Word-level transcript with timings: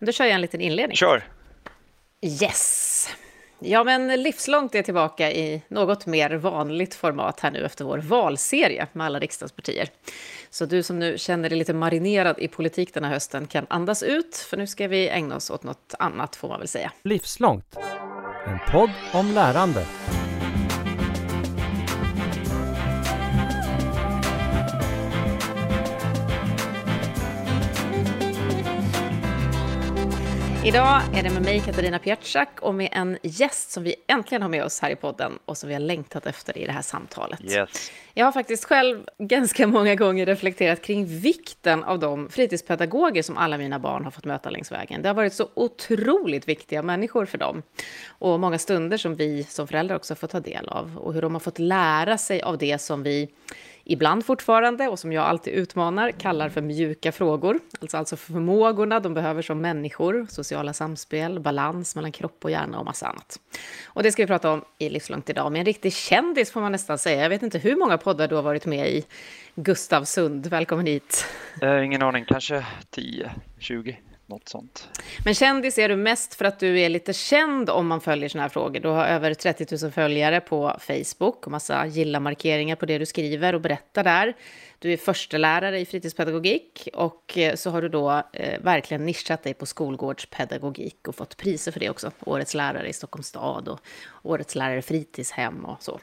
Då 0.00 0.12
kör 0.12 0.24
jag 0.24 0.34
en 0.34 0.40
liten 0.40 0.60
inledning. 0.60 0.96
Kör! 0.96 1.24
Yes! 2.22 3.08
Ja, 3.58 3.84
men 3.84 4.22
Livslångt 4.22 4.74
är 4.74 4.82
tillbaka 4.82 5.32
i 5.32 5.62
något 5.68 6.06
mer 6.06 6.30
vanligt 6.30 6.94
format 6.94 7.40
här 7.40 7.50
nu 7.50 7.64
efter 7.64 7.84
vår 7.84 7.98
valserie 7.98 8.86
med 8.92 9.06
alla 9.06 9.18
riksdagspartier. 9.18 9.88
Så 10.50 10.66
du 10.66 10.82
som 10.82 10.98
nu 10.98 11.18
känner 11.18 11.48
dig 11.48 11.58
lite 11.58 11.74
marinerad 11.74 12.38
i 12.38 12.48
politik 12.48 12.94
den 12.94 13.04
här 13.04 13.12
hösten 13.12 13.46
kan 13.46 13.66
andas 13.70 14.02
ut, 14.02 14.36
för 14.36 14.56
nu 14.56 14.66
ska 14.66 14.88
vi 14.88 15.08
ägna 15.08 15.36
oss 15.36 15.50
åt 15.50 15.62
något 15.62 15.94
annat 15.98 16.36
får 16.36 16.48
man 16.48 16.58
väl 16.58 16.68
säga. 16.68 16.92
Livslångt, 17.02 17.76
en 18.46 18.58
podd 18.72 18.90
om 19.12 19.32
lärande. 19.32 19.86
Idag 30.64 31.02
är 31.14 31.22
det 31.22 31.30
med 31.30 31.42
mig, 31.42 31.60
Katarina 31.60 31.98
Pietschak, 31.98 32.60
och 32.60 32.74
med 32.74 32.88
en 32.92 33.18
gäst 33.22 33.70
som 33.70 33.82
vi 33.82 33.94
äntligen 34.06 34.42
har 34.42 34.48
med 34.48 34.64
oss 34.64 34.80
här 34.80 34.90
i 34.90 34.96
podden 34.96 35.38
och 35.44 35.56
som 35.56 35.68
vi 35.68 35.74
har 35.74 35.80
längtat 35.80 36.26
efter 36.26 36.58
i 36.58 36.66
det 36.66 36.72
här 36.72 36.82
samtalet. 36.82 37.40
Yes. 37.44 37.90
Jag 38.14 38.24
har 38.24 38.32
faktiskt 38.32 38.64
själv 38.64 39.04
ganska 39.18 39.66
många 39.66 39.94
gånger 39.94 40.26
reflekterat 40.26 40.82
kring 40.82 41.06
vikten 41.06 41.84
av 41.84 41.98
de 41.98 42.28
fritidspedagoger 42.28 43.22
som 43.22 43.36
alla 43.36 43.58
mina 43.58 43.78
barn 43.78 44.04
har 44.04 44.10
fått 44.10 44.24
möta 44.24 44.50
längs 44.50 44.72
vägen. 44.72 45.02
Det 45.02 45.08
har 45.08 45.14
varit 45.14 45.32
så 45.32 45.48
otroligt 45.54 46.48
viktiga 46.48 46.82
människor 46.82 47.26
för 47.26 47.38
dem. 47.38 47.62
Och 48.08 48.40
många 48.40 48.58
stunder 48.58 48.96
som 48.96 49.14
vi 49.14 49.44
som 49.44 49.68
föräldrar 49.68 49.96
också 49.96 50.14
får 50.14 50.28
ta 50.28 50.40
del 50.40 50.68
av. 50.68 50.98
Och 50.98 51.14
hur 51.14 51.22
de 51.22 51.34
har 51.34 51.40
fått 51.40 51.58
lära 51.58 52.18
sig 52.18 52.42
av 52.42 52.58
det 52.58 52.80
som 52.80 53.02
vi 53.02 53.28
ibland 53.92 54.26
fortfarande, 54.26 54.88
och 54.88 54.98
som 54.98 55.12
jag 55.12 55.24
alltid 55.24 55.54
utmanar, 55.54 56.10
kallar 56.10 56.48
för 56.48 56.60
mjuka 56.60 57.12
frågor. 57.12 57.58
Alltså, 57.80 57.96
alltså 57.96 58.16
förmågorna 58.16 59.00
de 59.00 59.14
behöver 59.14 59.42
som 59.42 59.60
människor, 59.60 60.26
sociala 60.30 60.72
samspel, 60.72 61.40
balans 61.40 61.96
mellan 61.96 62.12
kropp 62.12 62.44
och 62.44 62.50
hjärna 62.50 62.78
och 62.78 62.84
massa 62.84 63.06
annat. 63.06 63.40
Och 63.86 64.02
det 64.02 64.12
ska 64.12 64.22
vi 64.22 64.26
prata 64.26 64.50
om 64.50 64.64
i 64.78 64.88
Livslångt 64.88 65.30
idag 65.30 65.52
med 65.52 65.58
en 65.58 65.64
riktig 65.64 65.92
kändis 65.92 66.50
får 66.50 66.60
man 66.60 66.72
nästan 66.72 66.98
säga. 66.98 67.22
Jag 67.22 67.28
vet 67.28 67.42
inte 67.42 67.58
hur 67.58 67.76
många 67.76 67.98
poddar 67.98 68.28
du 68.28 68.34
har 68.34 68.42
varit 68.42 68.66
med 68.66 68.90
i. 68.90 69.04
Gustav 69.54 70.04
Sund, 70.04 70.46
välkommen 70.46 70.86
hit. 70.86 71.26
Eh, 71.62 71.84
ingen 71.84 72.02
aning, 72.02 72.24
kanske 72.24 72.66
10, 72.90 73.30
20, 73.58 73.96
något 74.30 74.48
sånt. 74.48 74.88
Men 75.24 75.34
kändis 75.34 75.78
är 75.78 75.88
du 75.88 75.96
mest 75.96 76.34
för 76.34 76.44
att 76.44 76.58
du 76.58 76.80
är 76.80 76.88
lite 76.88 77.12
känd 77.12 77.70
om 77.70 77.86
man 77.86 78.00
följer 78.00 78.28
såna 78.28 78.42
här 78.42 78.48
frågor. 78.48 78.80
Du 78.80 78.88
har 78.88 79.04
över 79.04 79.34
30 79.34 79.84
000 79.84 79.92
följare 79.92 80.40
på 80.40 80.76
Facebook 80.80 81.46
och 81.46 81.50
massa 81.52 81.86
gilla-markeringar 81.86 82.76
på 82.76 82.86
det 82.86 82.98
du 82.98 83.06
skriver 83.06 83.54
och 83.54 83.60
berättar 83.60 84.04
där. 84.04 84.34
Du 84.78 84.92
är 84.92 84.96
förstelärare 84.96 85.80
i 85.80 85.86
fritidspedagogik 85.86 86.88
och 86.94 87.38
eh, 87.38 87.54
så 87.54 87.70
har 87.70 87.82
du 87.82 87.88
då 87.88 88.22
eh, 88.32 88.60
verkligen 88.60 89.06
nischat 89.06 89.42
dig 89.42 89.54
på 89.54 89.66
skolgårdspedagogik 89.66 91.08
och 91.08 91.14
fått 91.14 91.36
priser 91.36 91.72
för 91.72 91.80
det 91.80 91.90
också. 91.90 92.10
Årets 92.20 92.54
lärare 92.54 92.88
i 92.88 92.92
Stockholms 92.92 93.26
stad 93.26 93.68
och 93.68 93.80
Årets 94.22 94.54
lärare 94.54 94.78
i 94.78 94.82
fritidshem 94.82 95.64
och 95.64 95.82
så. 95.82 96.00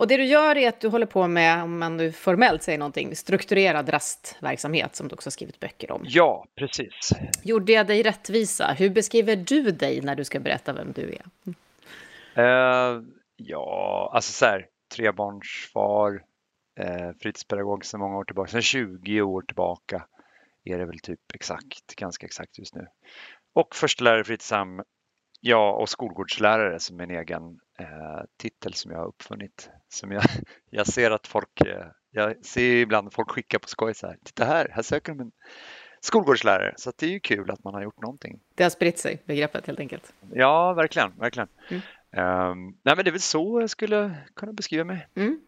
Och 0.00 0.06
det 0.06 0.16
du 0.16 0.24
gör 0.24 0.56
är 0.56 0.68
att 0.68 0.80
du 0.80 0.88
håller 0.88 1.06
på 1.06 1.26
med, 1.28 1.62
om 1.62 1.78
man 1.78 1.96
nu 1.96 2.12
formellt 2.12 2.62
säger 2.62 2.78
någonting, 2.78 3.16
strukturerad 3.16 3.88
rastverksamhet 3.88 4.96
som 4.96 5.08
du 5.08 5.14
också 5.14 5.26
har 5.26 5.30
skrivit 5.30 5.60
böcker 5.60 5.90
om. 5.90 6.02
Ja, 6.04 6.46
precis. 6.54 7.10
Gjorde 7.42 7.72
jag 7.72 7.86
dig 7.86 8.02
rättvisa? 8.02 8.72
Hur 8.78 8.90
beskriver 8.90 9.36
du 9.36 9.62
dig 9.70 10.00
när 10.00 10.16
du 10.16 10.24
ska 10.24 10.40
berätta 10.40 10.72
vem 10.72 10.92
du 10.92 11.02
är? 11.02 11.24
Eh, 12.34 13.02
ja, 13.36 14.10
alltså 14.14 14.32
så 14.32 14.44
här, 14.44 14.66
trebarnsfar, 14.96 16.22
eh, 16.80 17.10
fritidspedagog 17.20 17.84
sedan 17.84 18.00
många 18.00 18.18
år 18.18 18.24
tillbaka, 18.24 18.50
sedan 18.50 18.62
20 18.62 19.22
år 19.22 19.42
tillbaka 19.42 20.06
är 20.64 20.78
det 20.78 20.86
väl 20.86 20.98
typ 20.98 21.20
exakt, 21.34 21.96
ganska 21.96 22.26
exakt 22.26 22.58
just 22.58 22.74
nu. 22.74 22.86
Och 23.54 23.74
förstelärare 23.74 24.20
i 24.20 24.24
fritidshem, 24.24 24.82
ja, 25.40 25.72
och 25.72 25.88
skolgårdslärare 25.88 26.80
som 26.80 27.00
en 27.00 27.10
egen 27.10 27.58
titel 28.36 28.74
som 28.74 28.90
jag 28.90 28.98
har 28.98 29.06
uppfunnit. 29.06 29.70
Som 29.88 30.12
jag, 30.12 30.22
jag 30.70 30.86
ser 30.86 31.10
att 31.10 31.26
folk, 31.26 31.60
eh, 31.60 31.86
jag 32.10 32.46
ser 32.46 32.62
ibland 32.62 33.12
folk 33.12 33.30
skicka 33.30 33.58
på 33.58 33.68
skoj 33.68 33.94
så 33.94 34.06
här, 34.06 34.16
titta 34.24 34.44
här, 34.44 34.68
här 34.72 34.82
söker 34.82 35.12
de 35.12 35.20
en 35.20 35.32
skolgårdslärare. 36.00 36.74
Så 36.76 36.92
det 36.96 37.06
är 37.06 37.10
ju 37.10 37.20
kul 37.20 37.50
att 37.50 37.64
man 37.64 37.74
har 37.74 37.82
gjort 37.82 38.02
någonting. 38.02 38.40
Det 38.54 38.62
har 38.62 38.70
spritt 38.70 38.98
sig, 38.98 39.22
begreppet 39.26 39.66
helt 39.66 39.80
enkelt. 39.80 40.12
Ja, 40.32 40.72
verkligen, 40.72 41.12
verkligen. 41.18 41.48
Mm. 41.68 41.82
Um, 42.12 42.78
nej, 42.82 42.96
men 42.96 43.04
det 43.04 43.08
är 43.08 43.12
väl 43.12 43.20
så 43.20 43.60
jag 43.60 43.70
skulle 43.70 44.16
kunna 44.36 44.52
beskriva 44.52 44.84
mig. 44.84 45.08
Mm. 45.14 45.40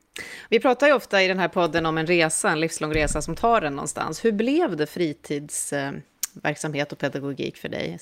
Vi 0.48 0.60
pratar 0.60 0.86
ju 0.86 0.92
ofta 0.92 1.22
i 1.22 1.28
den 1.28 1.38
här 1.38 1.48
podden 1.48 1.86
om 1.86 1.98
en 1.98 2.06
resa, 2.06 2.50
en 2.50 2.60
livslång 2.60 2.94
resa 2.94 3.22
som 3.22 3.36
tar 3.36 3.62
en 3.62 3.76
någonstans. 3.76 4.24
Hur 4.24 4.32
blev 4.32 4.76
det 4.76 4.86
fritidsverksamhet 4.86 6.92
och 6.92 6.98
pedagogik 6.98 7.56
för 7.56 7.68
dig 7.68 7.98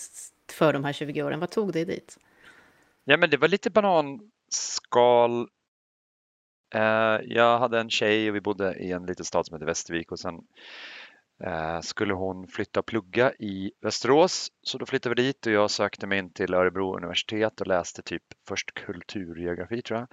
för 0.53 0.73
de 0.73 0.85
här 0.85 0.93
20 0.93 1.23
åren? 1.23 1.41
Vad 1.41 1.51
tog 1.51 1.73
dig 1.73 1.85
dit? 1.85 2.19
Ja, 3.05 3.17
men 3.17 3.31
det 3.31 3.37
var 3.37 3.49
lite 3.49 3.71
bananskal. 3.71 5.49
Uh, 6.75 7.21
jag 7.25 7.59
hade 7.59 7.81
en 7.81 7.91
tjej 7.91 8.29
och 8.29 8.37
vi 8.37 8.41
bodde 8.41 8.75
i 8.75 8.93
en 8.93 9.07
liten 9.07 9.25
stad 9.25 9.47
som 9.47 9.55
heter 9.55 9.67
Västervik 9.67 10.13
och 10.13 10.21
sen 10.21 10.35
uh, 11.47 11.81
skulle 11.81 12.15
hon 12.15 12.47
flytta 12.47 12.81
och 12.81 12.87
plugga 12.87 13.33
i 13.33 13.73
Västerås. 13.83 14.49
Så 14.63 14.79
då 14.79 14.87
flyttade 14.87 15.15
vi 15.15 15.23
dit 15.23 15.47
och 15.47 15.53
jag 15.53 15.71
sökte 15.71 16.07
mig 16.07 16.19
in 16.19 16.33
till 16.33 16.55
Örebro 16.55 16.97
universitet 16.97 17.61
och 17.61 17.67
läste 17.67 18.03
typ 18.03 18.23
först 18.49 18.75
kulturgeografi 18.75 19.83
tror 19.83 19.99
jag 19.99 20.09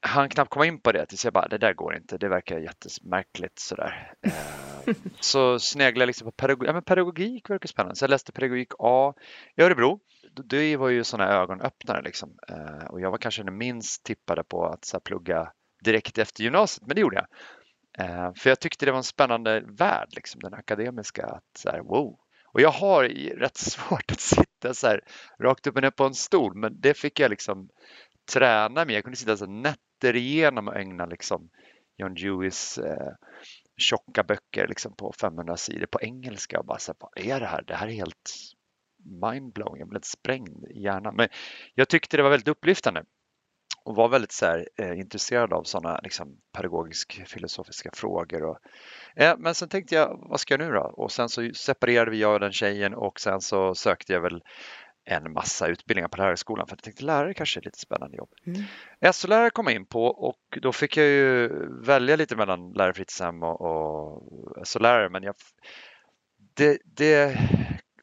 han 0.00 0.28
knappt 0.28 0.50
komma 0.50 0.66
in 0.66 0.80
på 0.80 0.92
det 0.92 1.06
tills 1.06 1.24
jag 1.24 1.34
bara, 1.34 1.48
det 1.48 1.58
där 1.58 1.74
går 1.74 1.96
inte, 1.96 2.18
det 2.18 2.28
verkar 2.28 2.58
jättemärkligt 2.58 3.58
sådär. 3.58 4.14
Eh, 4.86 4.94
så 5.20 5.58
sneglade 5.58 6.02
jag 6.02 6.06
liksom 6.06 6.24
på 6.24 6.32
pedagogik, 6.32 6.68
ja, 6.68 6.72
men 6.72 6.82
pedagogik 6.82 7.50
verkar 7.50 7.68
spännande. 7.68 7.96
Så 7.96 8.04
jag 8.04 8.10
läste 8.10 8.32
pedagogik 8.32 8.72
A 8.78 9.14
i 9.56 9.62
Örebro. 9.62 10.00
Det 10.34 10.76
var 10.76 10.88
ju 10.88 11.04
sådana 11.04 11.32
ögonöppnare 11.32 12.02
liksom. 12.02 12.38
Eh, 12.48 12.84
och 12.84 13.00
jag 13.00 13.10
var 13.10 13.18
kanske 13.18 13.42
den 13.42 13.58
minst 13.58 14.04
tippade 14.04 14.44
på 14.44 14.66
att 14.66 14.84
så 14.84 14.96
här, 14.96 15.00
plugga 15.00 15.52
direkt 15.84 16.18
efter 16.18 16.42
gymnasiet, 16.44 16.86
men 16.86 16.94
det 16.94 17.00
gjorde 17.00 17.16
jag. 17.16 17.26
Eh, 18.06 18.32
för 18.34 18.50
jag 18.50 18.60
tyckte 18.60 18.86
det 18.86 18.92
var 18.92 18.98
en 18.98 19.04
spännande 19.04 19.60
värld, 19.60 20.08
liksom, 20.12 20.40
den 20.40 20.54
akademiska. 20.54 21.26
Att, 21.26 21.58
så 21.58 21.70
här, 21.70 21.80
wow. 21.80 22.18
Och 22.52 22.60
jag 22.60 22.70
har 22.70 23.04
rätt 23.38 23.56
svårt 23.56 24.12
att 24.12 24.20
sitta 24.20 24.74
så 24.74 24.86
här, 24.86 25.00
rakt 25.42 25.66
upp 25.66 25.76
och 25.76 25.82
ner 25.82 25.90
på 25.90 26.04
en 26.04 26.14
stol, 26.14 26.54
men 26.54 26.80
det 26.80 26.94
fick 26.94 27.20
jag 27.20 27.30
liksom 27.30 27.68
träna 28.32 28.84
med. 28.84 28.94
Jag 28.94 29.04
kunde 29.04 29.16
sitta 29.16 29.36
så 29.36 29.46
nätter 29.46 30.16
igenom 30.16 30.68
och 30.68 30.76
ägna 30.76 31.06
liksom 31.06 31.50
John 31.96 32.14
Deweys 32.14 32.78
eh, 32.78 33.12
tjocka 33.76 34.22
böcker 34.22 34.68
liksom 34.68 34.96
på 34.96 35.12
500 35.20 35.56
sidor 35.56 35.86
på 35.86 36.00
engelska 36.00 36.58
och 36.58 36.66
bara 36.66 36.78
så 36.78 36.92
här, 36.92 36.96
vad 37.00 37.26
är 37.26 37.40
det 37.40 37.46
här? 37.46 37.62
Det 37.66 37.74
här 37.74 37.88
är 37.88 37.92
helt 37.92 38.30
mindblowing. 39.04 39.78
Jag 39.78 39.88
blev 39.88 39.96
helt 39.96 40.04
sprängd 40.04 40.64
i 40.70 40.82
hjärnan. 40.82 41.16
Men 41.16 41.28
jag 41.74 41.88
tyckte 41.88 42.16
det 42.16 42.22
var 42.22 42.30
väldigt 42.30 42.48
upplyftande 42.48 43.04
och 43.84 43.96
var 43.96 44.08
väldigt 44.08 44.32
så 44.32 44.46
här, 44.46 44.68
eh, 44.76 44.98
intresserad 44.98 45.52
av 45.52 45.64
sådana 45.64 46.00
liksom, 46.02 46.36
pedagogisk 46.52 47.22
filosofiska 47.26 47.90
frågor. 47.92 48.44
Och, 48.44 48.58
eh, 49.16 49.34
men 49.38 49.54
sen 49.54 49.68
tänkte 49.68 49.94
jag, 49.94 50.26
vad 50.28 50.40
ska 50.40 50.54
jag 50.54 50.60
nu 50.60 50.72
då? 50.72 50.80
Och 50.80 51.12
sen 51.12 51.28
så 51.28 51.50
separerade 51.54 52.10
vi 52.10 52.20
jag 52.20 52.34
och 52.34 52.40
den 52.40 52.52
tjejen 52.52 52.94
och 52.94 53.20
sen 53.20 53.40
så 53.40 53.74
sökte 53.74 54.12
jag 54.12 54.20
väl 54.20 54.42
en 55.04 55.32
massa 55.32 55.66
utbildningar 55.66 56.08
på 56.08 56.16
lärarhögskolan 56.16 56.66
för 56.66 56.76
jag 56.76 56.82
tänkte 56.82 57.04
lärare 57.04 57.34
kanske 57.34 57.60
är 57.60 57.62
lite 57.62 57.78
spännande 57.78 58.16
jobb. 58.16 58.30
Mm. 58.46 59.12
SO-lärare 59.12 59.50
kom 59.50 59.66
jag 59.66 59.74
in 59.74 59.86
på 59.86 60.04
och 60.04 60.58
då 60.62 60.72
fick 60.72 60.96
jag 60.96 61.06
ju 61.06 61.48
välja 61.86 62.16
lite 62.16 62.36
mellan 62.36 62.72
lärare 62.72 62.94
fritidshem 62.94 63.42
och, 63.42 63.60
och 63.60 64.68
SO-lärare 64.68 65.08
men 65.08 65.22
jag, 65.22 65.34
det, 66.54 66.78
det 66.84 67.38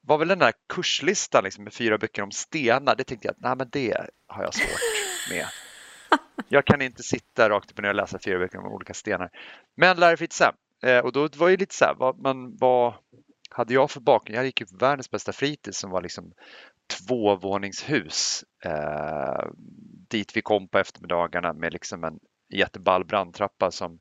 var 0.07 0.17
väl 0.17 0.27
den 0.27 0.39
där 0.39 0.53
kurslistan 0.69 1.43
liksom 1.43 1.63
med 1.63 1.73
fyra 1.73 1.97
böcker 1.97 2.21
om 2.21 2.31
stenar. 2.31 2.95
Det 2.95 3.03
tänkte 3.03 3.27
jag 3.27 3.33
att 3.33 3.41
nej, 3.41 3.55
men 3.57 3.69
det 3.71 4.07
har 4.27 4.43
jag 4.43 4.53
svårt 4.53 5.29
med. 5.29 5.45
Jag 6.49 6.65
kan 6.65 6.81
inte 6.81 7.03
sitta 7.03 7.49
rakt 7.49 7.71
upp 7.71 7.77
och 7.77 7.83
ner 7.83 7.89
och 7.89 7.95
läsa 7.95 8.19
fyra 8.19 8.39
böcker 8.39 8.57
om 8.57 8.73
olika 8.73 8.93
stenar. 8.93 9.29
Men 9.75 9.99
lärare 9.99 10.17
fritidshem 10.17 10.53
eh, 10.83 10.99
och 10.99 11.11
då 11.11 11.29
var 11.35 11.49
det 11.49 11.57
lite 11.57 11.75
så 11.75 11.85
här, 11.85 11.95
vad, 11.97 12.19
man, 12.19 12.57
vad 12.57 12.93
hade 13.49 13.73
jag 13.73 13.91
för 13.91 13.99
bakgrund? 13.99 14.37
Jag 14.37 14.45
gick 14.45 14.59
ju 14.59 14.65
på 14.65 14.77
världens 14.77 15.11
bästa 15.11 15.33
fritids 15.33 15.79
som 15.79 15.91
var 15.91 16.01
liksom 16.01 16.33
tvåvåningshus 16.87 18.43
eh, 18.65 19.47
dit 20.09 20.37
vi 20.37 20.41
kom 20.41 20.67
på 20.67 20.79
eftermiddagarna 20.79 21.53
med 21.53 21.73
liksom 21.73 22.03
en 22.03 22.19
jätteball 22.49 23.05
brandtrappa 23.05 23.71
som 23.71 23.99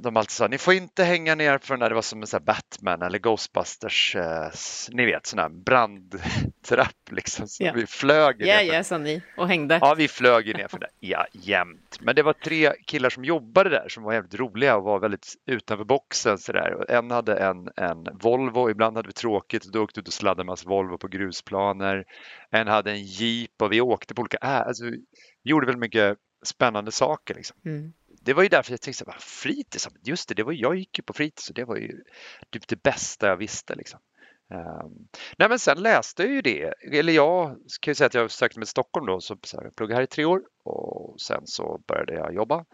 de 0.00 0.16
alltid 0.16 0.30
sa, 0.30 0.48
ni 0.48 0.58
får 0.58 0.74
inte 0.74 1.04
hänga 1.04 1.34
ner 1.34 1.58
för 1.58 1.76
när 1.76 1.88
det 1.88 1.94
var 1.94 2.02
som 2.02 2.22
en 2.22 2.44
Batman 2.44 3.02
eller 3.02 3.18
Ghostbusters, 3.18 4.16
eh, 4.16 4.50
ni 4.90 5.06
vet 5.06 5.26
sån 5.26 5.38
här 5.38 5.48
brandtrapp 5.48 7.10
liksom. 7.10 7.48
Så 7.48 7.64
ja. 7.64 7.72
vi 7.72 7.86
flög 7.86 8.36
Ja, 8.38 8.62
ja, 8.62 8.84
sa 8.84 8.98
ni 8.98 9.22
och 9.36 9.48
hängde. 9.48 9.78
Ja, 9.82 9.94
vi 9.94 10.08
flög 10.08 10.56
ner 10.56 10.68
för 10.68 10.78
det, 10.78 10.88
ja, 11.00 11.26
jämt. 11.32 11.98
Men 12.00 12.14
det 12.14 12.22
var 12.22 12.32
tre 12.32 12.72
killar 12.86 13.10
som 13.10 13.24
jobbade 13.24 13.70
där 13.70 13.88
som 13.88 14.02
var 14.02 14.12
jävligt 14.12 14.34
roliga 14.34 14.76
och 14.76 14.84
var 14.84 14.98
väldigt 14.98 15.34
utanför 15.46 15.84
boxen 15.84 16.38
sådär. 16.38 16.84
En 16.88 17.10
hade 17.10 17.36
en, 17.36 17.70
en 17.76 18.06
Volvo, 18.12 18.70
ibland 18.70 18.96
hade 18.96 19.08
vi 19.08 19.12
tråkigt 19.12 19.66
och 19.66 19.72
då 19.72 19.82
åkte 19.82 20.00
ut 20.00 20.08
och 20.08 20.14
sladdade 20.14 20.46
med 20.46 20.58
Volvo 20.66 20.98
på 20.98 21.08
grusplaner. 21.08 22.04
En 22.50 22.68
hade 22.68 22.90
en 22.90 23.04
Jeep 23.04 23.62
och 23.62 23.72
vi 23.72 23.80
åkte 23.80 24.14
på 24.14 24.20
olika, 24.20 24.38
äh, 24.42 24.60
alltså, 24.60 24.84
vi 24.84 25.50
gjorde 25.50 25.66
väldigt 25.66 25.80
mycket 25.80 26.18
spännande 26.42 26.92
saker 26.92 27.34
liksom. 27.34 27.56
Mm 27.64 27.92
det 28.28 28.34
var 28.34 28.42
ju 28.42 28.48
därför 28.48 28.72
jag 28.72 28.80
tänkte, 28.80 29.04
fritids, 29.18 29.88
just 30.02 30.28
det, 30.28 30.34
det 30.34 30.42
var, 30.42 30.52
jag 30.52 30.76
gick 30.76 30.98
ju 30.98 31.02
på 31.02 31.12
fritids 31.12 31.48
och 31.48 31.54
det 31.54 31.64
var 31.64 31.76
ju 31.76 32.02
typ 32.50 32.68
det 32.68 32.82
bästa 32.82 33.26
jag 33.26 33.36
visste. 33.36 33.74
Liksom. 33.74 34.00
Um, 34.48 35.08
nej 35.38 35.48
men 35.48 35.58
sen 35.58 35.82
läste 35.82 36.22
jag 36.22 36.32
ju 36.32 36.42
det, 36.42 36.74
eller 36.92 37.12
jag 37.12 37.56
kan 37.80 37.90
ju 37.90 37.94
säga 37.94 38.06
att 38.06 38.14
jag 38.14 38.30
sökte 38.30 38.58
mig 38.58 38.66
till 38.66 38.70
Stockholm 38.70 39.06
då, 39.06 39.20
så, 39.20 39.38
så 39.42 39.60
jag 39.62 39.76
pluggade 39.76 39.94
här 39.94 40.02
i 40.02 40.06
tre 40.06 40.24
år 40.24 40.42
och 40.62 41.20
sen 41.20 41.46
så 41.46 41.80
började 41.86 42.14
jag 42.14 42.34
jobba 42.34 42.64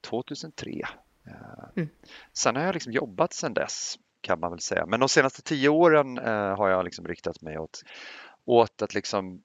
2003. 0.00 0.70
Uh, 0.70 0.84
mm. 1.76 1.88
Sen 2.32 2.56
har 2.56 2.62
jag 2.62 2.74
liksom 2.74 2.92
jobbat 2.92 3.32
sedan 3.32 3.54
dess 3.54 3.98
kan 4.20 4.40
man 4.40 4.50
väl 4.50 4.60
säga, 4.60 4.86
men 4.86 5.00
de 5.00 5.08
senaste 5.08 5.42
tio 5.42 5.68
åren 5.68 6.18
uh, 6.18 6.56
har 6.56 6.68
jag 6.68 6.84
liksom 6.84 7.06
riktat 7.06 7.42
mig 7.42 7.58
åt, 7.58 7.82
åt 8.44 8.82
att 8.82 8.94
liksom 8.94 9.42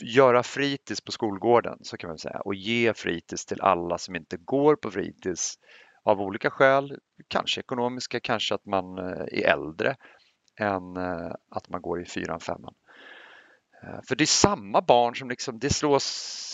göra 0.00 0.42
fritids 0.42 1.00
på 1.00 1.12
skolgården 1.12 1.78
så 1.82 1.96
kan 1.96 2.08
man 2.08 2.18
säga 2.18 2.40
och 2.40 2.54
ge 2.54 2.94
fritids 2.94 3.46
till 3.46 3.60
alla 3.60 3.98
som 3.98 4.16
inte 4.16 4.36
går 4.36 4.76
på 4.76 4.90
fritids 4.90 5.58
av 6.02 6.20
olika 6.20 6.50
skäl, 6.50 6.98
kanske 7.28 7.60
ekonomiska, 7.60 8.20
kanske 8.20 8.54
att 8.54 8.66
man 8.66 8.98
eh, 8.98 9.04
är 9.04 9.52
äldre 9.52 9.96
än 10.56 10.96
eh, 10.96 11.32
att 11.50 11.68
man 11.68 11.82
går 11.82 12.02
i 12.02 12.04
fyran, 12.04 12.40
femman. 12.40 12.74
Eh, 13.82 14.00
för 14.08 14.16
det 14.16 14.24
är 14.24 14.26
samma 14.26 14.80
barn 14.80 15.16
som 15.16 15.28
liksom, 15.28 15.58
det 15.58 15.70
slås, 15.70 16.04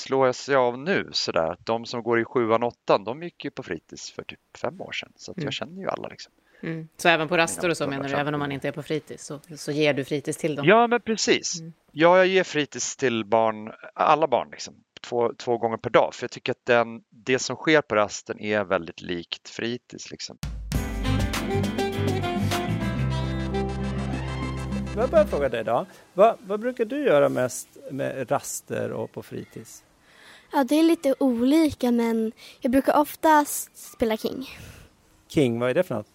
slår 0.06 0.32
sig 0.32 0.56
av 0.56 0.78
nu 0.78 1.08
sådär. 1.12 1.56
De 1.64 1.86
som 1.86 2.02
går 2.02 2.20
i 2.20 2.24
sjuan, 2.24 2.62
åttan, 2.62 3.04
de 3.04 3.22
gick 3.22 3.44
ju 3.44 3.50
på 3.50 3.62
fritids 3.62 4.10
för 4.10 4.22
typ 4.22 4.56
fem 4.56 4.80
år 4.80 4.92
sedan. 4.92 5.12
Så 5.16 5.32
mm. 5.32 5.44
jag 5.44 5.52
känner 5.52 5.80
ju 5.80 5.88
alla 5.88 6.08
liksom. 6.08 6.32
Mm. 6.62 6.88
Så 6.96 7.08
även 7.08 7.28
på 7.28 7.36
raster 7.36 7.68
och 7.68 7.76
så 7.76 7.86
menar 7.86 8.08
du, 8.08 8.14
även 8.14 8.34
om 8.34 8.40
man 8.40 8.52
inte 8.52 8.68
är 8.68 8.72
på 8.72 8.82
fritids, 8.82 9.24
så, 9.24 9.40
så 9.56 9.72
ger 9.72 9.94
du 9.94 10.04
fritids 10.04 10.38
till 10.38 10.54
dem? 10.54 10.66
Ja, 10.66 10.86
men 10.86 11.00
precis. 11.00 11.60
Mm. 11.60 11.72
Ja, 11.94 12.16
jag 12.16 12.26
ger 12.26 12.44
fritids 12.44 12.96
till 12.96 13.24
barn, 13.24 13.72
alla 13.94 14.26
barn 14.26 14.48
liksom, 14.50 14.74
två, 15.00 15.32
två 15.38 15.58
gånger 15.58 15.76
per 15.76 15.90
dag. 15.90 16.14
För 16.14 16.24
jag 16.24 16.30
tycker 16.30 16.52
att 16.52 16.66
den, 16.66 17.02
det 17.10 17.38
som 17.38 17.56
sker 17.56 17.82
på 17.82 17.94
rasten 17.94 18.40
är 18.40 18.64
väldigt 18.64 19.00
likt 19.00 19.48
fritids. 19.48 20.10
Liksom. 20.10 20.38
Jag 24.96 25.10
börjar 25.10 25.24
fråga 25.24 25.48
dig 25.48 25.64
då. 25.64 25.86
Vad, 26.14 26.36
vad 26.40 26.60
brukar 26.60 26.84
du 26.84 27.04
göra 27.04 27.28
mest 27.28 27.68
med 27.90 28.30
raster 28.30 28.92
och 28.92 29.12
på 29.12 29.22
fritids? 29.22 29.84
Ja, 30.52 30.64
det 30.64 30.74
är 30.74 30.82
lite 30.82 31.14
olika 31.18 31.90
men 31.90 32.32
jag 32.60 32.72
brukar 32.72 32.96
oftast 32.96 33.92
spela 33.92 34.16
King. 34.16 34.48
King, 35.28 35.60
vad 35.60 35.70
är 35.70 35.74
det 35.74 35.82
för 35.82 35.94
något? 35.94 36.08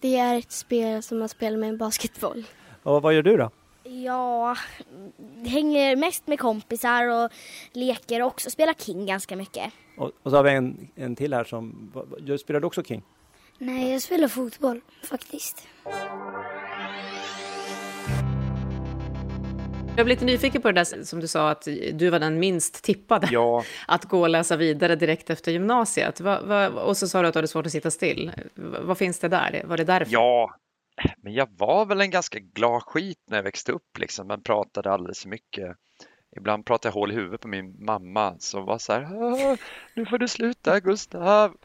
Det 0.00 0.16
är 0.16 0.38
ett 0.38 0.52
spel 0.52 1.02
som 1.02 1.18
man 1.18 1.28
spelar 1.28 1.58
med 1.58 1.68
en 1.68 1.78
basketboll. 1.78 2.44
Och 2.82 3.02
vad 3.02 3.14
gör 3.14 3.22
du 3.22 3.36
då? 3.36 3.50
Ja, 3.90 4.56
hänger 5.46 5.96
mest 5.96 6.26
med 6.26 6.38
kompisar 6.38 7.08
och 7.08 7.30
leker 7.72 8.22
och 8.22 8.26
också 8.26 8.50
spelar 8.50 8.72
King 8.72 9.06
ganska 9.06 9.36
mycket. 9.36 9.72
Och, 9.96 10.10
och 10.22 10.30
så 10.30 10.36
har 10.36 10.44
vi 10.44 10.50
en, 10.50 10.88
en 10.94 11.16
till 11.16 11.34
här 11.34 11.44
som, 11.44 11.92
spelar 12.40 12.60
du 12.60 12.66
också 12.66 12.82
King? 12.82 13.02
Nej, 13.58 13.92
jag 13.92 14.02
spelar 14.02 14.28
fotboll 14.28 14.80
faktiskt. 15.04 15.68
Jag 19.96 20.06
blev 20.06 20.08
lite 20.08 20.24
nyfiken 20.24 20.62
på 20.62 20.68
det 20.68 20.80
där 20.80 21.04
som 21.04 21.20
du 21.20 21.28
sa 21.28 21.50
att 21.50 21.68
du 21.92 22.10
var 22.10 22.18
den 22.18 22.38
minst 22.38 22.84
tippade 22.84 23.28
ja. 23.30 23.64
att 23.86 24.04
gå 24.04 24.20
och 24.20 24.28
läsa 24.28 24.56
vidare 24.56 24.96
direkt 24.96 25.30
efter 25.30 25.52
gymnasiet. 25.52 26.20
Va, 26.20 26.40
va, 26.44 26.68
och 26.68 26.96
så 26.96 27.08
sa 27.08 27.22
du 27.22 27.28
att 27.28 27.34
du 27.34 27.38
hade 27.38 27.48
svårt 27.48 27.66
att 27.66 27.72
sitta 27.72 27.90
still. 27.90 28.32
Va, 28.54 28.78
vad 28.82 28.98
finns 28.98 29.18
det 29.18 29.28
där? 29.28 29.62
Var 29.66 29.76
det 29.76 29.84
därför? 29.84 30.12
Ja, 30.12 30.54
men 31.16 31.32
jag 31.32 31.48
var 31.56 31.86
väl 31.86 32.00
en 32.00 32.10
ganska 32.10 32.38
glad 32.38 32.82
skit 32.82 33.18
när 33.26 33.36
jag 33.36 33.42
växte 33.42 33.72
upp 33.72 33.98
liksom, 33.98 34.26
men 34.26 34.42
pratade 34.42 34.92
alldeles 34.92 35.22
för 35.22 35.28
mycket. 35.28 35.76
Ibland 36.36 36.66
pratade 36.66 36.88
jag 36.88 37.00
hål 37.00 37.12
i 37.12 37.14
huvudet 37.14 37.40
på 37.40 37.48
min 37.48 37.84
mamma 37.84 38.36
som 38.38 38.64
var 38.64 38.78
så 38.78 38.92
här, 38.92 39.58
nu 39.94 40.06
får 40.06 40.18
du 40.18 40.28
sluta 40.28 40.80
Gustav. 40.80 41.56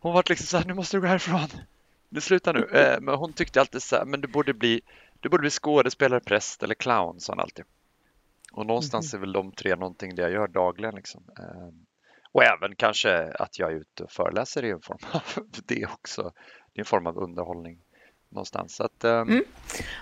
Hon 0.00 0.14
var 0.14 0.24
liksom 0.28 0.46
så 0.46 0.56
här, 0.56 0.64
nu 0.64 0.74
måste 0.74 0.96
du 0.96 1.00
gå 1.00 1.06
härifrån. 1.06 1.48
Du 2.08 2.20
slutar 2.20 2.54
nu. 2.54 2.64
Eh, 2.64 3.00
men 3.00 3.14
hon 3.14 3.32
tyckte 3.32 3.60
alltid 3.60 3.82
så 3.82 3.96
här, 3.96 4.04
men 4.04 4.20
du 4.20 4.28
borde 4.28 4.54
bli 4.54 4.80
du 5.20 5.28
borde 5.28 5.40
bli 5.40 5.50
skådespelare, 5.50 6.20
präst 6.20 6.62
eller 6.62 6.74
clown, 6.74 7.20
sa 7.20 7.32
han 7.32 7.40
alltid. 7.40 7.64
Och 8.52 8.66
någonstans 8.66 9.14
mm. 9.14 9.18
är 9.18 9.26
väl 9.26 9.32
de 9.32 9.52
tre 9.52 9.76
någonting 9.76 10.14
det 10.14 10.22
jag 10.22 10.30
gör 10.30 10.48
dagligen. 10.48 10.94
Liksom. 10.94 11.24
Ehm, 11.38 11.86
och 12.32 12.44
även 12.44 12.76
kanske 12.76 13.32
att 13.32 13.58
jag 13.58 13.72
är 13.72 13.76
ute 13.76 14.04
och 14.04 14.10
föreläser 14.10 14.64
i 14.64 14.70
en 14.70 14.82
form 14.82 14.98
av 15.12 15.22
det 15.64 15.86
också. 15.86 16.22
Det 16.72 16.78
är 16.78 16.80
en 16.80 16.84
form 16.84 17.06
av 17.06 17.18
underhållning 17.18 17.78
någonstans. 18.30 18.76
Så 18.76 18.84
att, 18.84 19.04
um... 19.04 19.28
mm. 19.28 19.44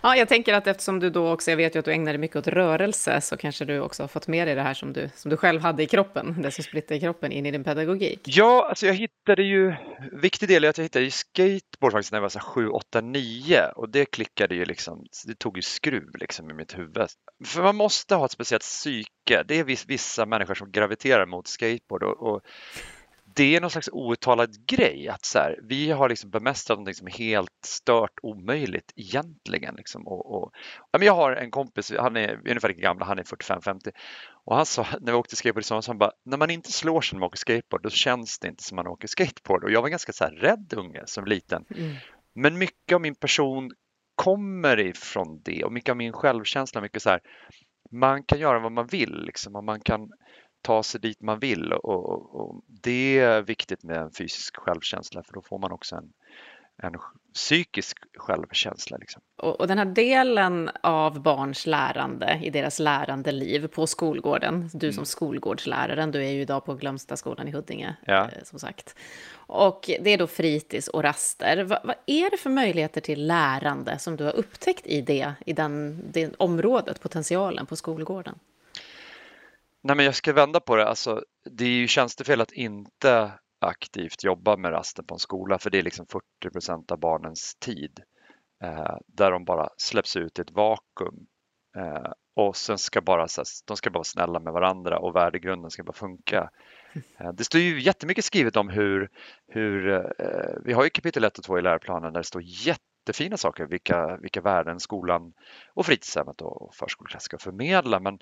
Ja, 0.02 0.16
jag 0.16 0.28
tänker 0.28 0.54
att 0.54 0.66
eftersom 0.66 1.00
du 1.00 1.10
då 1.10 1.32
också, 1.32 1.50
jag 1.50 1.56
vet 1.56 1.74
ju 1.74 1.78
att 1.78 1.84
du 1.84 1.92
ägnar 1.92 2.12
dig 2.12 2.18
mycket 2.18 2.36
åt 2.36 2.46
rörelse, 2.46 3.20
så 3.20 3.36
kanske 3.36 3.64
du 3.64 3.80
också 3.80 4.02
har 4.02 4.08
fått 4.08 4.28
med 4.28 4.48
dig 4.48 4.54
det 4.54 4.62
här 4.62 4.74
som 4.74 4.92
du, 4.92 5.10
som 5.14 5.30
du 5.30 5.36
själv 5.36 5.60
hade 5.60 5.82
i 5.82 5.86
kroppen, 5.86 6.42
det 6.42 6.50
som 6.50 6.64
splittrar 6.64 6.96
i 6.96 7.00
kroppen 7.00 7.32
in 7.32 7.46
i 7.46 7.50
din 7.50 7.64
pedagogik. 7.64 8.20
Ja, 8.24 8.66
alltså 8.68 8.86
jag 8.86 8.94
hittade 8.94 9.42
ju, 9.42 9.74
viktig 10.12 10.48
del 10.48 10.64
är 10.64 10.68
att 10.68 10.78
jag 10.78 10.82
hittade 10.82 11.04
ju 11.04 11.10
skateboard 11.10 11.92
faktiskt 11.92 12.12
när 12.12 12.16
jag 12.16 12.22
var 12.22 12.28
så 12.28 12.40
7, 12.40 12.68
8, 12.68 13.00
9 13.00 13.62
och 13.76 13.88
det 13.88 14.04
klickade 14.04 14.54
ju 14.54 14.64
liksom, 14.64 15.06
det 15.26 15.34
tog 15.34 15.56
ju 15.56 15.62
skruv 15.62 16.16
liksom 16.20 16.50
i 16.50 16.54
mitt 16.54 16.78
huvud. 16.78 17.06
För 17.44 17.62
man 17.62 17.76
måste 17.76 18.14
ha 18.14 18.24
ett 18.24 18.30
speciellt 18.30 18.62
psyke, 18.62 19.42
det 19.48 19.58
är 19.58 19.86
vissa 19.86 20.26
människor 20.26 20.54
som 20.54 20.70
graviterar 20.70 21.26
mot 21.26 21.46
skateboard 21.46 22.02
och, 22.02 22.34
och 22.34 22.40
det 23.38 23.56
är 23.56 23.60
någon 23.60 23.70
slags 23.70 23.88
outtalad 23.92 24.66
grej 24.66 25.08
att 25.08 25.24
så 25.24 25.38
här, 25.38 25.58
vi 25.62 25.90
har 25.90 26.08
liksom 26.08 26.30
bemästrat 26.30 26.78
något 26.78 26.96
som 26.96 27.06
är 27.06 27.10
helt 27.10 27.64
stört 27.64 28.18
omöjligt 28.22 28.92
egentligen. 28.96 29.74
Liksom. 29.74 30.06
Och, 30.06 30.34
och, 30.34 30.52
ja, 30.92 30.98
men 30.98 31.06
jag 31.06 31.14
har 31.14 31.32
en 31.32 31.50
kompis, 31.50 31.92
han 31.98 32.16
är 32.16 32.40
ungefär 32.48 32.68
lika 32.68 32.80
gammal, 32.80 33.08
han 33.08 33.18
är 33.18 33.22
45-50 33.22 33.90
och 34.44 34.56
han 34.56 34.66
sa 34.66 34.86
när 35.00 35.12
vi 35.12 35.18
åkte 35.18 35.36
skateboard 35.36 35.64
så 35.64 35.82
han 35.86 35.98
bara, 35.98 36.12
när 36.24 36.36
man 36.36 36.50
inte 36.50 36.72
slår 36.72 37.00
sig 37.00 37.16
när 37.16 37.20
man 37.20 37.26
åker 37.26 37.38
skateboard 37.38 37.82
då 37.82 37.90
känns 37.90 38.38
det 38.38 38.48
inte 38.48 38.62
som 38.62 38.76
man 38.76 38.86
åker 38.86 39.08
skateboard 39.08 39.64
och 39.64 39.70
jag 39.70 39.82
var 39.82 39.88
ganska 39.88 40.12
så 40.12 40.24
här 40.24 40.32
rädd 40.32 40.74
unge 40.76 41.02
som 41.06 41.24
liten. 41.24 41.64
Mm. 41.76 41.94
Men 42.34 42.58
mycket 42.58 42.94
av 42.94 43.00
min 43.00 43.14
person 43.14 43.70
kommer 44.14 44.80
ifrån 44.80 45.40
det 45.44 45.64
och 45.64 45.72
mycket 45.72 45.90
av 45.90 45.96
min 45.96 46.12
självkänsla, 46.12 46.80
mycket 46.80 47.02
så 47.02 47.10
här, 47.10 47.20
man 47.90 48.22
kan 48.22 48.38
göra 48.38 48.58
vad 48.58 48.72
man 48.72 48.86
vill 48.86 49.22
liksom 49.24 49.56
och 49.56 49.64
man 49.64 49.80
kan 49.80 50.10
ta 50.62 50.82
sig 50.82 51.00
dit 51.00 51.20
man 51.20 51.38
vill 51.38 51.72
och, 51.72 52.34
och, 52.34 52.62
det 52.82 53.18
är 53.18 53.42
viktigt 53.42 53.82
med 53.82 53.96
en 53.96 54.10
fysisk 54.10 54.56
självkänsla 54.56 55.22
för 55.22 55.32
då 55.32 55.42
får 55.42 55.58
man 55.58 55.72
också 55.72 55.96
en, 55.96 56.12
en 56.82 56.94
psykisk 57.34 57.98
självkänsla. 58.16 58.96
Liksom. 58.96 59.22
Och, 59.36 59.60
och, 59.60 59.68
den 59.68 59.78
här 59.78 59.84
delen 59.84 60.70
av 60.82 61.22
barns 61.22 61.66
lärande 61.66 62.40
i 62.42 62.50
deras 62.50 62.78
lärande 62.78 63.32
liv 63.32 63.66
på 63.66 63.86
skolgården, 63.86 64.70
du 64.72 64.92
som 64.92 64.98
mm. 64.98 65.06
skolgårdsläraren, 65.06 66.10
du 66.10 66.24
är 66.24 66.30
ju 66.30 66.40
idag 66.40 66.64
på 66.64 66.74
Glömstaskolan 66.74 67.48
i 67.48 67.50
Huddinge, 67.50 67.96
ja. 68.04 68.22
eh, 68.22 68.44
som 68.44 68.58
sagt. 68.58 68.94
Och 69.34 69.90
det 70.00 70.10
är 70.10 70.18
då 70.18 70.26
fritids 70.26 70.88
och 70.88 71.02
raster. 71.02 71.64
Va, 71.64 71.80
vad 71.84 71.96
är 72.06 72.30
det 72.30 72.36
för 72.36 72.50
möjligheter 72.50 73.00
till 73.00 73.26
lärande 73.26 73.98
som 73.98 74.16
du 74.16 74.24
har 74.24 74.36
upptäckt 74.36 74.86
i 74.86 75.00
det, 75.00 75.32
i 75.46 75.52
den, 75.52 76.04
det 76.12 76.34
området, 76.38 77.00
potentialen 77.00 77.66
på 77.66 77.76
skolgården? 77.76 78.38
Nej, 79.82 79.96
men 79.96 80.04
jag 80.04 80.14
ska 80.14 80.32
vända 80.32 80.60
på 80.60 80.76
det. 80.76 80.88
Alltså, 80.88 81.22
det 81.50 81.64
är 81.64 81.68
ju 81.68 81.88
tjänstefel 81.88 82.40
att 82.40 82.52
inte 82.52 83.32
aktivt 83.60 84.24
jobba 84.24 84.56
med 84.56 84.72
rasten 84.72 85.04
på 85.04 85.14
en 85.14 85.18
skola 85.18 85.58
för 85.58 85.70
det 85.70 85.78
är 85.78 85.82
liksom 85.82 86.06
40 86.06 86.24
procent 86.52 86.92
av 86.92 86.98
barnens 86.98 87.54
tid 87.54 88.00
eh, 88.64 88.96
där 89.06 89.30
de 89.30 89.44
bara 89.44 89.68
släpps 89.76 90.16
ut 90.16 90.38
i 90.38 90.42
ett 90.42 90.50
vakuum 90.50 91.26
eh, 91.76 92.12
och 92.36 92.56
sen 92.56 92.78
ska 92.78 93.00
bara, 93.00 93.28
så 93.28 93.40
här, 93.40 93.46
de 93.66 93.76
ska 93.76 93.90
bara 93.90 93.98
vara 93.98 94.04
snälla 94.04 94.40
med 94.40 94.52
varandra 94.52 94.98
och 94.98 95.16
värdegrunden 95.16 95.70
ska 95.70 95.82
bara 95.82 95.92
funka. 95.92 96.50
Eh, 97.18 97.32
det 97.32 97.44
står 97.44 97.60
ju 97.60 97.80
jättemycket 97.80 98.24
skrivet 98.24 98.56
om 98.56 98.68
hur, 98.68 99.08
hur 99.48 99.88
eh, 100.18 100.56
vi 100.64 100.72
har 100.72 100.84
ju 100.84 100.90
kapitel 100.90 101.24
1 101.24 101.38
och 101.38 101.44
2 101.44 101.58
i 101.58 101.62
läroplanen 101.62 102.12
där 102.12 102.20
det 102.20 102.24
står 102.24 102.42
jättefina 102.44 103.36
saker, 103.36 103.66
vilka, 103.66 104.16
vilka 104.16 104.40
värden 104.40 104.80
skolan 104.80 105.32
och 105.74 105.86
fritidshemmet 105.86 106.40
och 106.40 106.74
förskoleklass 106.74 107.22
ska 107.22 107.38
förmedla. 107.38 108.00
Men 108.00 108.18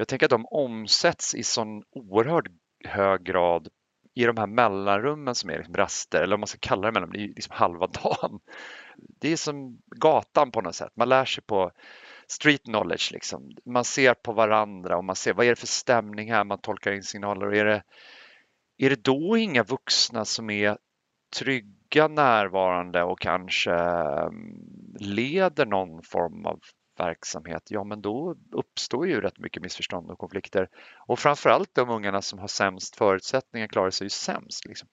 jag 0.00 0.08
tänker 0.08 0.26
att 0.26 0.30
de 0.30 0.46
omsätts 0.46 1.34
i 1.34 1.42
sån 1.42 1.82
oerhört 1.90 2.46
hög 2.84 3.22
grad 3.22 3.68
i 4.14 4.24
de 4.24 4.36
här 4.36 4.46
mellanrummen 4.46 5.34
som 5.34 5.50
är 5.50 5.56
liksom 5.56 5.74
raster, 5.74 6.22
eller 6.22 6.34
om 6.34 6.40
man 6.40 6.46
ska 6.46 6.58
kalla 6.60 6.86
det 6.86 6.92
mellanrum, 6.92 7.12
det 7.12 7.24
är 7.24 7.28
liksom 7.28 7.54
halva 7.56 7.86
dagen. 8.02 8.40
Det 8.96 9.32
är 9.32 9.36
som 9.36 9.78
gatan 9.96 10.50
på 10.50 10.60
något 10.60 10.74
sätt. 10.74 10.92
Man 10.96 11.08
lär 11.08 11.24
sig 11.24 11.44
på 11.44 11.70
street 12.26 12.62
knowledge. 12.62 13.12
Liksom. 13.12 13.50
Man 13.64 13.84
ser 13.84 14.14
på 14.14 14.32
varandra 14.32 14.96
och 14.96 15.04
man 15.04 15.16
ser 15.16 15.34
vad 15.34 15.46
är 15.46 15.50
det 15.50 15.56
för 15.56 15.66
stämning 15.66 16.32
här, 16.32 16.44
man 16.44 16.60
tolkar 16.60 16.92
in 16.92 17.02
signaler. 17.02 17.46
Och 17.46 17.56
är, 17.56 17.64
det, 17.64 17.82
är 18.78 18.90
det 18.90 19.04
då 19.04 19.36
inga 19.36 19.62
vuxna 19.62 20.24
som 20.24 20.50
är 20.50 20.78
trygga, 21.38 22.08
närvarande 22.08 23.02
och 23.02 23.20
kanske 23.20 23.72
mm, 23.72 24.54
leder 25.00 25.66
någon 25.66 26.02
form 26.02 26.46
av 26.46 26.60
verksamhet, 27.00 27.62
ja 27.68 27.84
men 27.84 28.02
då 28.02 28.36
uppstår 28.52 29.08
ju 29.08 29.20
rätt 29.20 29.38
mycket 29.38 29.62
missförstånd 29.62 30.10
och 30.10 30.18
konflikter. 30.18 30.68
Och 31.06 31.18
framförallt 31.18 31.74
de 31.74 31.90
ungarna 31.90 32.22
som 32.22 32.38
har 32.38 32.48
sämst 32.48 32.96
förutsättningar 32.96 33.66
klarar 33.66 33.90
sig 33.90 34.04
ju 34.04 34.10
sämst. 34.10 34.64
Liksom. 34.64 34.88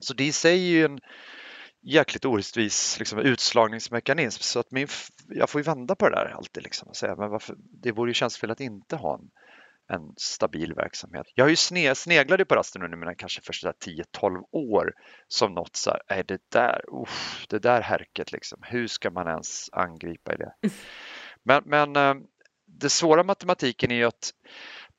Så 0.00 0.14
det 0.14 0.24
i 0.24 0.32
sig 0.32 0.52
är 0.52 0.70
ju 0.70 0.84
en 0.84 1.00
jäkligt 1.82 2.24
orättvis 2.24 2.98
liksom, 2.98 3.18
utslagningsmekanism 3.18 4.42
så 4.42 4.60
att 4.60 4.70
min, 4.70 4.88
jag 5.28 5.50
får 5.50 5.58
ju 5.60 5.62
vända 5.62 5.94
på 5.94 6.08
det 6.08 6.16
där 6.16 6.34
alltid 6.36 6.62
liksom, 6.62 6.88
och 6.88 6.96
säga 6.96 7.16
men 7.16 7.30
varför, 7.30 7.56
det 7.58 7.92
vore 7.92 8.10
ju 8.10 8.14
tjänstefel 8.14 8.50
att 8.50 8.60
inte 8.60 8.96
ha 8.96 9.14
en, 9.14 9.30
en 9.96 10.14
stabil 10.16 10.74
verksamhet. 10.74 11.26
Jag 11.34 11.44
har 11.44 11.50
ju 11.50 11.56
sne, 11.56 11.94
sneglade 11.94 12.44
på 12.44 12.54
rasten 12.54 12.82
under 12.82 12.98
mina 12.98 13.14
kanske 13.14 13.40
första 13.42 13.72
10-12 13.72 14.42
år 14.52 14.92
som 15.28 15.54
något 15.54 15.76
så 15.76 15.90
här, 15.90 16.00
är 16.18 16.22
det 16.22 16.40
där, 16.48 17.02
uff, 17.02 17.46
det 17.48 17.58
där 17.58 17.80
härket 17.80 18.32
liksom, 18.32 18.58
hur 18.62 18.86
ska 18.86 19.10
man 19.10 19.28
ens 19.28 19.68
angripa 19.72 20.34
i 20.34 20.36
det? 20.36 20.54
Mm. 20.62 20.76
Men, 21.46 21.62
men 21.66 21.96
eh, 21.96 22.14
det 22.66 22.90
svåra 22.90 23.22
matematiken 23.22 23.90
är 23.90 23.96
ju 23.96 24.04
att 24.04 24.30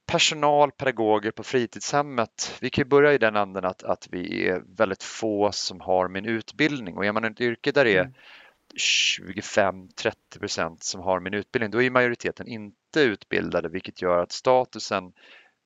personal, 0.05 0.71
pedagoger 0.71 1.31
på 1.31 1.43
fritidshemmet, 1.43 2.57
vi 2.61 2.69
kan 2.69 2.81
ju 2.81 2.89
börja 2.89 3.13
i 3.13 3.17
den 3.17 3.35
anden 3.35 3.65
att, 3.65 3.83
att 3.83 4.07
vi 4.11 4.47
är 4.47 4.63
väldigt 4.77 5.03
få 5.03 5.51
som 5.51 5.81
har 5.81 6.07
min 6.07 6.25
utbildning 6.25 6.97
och 6.97 7.05
är 7.05 7.11
man 7.11 7.23
ett 7.23 7.41
yrke 7.41 7.71
där 7.71 7.85
det 7.85 7.97
är 7.97 8.13
25-30 8.75 10.13
procent 10.39 10.83
som 10.83 11.01
har 11.01 11.19
min 11.19 11.33
utbildning, 11.33 11.71
då 11.71 11.81
är 11.81 11.89
majoriteten 11.89 12.47
inte 12.47 13.01
utbildade 13.01 13.69
vilket 13.69 14.01
gör 14.01 14.23
att 14.23 14.31
statusen 14.31 15.13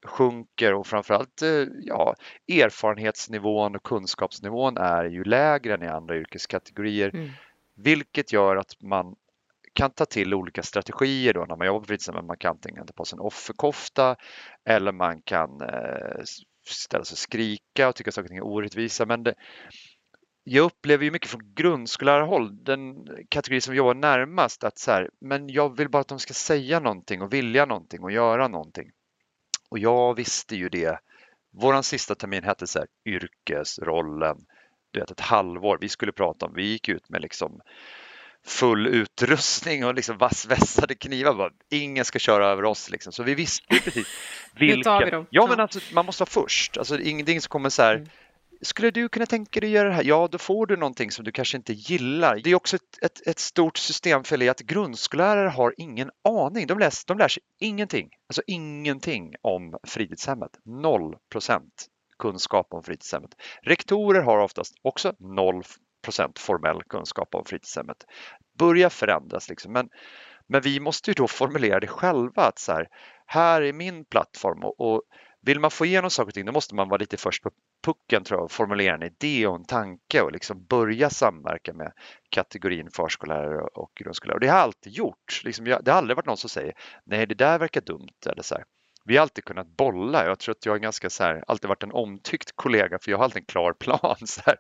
sjunker 0.06 0.74
och 0.74 0.88
framförallt 0.88 1.42
eh, 1.42 1.66
ja, 1.84 2.16
erfarenhetsnivån 2.48 3.76
och 3.76 3.84
kunskapsnivån 3.84 4.78
är 4.78 5.06
ju 5.06 5.24
lägre 5.24 5.74
än 5.74 5.84
i 5.84 5.88
andra 5.88 6.18
yrkeskategorier. 6.18 7.12
Mm. 7.14 7.30
Vilket 7.76 8.34
gör 8.34 8.56
att 8.56 8.82
man 8.82 9.16
kan 9.74 9.92
ta 9.92 10.06
till 10.06 10.34
olika 10.34 10.64
strategier 10.64 11.34
då 11.34 11.46
när 11.46 11.56
man 11.56 11.68
jobbar 11.68 11.80
på 11.80 11.86
fritidshemmet. 11.86 12.26
Man 12.26 12.38
kan 12.38 12.52
antingen 12.52 12.88
ta 12.88 12.94
på 12.94 13.06
sig 13.06 13.16
en 13.16 13.22
offerkofta 13.22 14.16
eller 14.66 14.92
man 14.92 15.22
kan 15.22 15.62
eh, 15.62 16.24
ställa 16.66 17.04
sig 17.04 17.14
och 17.14 17.20
skrika 17.20 17.90
och 17.90 17.96
tycka 17.96 18.12
saker 18.12 18.24
och 18.24 18.30
ting 18.30 18.38
är 18.38 18.46
orättvisa. 18.46 19.06
Men 19.06 19.24
det, 19.24 19.34
jag 20.44 20.66
upplever 20.66 21.06
ju 21.06 21.12
mycket 21.12 21.30
från 21.30 21.54
grundskollärarhåll, 21.54 22.64
den 22.64 23.08
kategori 23.30 23.62
som 23.62 23.76
jobbar 23.76 23.94
närmast, 23.94 24.64
att 24.64 24.80
så 24.80 24.92
här, 24.92 25.10
men 25.22 25.50
jag 25.50 25.78
vill 25.78 25.90
bara 25.90 26.02
att 26.02 26.08
de 26.08 26.20
ska 26.20 26.34
säga 26.34 26.80
någonting 26.80 27.22
och 27.22 27.34
vilja 27.34 27.66
någonting 27.66 28.04
och 28.04 28.12
göra 28.12 28.48
någonting. 28.48 28.92
Och 29.70 29.80
jag 29.80 30.16
visste 30.16 30.56
ju 30.56 30.70
det. 30.70 31.00
Våran 31.54 31.84
sista 31.84 32.16
termin 32.16 32.44
hette 32.44 32.68
så 32.68 32.80
här, 32.80 32.88
yrkesrollen. 33.06 34.38
Du 34.92 35.00
vet, 35.00 35.12
ett 35.12 35.20
halvår. 35.20 35.78
Vi 35.82 35.90
skulle 35.90 36.12
prata 36.12 36.46
om, 36.46 36.54
vi 36.54 36.64
gick 36.64 36.90
ut 36.90 37.10
med 37.10 37.22
liksom 37.22 37.62
full 38.46 38.88
utrustning 38.88 39.86
och 39.86 39.96
liksom 39.96 40.18
vassvässade 40.18 40.96
knivar. 40.96 41.34
Bara, 41.34 41.52
ingen 41.70 42.06
ska 42.06 42.20
köra 42.20 42.48
över 42.48 42.64
oss. 42.64 42.90
Liksom. 42.90 43.14
Så 43.14 43.24
vi 43.24 43.36
visste 43.36 43.68
precis 43.68 44.08
vilka. 44.56 45.26
Ja, 45.30 45.48
men 45.48 45.60
alltså, 45.60 45.80
man 45.94 46.06
måste 46.06 46.22
vara 46.22 46.30
först. 46.30 46.78
Alltså, 46.78 47.00
ingenting 47.00 47.42
som 47.42 47.50
kommer 47.50 47.70
så 47.70 47.82
här. 47.82 47.96
Mm. 47.96 48.08
Skulle 48.64 48.92
du 48.92 49.10
kunna 49.10 49.26
tänka 49.26 49.60
dig 49.60 49.70
att 49.70 49.74
göra 49.74 49.90
det 49.90 49.96
här? 49.96 50.04
Ja, 50.04 50.28
då 50.32 50.38
får 50.38 50.66
du 50.66 50.78
någonting 50.78 51.12
som 51.12 51.26
du 51.26 51.32
kanske 51.32 51.58
inte 51.58 51.74
gillar. 51.74 52.40
Det 52.44 52.50
är 52.50 52.56
också 52.56 52.76
ett, 52.76 53.04
ett, 53.04 53.28
ett 53.28 53.40
stort 53.40 53.78
systemfel 53.78 54.42
i 54.42 54.50
att 54.50 54.60
grundskollärare 54.60 55.50
har 55.50 55.74
ingen 55.78 56.12
aning. 56.24 56.68
De, 56.68 56.80
läs, 56.80 57.06
de 57.06 57.18
lär 57.18 57.28
sig 57.28 57.44
ingenting, 57.60 58.10
alltså 58.28 58.42
ingenting 58.48 59.36
om 59.42 59.78
fritidshemmet. 59.84 60.52
Noll 60.66 61.16
procent 61.32 61.88
kunskap 62.20 62.68
om 62.70 62.84
fritidshemmet. 62.84 63.32
Rektorer 63.64 64.22
har 64.22 64.38
oftast 64.38 64.76
också 64.82 65.14
noll 65.20 65.64
procent 66.02 66.40
formell 66.40 66.84
kunskap 66.84 67.36
om 67.36 67.46
fritidshemmet. 67.46 67.98
Börja 68.58 68.90
förändras 68.90 69.50
liksom. 69.50 69.74
Men, 69.74 69.90
men 70.48 70.62
vi 70.62 70.80
måste 70.80 71.10
ju 71.10 71.14
då 71.14 71.28
formulera 71.28 71.80
det 71.80 71.88
själva 71.88 72.44
att 72.44 72.60
så 72.60 72.72
här, 72.72 72.88
här 73.26 73.62
är 73.62 73.74
min 73.74 74.06
plattform 74.06 74.64
och, 74.64 74.80
och 74.80 75.02
vill 75.42 75.60
man 75.60 75.72
få 75.72 75.86
igenom 75.86 76.10
saker 76.10 76.28
och 76.28 76.34
ting 76.34 76.46
då 76.46 76.52
måste 76.52 76.76
man 76.76 76.90
vara 76.90 76.98
lite 76.98 77.18
först 77.18 77.44
på 77.44 77.52
pucken 77.86 78.24
tror 78.24 78.40
jag 78.40 78.46
och 78.46 78.52
formulera 78.52 78.96
en 78.96 79.04
idé 79.04 79.48
och 79.48 79.56
en 79.56 79.66
tanke 79.66 80.22
och 80.22 80.32
liksom 80.32 80.66
börja 80.66 81.10
samverka 81.10 81.74
med 81.74 81.92
kategorin 82.30 82.90
förskollärare 82.92 83.62
och 83.62 83.92
grundskollärare. 83.96 84.36
Och 84.36 84.42
det 84.42 84.48
har 84.48 84.58
jag 84.58 84.64
alltid 84.64 84.94
gjort. 84.94 85.42
Liksom 85.44 85.68
jag, 85.68 85.84
det 85.84 85.92
har 85.92 85.98
aldrig 85.98 86.16
varit 86.18 86.26
någon 86.26 86.38
som 86.38 86.50
säger 86.50 86.74
nej 87.06 87.28
det 87.28 87.36
där 87.36 87.60
verkar 87.60 87.82
dumt 87.82 88.28
eller 88.30 88.44
så 88.44 88.56
här. 88.56 88.64
Vi 89.06 89.18
har 89.18 89.22
alltid 89.22 89.46
kunnat 89.46 89.68
bolla. 89.68 90.26
Jag 90.26 90.40
tror 90.40 90.56
att 90.56 90.66
jag 90.66 90.76
är 90.76 90.80
ganska 90.80 91.10
så 91.10 91.24
här, 91.24 91.44
alltid 91.48 91.68
varit 91.68 91.84
en 91.84 91.92
omtyckt 91.92 92.52
kollega 92.56 93.00
för 93.00 93.12
jag 93.12 93.18
har 93.18 93.24
alltid 93.24 93.42
en 93.42 93.46
klar 93.46 93.74
plan. 93.74 94.16
Så 94.26 94.42
här, 94.46 94.56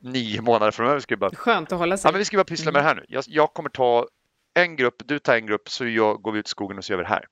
nio 0.00 0.40
månader 0.40 0.70
framöver 0.70 1.00
ska 1.00 1.14
vi 1.14 1.18
bara... 1.18 1.34
Skönt 1.34 1.72
att 1.72 1.78
hålla 1.78 1.96
sig. 1.96 2.08
Ja, 2.08 2.12
men 2.12 2.18
vi 2.18 2.24
ska 2.24 2.36
bara 2.36 2.44
pyssla 2.44 2.72
med 2.72 2.82
det 2.82 2.88
här 2.88 2.94
nu. 2.94 3.04
Jag, 3.08 3.24
jag 3.26 3.54
kommer 3.54 3.70
ta 3.70 4.08
en 4.54 4.76
grupp, 4.76 5.02
du 5.04 5.18
tar 5.18 5.36
en 5.36 5.46
grupp, 5.46 5.68
så 5.68 5.86
jag, 5.86 6.22
går 6.22 6.32
vi 6.32 6.38
ut 6.38 6.46
i 6.46 6.50
skogen 6.50 6.78
och 6.78 6.84
så 6.84 6.92
gör 6.92 6.98
vi 6.98 7.02
det 7.02 7.08
här. 7.08 7.24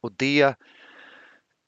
Och 0.00 0.12
det 0.12 0.42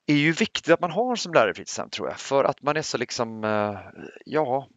är 0.06 0.14
ju 0.14 0.32
viktigt 0.32 0.72
att 0.72 0.80
man 0.80 0.90
har 0.90 1.16
som 1.16 1.34
lärare 1.34 1.50
i 1.50 1.54
fritidshem 1.54 1.90
tror 1.90 2.08
jag, 2.08 2.18
för 2.18 2.44
att 2.44 2.62
man 2.62 2.76
är 2.76 2.82
så 2.82 2.98
liksom, 2.98 3.44
eh, 3.44 3.78
ja, 4.24 4.68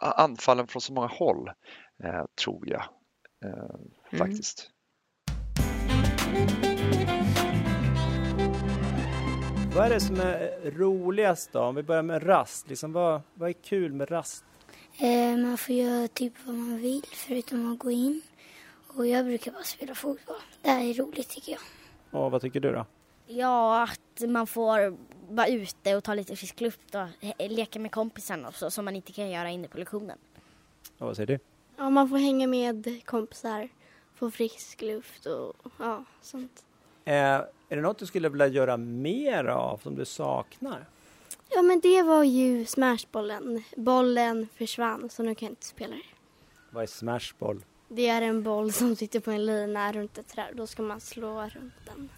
anfallen 0.00 0.66
från 0.66 0.82
så 0.82 0.92
många 0.92 1.06
håll, 1.06 1.48
eh, 2.04 2.24
tror 2.44 2.68
jag 2.68 2.82
eh, 3.44 4.20
mm. 4.20 4.30
Vad 9.74 9.86
är 9.86 9.90
det 9.90 10.00
som 10.00 10.16
är 10.16 10.70
roligast 10.70 11.52
då? 11.52 11.60
Om 11.60 11.74
vi 11.74 11.82
börjar 11.82 12.02
med 12.02 12.26
rast, 12.26 12.68
liksom, 12.68 12.92
vad, 12.92 13.20
vad 13.34 13.48
är 13.48 13.52
kul 13.52 13.92
med 13.92 14.10
rast? 14.10 14.44
Eh, 14.98 15.36
man 15.36 15.58
får 15.58 15.74
göra 15.74 16.08
typ 16.08 16.32
vad 16.44 16.54
man 16.54 16.78
vill 16.78 17.02
förutom 17.12 17.72
att 17.72 17.78
gå 17.78 17.90
in. 17.90 18.22
Och 18.96 19.06
jag 19.06 19.24
brukar 19.24 19.52
bara 19.52 19.62
spela 19.62 19.94
fotboll. 19.94 20.36
Det 20.62 20.70
här 20.70 20.84
är 20.84 20.94
roligt 20.94 21.28
tycker 21.28 21.52
jag. 21.52 21.60
Och 22.22 22.30
vad 22.30 22.40
tycker 22.42 22.60
du 22.60 22.72
då? 22.72 22.86
Ja, 23.26 23.82
att 23.82 24.28
man 24.28 24.46
får 24.46 24.96
vara 25.34 25.46
ute 25.46 25.96
och 25.96 26.04
ta 26.04 26.14
lite 26.14 26.36
frisk 26.36 26.60
luft 26.60 26.94
och 26.94 27.50
leka 27.50 27.78
med 27.78 27.92
kompisarna 27.92 28.48
och 28.48 28.54
så, 28.54 28.70
som 28.70 28.84
man 28.84 28.96
inte 28.96 29.12
kan 29.12 29.30
göra 29.30 29.50
inne 29.50 29.68
på 29.68 29.78
lektionen. 29.78 30.18
Och 30.98 31.06
vad 31.06 31.16
säger 31.16 31.26
du? 31.26 31.38
Ja, 31.76 31.90
man 31.90 32.08
får 32.08 32.18
hänga 32.18 32.46
med 32.46 33.06
kompisar, 33.06 33.68
få 34.14 34.30
frisk 34.30 34.82
luft 34.82 35.26
och 35.26 35.72
ja, 35.78 36.04
sånt. 36.22 36.64
Eh, 37.04 37.14
är 37.68 37.76
det 37.76 37.80
något 37.80 37.98
du 37.98 38.06
skulle 38.06 38.28
vilja 38.28 38.46
göra 38.46 38.76
mer 38.76 39.44
av 39.44 39.80
som 39.82 39.94
du 39.94 40.04
saknar? 40.04 40.86
Ja, 41.48 41.62
men 41.62 41.80
det 41.80 42.02
var 42.02 42.24
ju 42.24 42.66
smashbollen. 42.66 43.62
Bollen 43.76 44.48
försvann, 44.54 45.10
så 45.10 45.22
nu 45.22 45.34
kan 45.34 45.46
jag 45.46 45.52
inte 45.52 45.66
spela 45.66 45.94
det. 45.94 46.02
Vad 46.70 46.82
är 46.82 46.86
smashboll? 46.86 47.64
Det 47.88 48.08
är 48.08 48.22
en 48.22 48.42
boll 48.42 48.72
som 48.72 48.96
sitter 48.96 49.20
på 49.20 49.30
en 49.30 49.46
lina 49.46 49.92
runt 49.92 50.18
ett 50.18 50.28
träd. 50.28 50.54
Då 50.54 50.66
ska 50.66 50.82
man 50.82 51.00
slå 51.00 51.40
runt 51.42 51.74
den. 51.86 52.08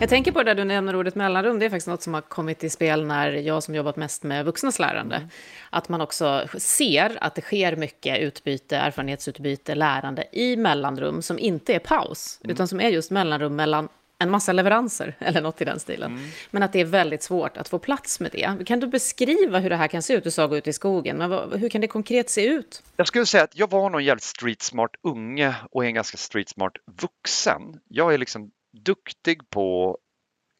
Jag 0.00 0.08
tänker 0.08 0.32
på 0.32 0.42
det 0.42 0.54
du 0.54 0.64
nämner 0.64 0.96
ordet 0.96 1.14
mellanrum, 1.14 1.58
det 1.58 1.66
är 1.66 1.70
faktiskt 1.70 1.88
något 1.88 2.02
som 2.02 2.14
har 2.14 2.20
kommit 2.20 2.64
i 2.64 2.70
spel 2.70 3.06
när 3.06 3.32
jag 3.32 3.62
som 3.62 3.74
jobbat 3.74 3.96
mest 3.96 4.22
med 4.22 4.44
vuxnas 4.44 4.78
lärande. 4.78 5.16
Mm. 5.16 5.28
Att 5.70 5.88
man 5.88 6.00
också 6.00 6.48
ser 6.58 7.18
att 7.20 7.34
det 7.34 7.40
sker 7.40 7.76
mycket 7.76 8.18
utbyte, 8.18 8.76
erfarenhetsutbyte, 8.76 9.74
lärande 9.74 10.24
i 10.32 10.56
mellanrum 10.56 11.22
som 11.22 11.38
inte 11.38 11.74
är 11.74 11.78
paus, 11.78 12.40
mm. 12.44 12.54
utan 12.54 12.68
som 12.68 12.80
är 12.80 12.88
just 12.88 13.10
mellanrum 13.10 13.56
mellan 13.56 13.88
en 14.18 14.30
massa 14.30 14.52
leveranser 14.52 15.16
eller 15.20 15.40
något 15.40 15.60
i 15.60 15.64
den 15.64 15.80
stilen. 15.80 16.12
Mm. 16.12 16.30
Men 16.50 16.62
att 16.62 16.72
det 16.72 16.80
är 16.80 16.84
väldigt 16.84 17.22
svårt 17.22 17.56
att 17.56 17.68
få 17.68 17.78
plats 17.78 18.20
med 18.20 18.30
det. 18.32 18.66
Kan 18.66 18.80
du 18.80 18.86
beskriva 18.86 19.58
hur 19.58 19.70
det 19.70 19.76
här 19.76 19.88
kan 19.88 20.02
se 20.02 20.14
ut? 20.14 20.24
Du 20.24 20.30
sa 20.30 20.46
gå 20.46 20.56
ut 20.56 20.66
i 20.66 20.72
skogen, 20.72 21.16
men 21.16 21.30
vad, 21.30 21.60
hur 21.60 21.68
kan 21.68 21.80
det 21.80 21.88
konkret 21.88 22.30
se 22.30 22.46
ut? 22.46 22.82
Jag 22.96 23.06
skulle 23.06 23.26
säga 23.26 23.44
att 23.44 23.56
jag 23.56 23.70
var 23.70 23.90
nog 23.90 24.00
en 24.00 24.06
jävligt 24.06 24.24
street 24.24 24.62
smart 24.62 24.90
unge 25.02 25.54
och 25.70 25.84
en 25.84 25.94
ganska 25.94 26.16
street 26.16 26.48
smart 26.48 26.72
vuxen. 27.00 27.80
Jag 27.88 28.14
är 28.14 28.18
liksom 28.18 28.50
duktig 28.82 29.50
på 29.50 29.98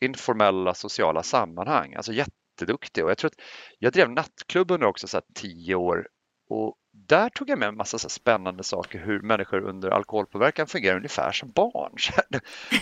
informella 0.00 0.74
sociala 0.74 1.22
sammanhang, 1.22 1.94
alltså 1.94 2.12
jätteduktig. 2.12 3.04
Och 3.04 3.10
jag 3.10 3.18
tror 3.18 3.28
att 3.28 3.40
jag 3.78 3.92
drev 3.92 4.10
nattklubb 4.10 4.70
under 4.70 4.86
också 4.86 5.08
så 5.08 5.20
tio 5.34 5.74
år 5.74 6.08
och 6.48 6.74
där 6.90 7.28
tog 7.28 7.50
jag 7.50 7.58
med 7.58 7.68
en 7.68 7.76
massa 7.76 7.98
så 7.98 8.08
spännande 8.08 8.62
saker 8.62 8.98
hur 8.98 9.20
människor 9.20 9.60
under 9.60 9.90
alkoholpåverkan 9.90 10.66
fungerar 10.66 10.96
ungefär 10.96 11.32
som 11.32 11.50
barn. 11.50 11.96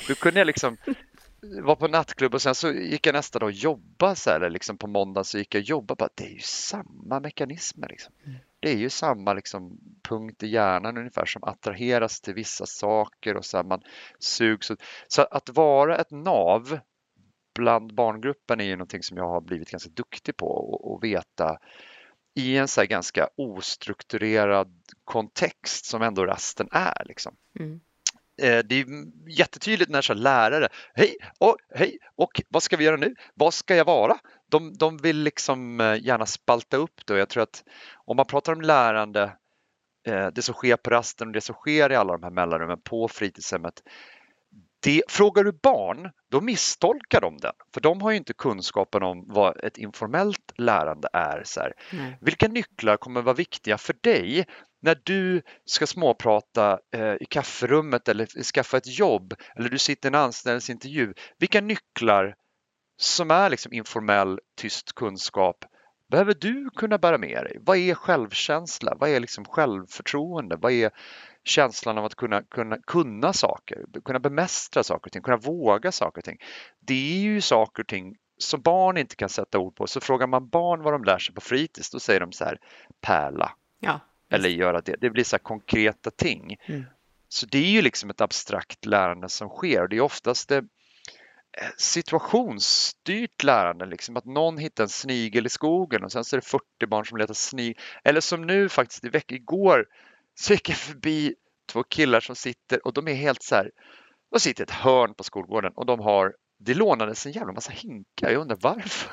Då 0.09 0.15
kunde 0.15 0.41
jag 0.41 0.47
liksom 0.47 0.77
vara 1.41 1.77
på 1.77 1.89
nattklubb 1.89 2.35
och 2.35 2.43
sen 2.43 2.55
så 2.55 2.73
gick 2.73 3.07
jag 3.07 3.13
nästa 3.13 3.39
dag 3.39 3.47
och 3.47 3.53
jobba 3.53 4.15
så 4.15 4.31
här, 4.31 4.37
eller 4.37 4.51
liksom 4.51 4.79
på 4.79 4.87
måndag 4.87 5.25
så 5.25 5.39
gick 5.39 5.55
jag 5.55 5.61
och 5.61 5.69
jobbade. 5.69 5.99
Bara, 5.99 6.09
det 6.15 6.25
är 6.25 6.35
ju 6.35 6.41
samma 6.41 7.21
mekanismer. 7.21 7.89
Liksom. 7.89 8.15
Mm. 8.27 8.39
Det 8.63 8.71
är 8.71 8.77
ju 8.77 8.91
samma 8.91 9.33
liksom, 9.33 9.79
punkt 10.09 10.43
i 10.43 10.47
hjärnan 10.47 10.97
ungefär 10.97 11.27
som 11.27 11.45
attraheras 11.45 12.21
till 12.21 12.35
vissa 12.35 12.67
saker 12.67 13.37
och 13.37 13.45
så 13.45 13.57
här, 13.57 13.65
man 13.65 13.83
sugs. 14.19 14.73
Så 15.09 15.23
att 15.23 15.49
vara 15.49 15.97
ett 15.97 16.11
nav 16.11 16.79
bland 17.55 17.95
barngruppen 17.95 18.61
är 18.61 18.65
ju 18.65 18.77
någonting 18.77 19.03
som 19.03 19.17
jag 19.17 19.29
har 19.29 19.41
blivit 19.41 19.71
ganska 19.71 19.91
duktig 19.91 20.37
på 20.37 20.47
och 20.75 21.05
veta 21.05 21.59
i 22.35 22.57
en 22.57 22.69
så 22.69 22.83
ganska 22.85 23.29
ostrukturerad 23.37 24.83
kontext 25.05 25.85
som 25.85 26.03
ändå 26.03 26.27
rasten 26.27 26.69
är. 26.73 27.05
Liksom. 27.05 27.37
Mm. 27.59 27.81
Eh, 28.43 28.59
det 28.65 28.75
är 28.81 28.87
jättetydligt 29.39 29.91
när 29.91 30.03
så 30.03 30.15
lärare, 30.15 30.69
hej, 30.95 31.17
och, 31.39 31.57
hej, 31.75 31.99
och 32.17 32.43
vad 32.49 32.63
ska 32.63 32.77
vi 32.77 32.85
göra 32.85 32.97
nu? 32.97 33.15
Vad 33.35 33.55
ska 33.55 33.77
jag 33.77 33.85
vara? 33.85 34.19
De, 34.53 34.75
de 34.75 34.97
vill 34.97 35.23
liksom 35.23 35.81
eh, 35.81 36.03
gärna 36.03 36.27
spalta 36.27 36.77
upp 36.77 37.07
det 37.07 37.13
och 37.13 37.19
jag 37.19 37.29
tror 37.29 37.43
att 37.43 37.65
om 38.05 38.17
man 38.17 38.27
pratar 38.27 38.53
om 38.53 38.61
lärande, 38.61 39.37
eh, 40.07 40.27
det 40.27 40.43
som 40.43 40.55
sker 40.55 40.77
på 40.77 40.91
rasten 40.91 41.29
och 41.29 41.35
det 41.35 41.41
som 41.41 41.55
sker 41.55 41.93
i 41.93 41.97
alla 41.97 42.13
de 42.13 42.23
här 42.23 42.31
mellanrummen 42.31 42.81
på 42.81 43.09
fritidshemmet, 43.09 43.83
det, 44.83 45.03
frågar 45.09 45.45
du 45.45 45.53
barn, 45.53 46.11
då 46.31 46.41
misstolkar 46.41 47.21
de 47.21 47.37
den. 47.37 47.53
För 47.75 47.81
de 47.81 48.03
har 48.03 48.11
ju 48.11 48.17
inte 48.17 48.33
kunskapen 48.33 49.03
om 49.03 49.25
vad 49.29 49.65
ett 49.65 49.79
informellt 49.79 50.53
lärande 50.57 51.09
är. 51.13 51.43
Så 51.45 51.61
Vilka 52.21 52.49
nycklar 52.49 52.97
kommer 52.97 53.23
vara 53.23 53.35
viktiga 53.35 53.79
för 53.79 53.97
dig 54.01 54.47
när 54.81 55.01
du 55.05 55.43
ska 55.65 55.87
småprata 55.87 56.79
eh, 56.95 57.15
i 57.21 57.25
kafferummet 57.31 58.09
eller 58.09 58.27
skaffa 58.27 58.77
ett 58.77 58.99
jobb 58.99 59.35
eller 59.57 59.69
du 59.69 59.79
sitter 59.79 60.09
i 60.09 60.11
en 60.11 60.15
anställningsintervju, 60.15 61.15
vilka 61.39 61.61
nycklar 61.61 62.35
som 63.03 63.31
är 63.31 63.51
liksom 63.51 63.73
informell 63.73 64.41
tyst 64.57 64.93
kunskap 64.93 65.65
behöver 66.13 66.35
du 66.35 66.71
kunna 66.77 66.99
bära 66.99 67.19
med 67.19 67.45
dig? 67.45 67.57
Vad 67.61 67.77
är 67.77 67.95
självkänsla? 67.95 68.95
Vad 69.01 69.11
är 69.11 69.21
liksom 69.21 69.45
självförtroende? 69.45 70.57
Vad 70.57 70.73
är 70.73 70.91
känslan 71.45 71.99
av 71.99 72.05
att 72.05 72.15
kunna, 72.15 72.43
kunna, 72.43 72.79
kunna 72.87 73.33
saker, 73.33 73.85
kunna 74.05 74.21
bemästra 74.21 74.83
saker 74.83 75.09
och 75.09 75.13
ting, 75.13 75.23
kunna 75.23 75.37
våga 75.37 75.93
saker 75.93 76.21
och 76.21 76.25
ting? 76.25 76.39
Det 76.81 77.15
är 77.15 77.21
ju 77.21 77.41
saker 77.41 77.83
och 77.83 77.87
ting 77.87 78.17
som 78.39 78.61
barn 78.61 78.97
inte 78.97 79.17
kan 79.17 79.29
sätta 79.29 79.59
ord 79.59 79.77
på. 79.77 79.87
Så 79.87 80.01
frågar 80.01 80.27
man 80.27 80.49
barn 80.49 80.83
vad 80.83 80.95
de 80.95 81.05
lär 81.05 81.19
sig 81.19 81.35
på 81.35 81.41
fritids, 81.41 81.91
då 81.91 82.01
säger 82.01 82.21
de 82.21 82.33
så 82.33 82.45
här 82.45 82.59
pärla. 83.01 83.53
Ja, 83.81 84.01
eller 84.31 84.49
göra 84.49 84.81
det. 84.81 84.97
Det 85.01 85.11
blir 85.11 85.25
så 85.25 85.39
konkreta 85.39 86.11
ting. 86.11 86.57
Mm. 86.67 86.85
Så 87.29 87.47
det 87.47 87.59
är 87.59 87.71
ju 87.71 87.83
liksom 87.83 88.11
ett 88.11 88.21
abstrakt 88.21 88.87
lärande 88.87 89.29
som 89.29 89.49
sker 89.49 89.83
och 89.83 89.89
det 89.89 89.97
är 89.97 90.01
oftast 90.01 90.49
det 90.49 90.65
situationsstyrt 91.77 93.43
lärande, 93.43 93.87
liksom 93.87 94.17
att 94.17 94.25
någon 94.25 94.59
hittar 94.59 94.85
en 94.85 94.89
snigel 94.89 95.47
i 95.47 95.49
skogen 95.49 96.05
och 96.05 96.13
sen 96.13 96.25
så 96.25 96.37
är 96.37 96.41
det 96.41 96.47
40 96.47 96.65
barn 96.89 97.07
som 97.07 97.19
letar 97.19 97.35
snigel. 97.35 97.77
Eller 98.05 98.21
som 98.21 98.47
nu 98.47 98.69
faktiskt 98.69 99.05
i 99.05 99.09
veckan, 99.09 99.37
igår 99.37 99.87
så 100.35 100.53
gick 100.53 100.69
jag 100.69 100.77
förbi 100.79 101.35
två 101.73 101.83
killar 101.83 102.21
som 102.21 102.37
sitter 102.37 102.87
och 102.87 102.93
de 102.93 103.09
är 103.09 103.15
helt 103.15 103.43
så 103.43 103.55
här, 103.55 103.71
de 104.33 104.41
sitter 104.41 104.63
i 104.63 104.65
ett 104.65 104.71
hörn 104.71 105.15
på 105.15 105.25
skolgården 105.25 105.73
och 105.77 105.87
de 105.87 106.01
har 106.01 106.35
det 106.65 106.75
lånades 106.75 107.27
en 107.27 107.33
jävla 107.33 107.53
massa 107.53 107.73
hinkar, 107.73 108.31
jag 108.31 108.41
undrar 108.41 108.59
varför. 108.61 109.13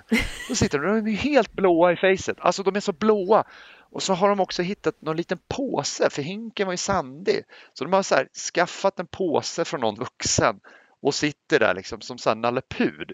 De 0.49 0.55
sitter 0.55 0.79
de 0.79 1.07
är 1.07 1.11
helt 1.11 1.53
blåa 1.53 1.91
i 1.91 1.95
facet, 1.95 2.37
alltså 2.39 2.63
de 2.63 2.75
är 2.75 2.79
så 2.79 2.93
blåa. 2.93 3.43
Och 3.91 4.03
så 4.03 4.13
har 4.13 4.29
de 4.29 4.39
också 4.39 4.61
hittat 4.61 5.01
någon 5.01 5.17
liten 5.17 5.39
påse, 5.47 6.09
för 6.09 6.21
hinken 6.21 6.67
var 6.67 6.73
ju 6.73 6.77
sandig. 6.77 7.43
Så 7.73 7.83
de 7.83 7.93
har 7.93 8.03
så 8.03 8.15
här, 8.15 8.27
skaffat 8.53 8.99
en 8.99 9.07
påse 9.07 9.65
från 9.65 9.81
någon 9.81 9.95
vuxen 9.95 10.59
och 11.01 11.15
sitter 11.15 11.59
där 11.59 11.75
liksom 11.75 12.01
som 12.01 12.17
sån 12.17 12.41
Nalle 12.41 12.61
Puh. 12.69 13.05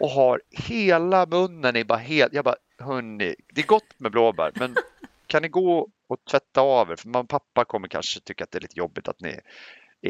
Och 0.00 0.10
har 0.10 0.42
hela 0.50 1.26
munnen 1.26 1.76
är 1.76 1.84
bara 1.84 1.98
helt, 1.98 2.32
jag 2.32 2.44
bara 2.44 2.56
hörni, 2.78 3.34
det 3.54 3.60
är 3.60 3.66
gott 3.66 3.94
med 4.00 4.12
blåbär 4.12 4.52
men 4.54 4.76
kan 5.26 5.42
ni 5.42 5.48
gå 5.48 5.88
och 6.06 6.24
tvätta 6.30 6.60
av 6.60 6.90
er? 6.90 6.96
För 6.96 7.08
mamma 7.08 7.22
och 7.22 7.28
pappa 7.28 7.64
kommer 7.64 7.88
kanske 7.88 8.20
tycka 8.20 8.44
att 8.44 8.50
det 8.50 8.58
är 8.58 8.60
lite 8.60 8.78
jobbigt 8.78 9.08
att 9.08 9.20
ni 9.20 9.40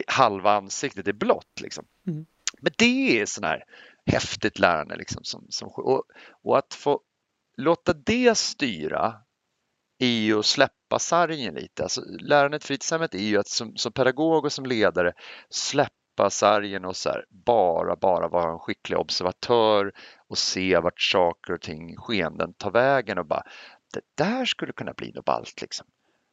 halva 0.06 0.52
ansiktet 0.52 1.08
är 1.08 1.12
blått 1.12 1.60
liksom. 1.60 1.84
Mm. 2.06 2.26
Men 2.60 2.72
det 2.78 3.20
är 3.20 3.26
sån 3.26 3.44
här 3.44 3.64
häftigt 4.06 4.58
lärande 4.58 4.96
liksom 4.96 5.24
som, 5.24 5.46
som 5.48 5.68
och, 5.68 6.02
och 6.42 6.58
att 6.58 6.74
få 6.74 7.00
låta 7.56 7.92
det 7.92 8.38
styra 8.38 9.14
ju 9.98 10.38
att 10.38 10.46
släppa 10.46 10.98
sargen 10.98 11.54
lite. 11.54 11.82
Alltså, 11.82 12.00
lärandet 12.20 12.64
fritidshemmet 12.64 13.14
är 13.14 13.18
ju 13.18 13.38
att 13.38 13.48
som, 13.48 13.76
som 13.76 13.92
pedagog 13.92 14.44
och 14.44 14.52
som 14.52 14.66
ledare 14.66 15.12
släppa 15.50 15.92
sargen 16.26 16.84
och 16.84 16.96
så 16.96 17.10
här, 17.10 17.24
bara, 17.28 17.96
bara 17.96 18.28
vara 18.28 18.52
en 18.52 18.58
skicklig 18.58 18.98
observatör 18.98 19.92
och 20.28 20.38
se 20.38 20.78
vart 20.78 21.00
saker 21.00 21.52
och 21.52 21.60
ting, 21.60 21.96
skeenden 21.96 22.52
tar 22.52 22.70
vägen 22.70 23.18
och 23.18 23.26
bara 23.26 23.42
det 23.94 24.00
där 24.14 24.44
skulle 24.44 24.72
kunna 24.72 24.92
bli 24.92 25.12
något 25.12 25.24
ballt 25.24 25.60
liksom. 25.60 25.86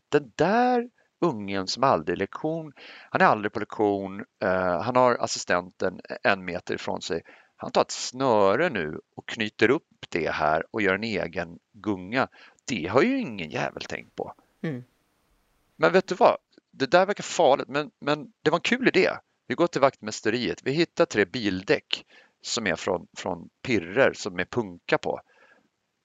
Den 0.09 0.31
där 0.35 0.89
ungen 1.21 1.67
som 1.67 1.83
aldrig 1.83 2.13
är 2.13 2.19
lektion, 2.19 2.73
han 3.09 3.21
är 3.21 3.25
aldrig 3.25 3.53
på 3.53 3.59
lektion, 3.59 4.19
uh, 4.19 4.81
han 4.81 4.95
har 4.95 5.15
assistenten 5.15 6.01
en 6.23 6.45
meter 6.45 6.75
ifrån 6.75 7.01
sig. 7.01 7.21
Han 7.55 7.71
tar 7.71 7.81
ett 7.81 7.91
snöre 7.91 8.69
nu 8.69 8.99
och 9.15 9.27
knyter 9.27 9.69
upp 9.69 9.87
det 10.09 10.29
här 10.29 10.63
och 10.71 10.81
gör 10.81 10.95
en 10.95 11.03
egen 11.03 11.59
gunga 11.73 12.27
det 12.65 12.87
har 12.87 13.01
ju 13.01 13.19
ingen 13.19 13.49
jävel 13.49 13.83
tänkt 13.83 14.15
på. 14.15 14.33
Mm. 14.61 14.83
Men 15.75 15.91
vet 15.93 16.07
du 16.07 16.15
vad? 16.15 16.37
Det 16.71 16.91
där 16.91 17.05
verkar 17.05 17.23
farligt, 17.23 17.67
men, 17.67 17.91
men 17.99 18.33
det 18.41 18.49
var 18.49 18.57
en 18.57 18.61
kul 18.61 18.87
idé. 18.87 19.09
Vi 19.47 19.55
går 19.55 19.67
till 19.67 19.81
vaktmästeriet. 19.81 20.61
Vi 20.63 20.71
hittar 20.71 21.05
tre 21.05 21.25
bildäck 21.25 22.05
som 22.41 22.67
är 22.67 22.75
från, 22.75 23.07
från 23.17 23.49
pirrer 23.63 24.13
som 24.13 24.39
är 24.39 24.45
punka 24.45 24.97
på. 24.97 25.19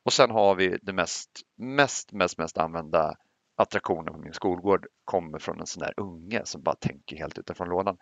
Och 0.04 0.12
sen 0.12 0.30
har 0.30 0.54
vi 0.54 0.78
det 0.82 0.92
mest, 0.92 1.30
mest, 1.58 2.12
mest, 2.12 2.38
mest 2.38 2.58
använda 2.58 3.14
attraktionen 3.56 4.14
på 4.14 4.20
min 4.20 4.32
skolgård 4.32 4.86
kommer 5.04 5.38
från 5.38 5.60
en 5.60 5.66
sån 5.66 5.80
där 5.80 5.94
unge 5.96 6.40
som 6.44 6.62
bara 6.62 6.74
tänker 6.74 7.16
helt 7.16 7.38
utifrån 7.38 7.68
lådan. 7.68 7.96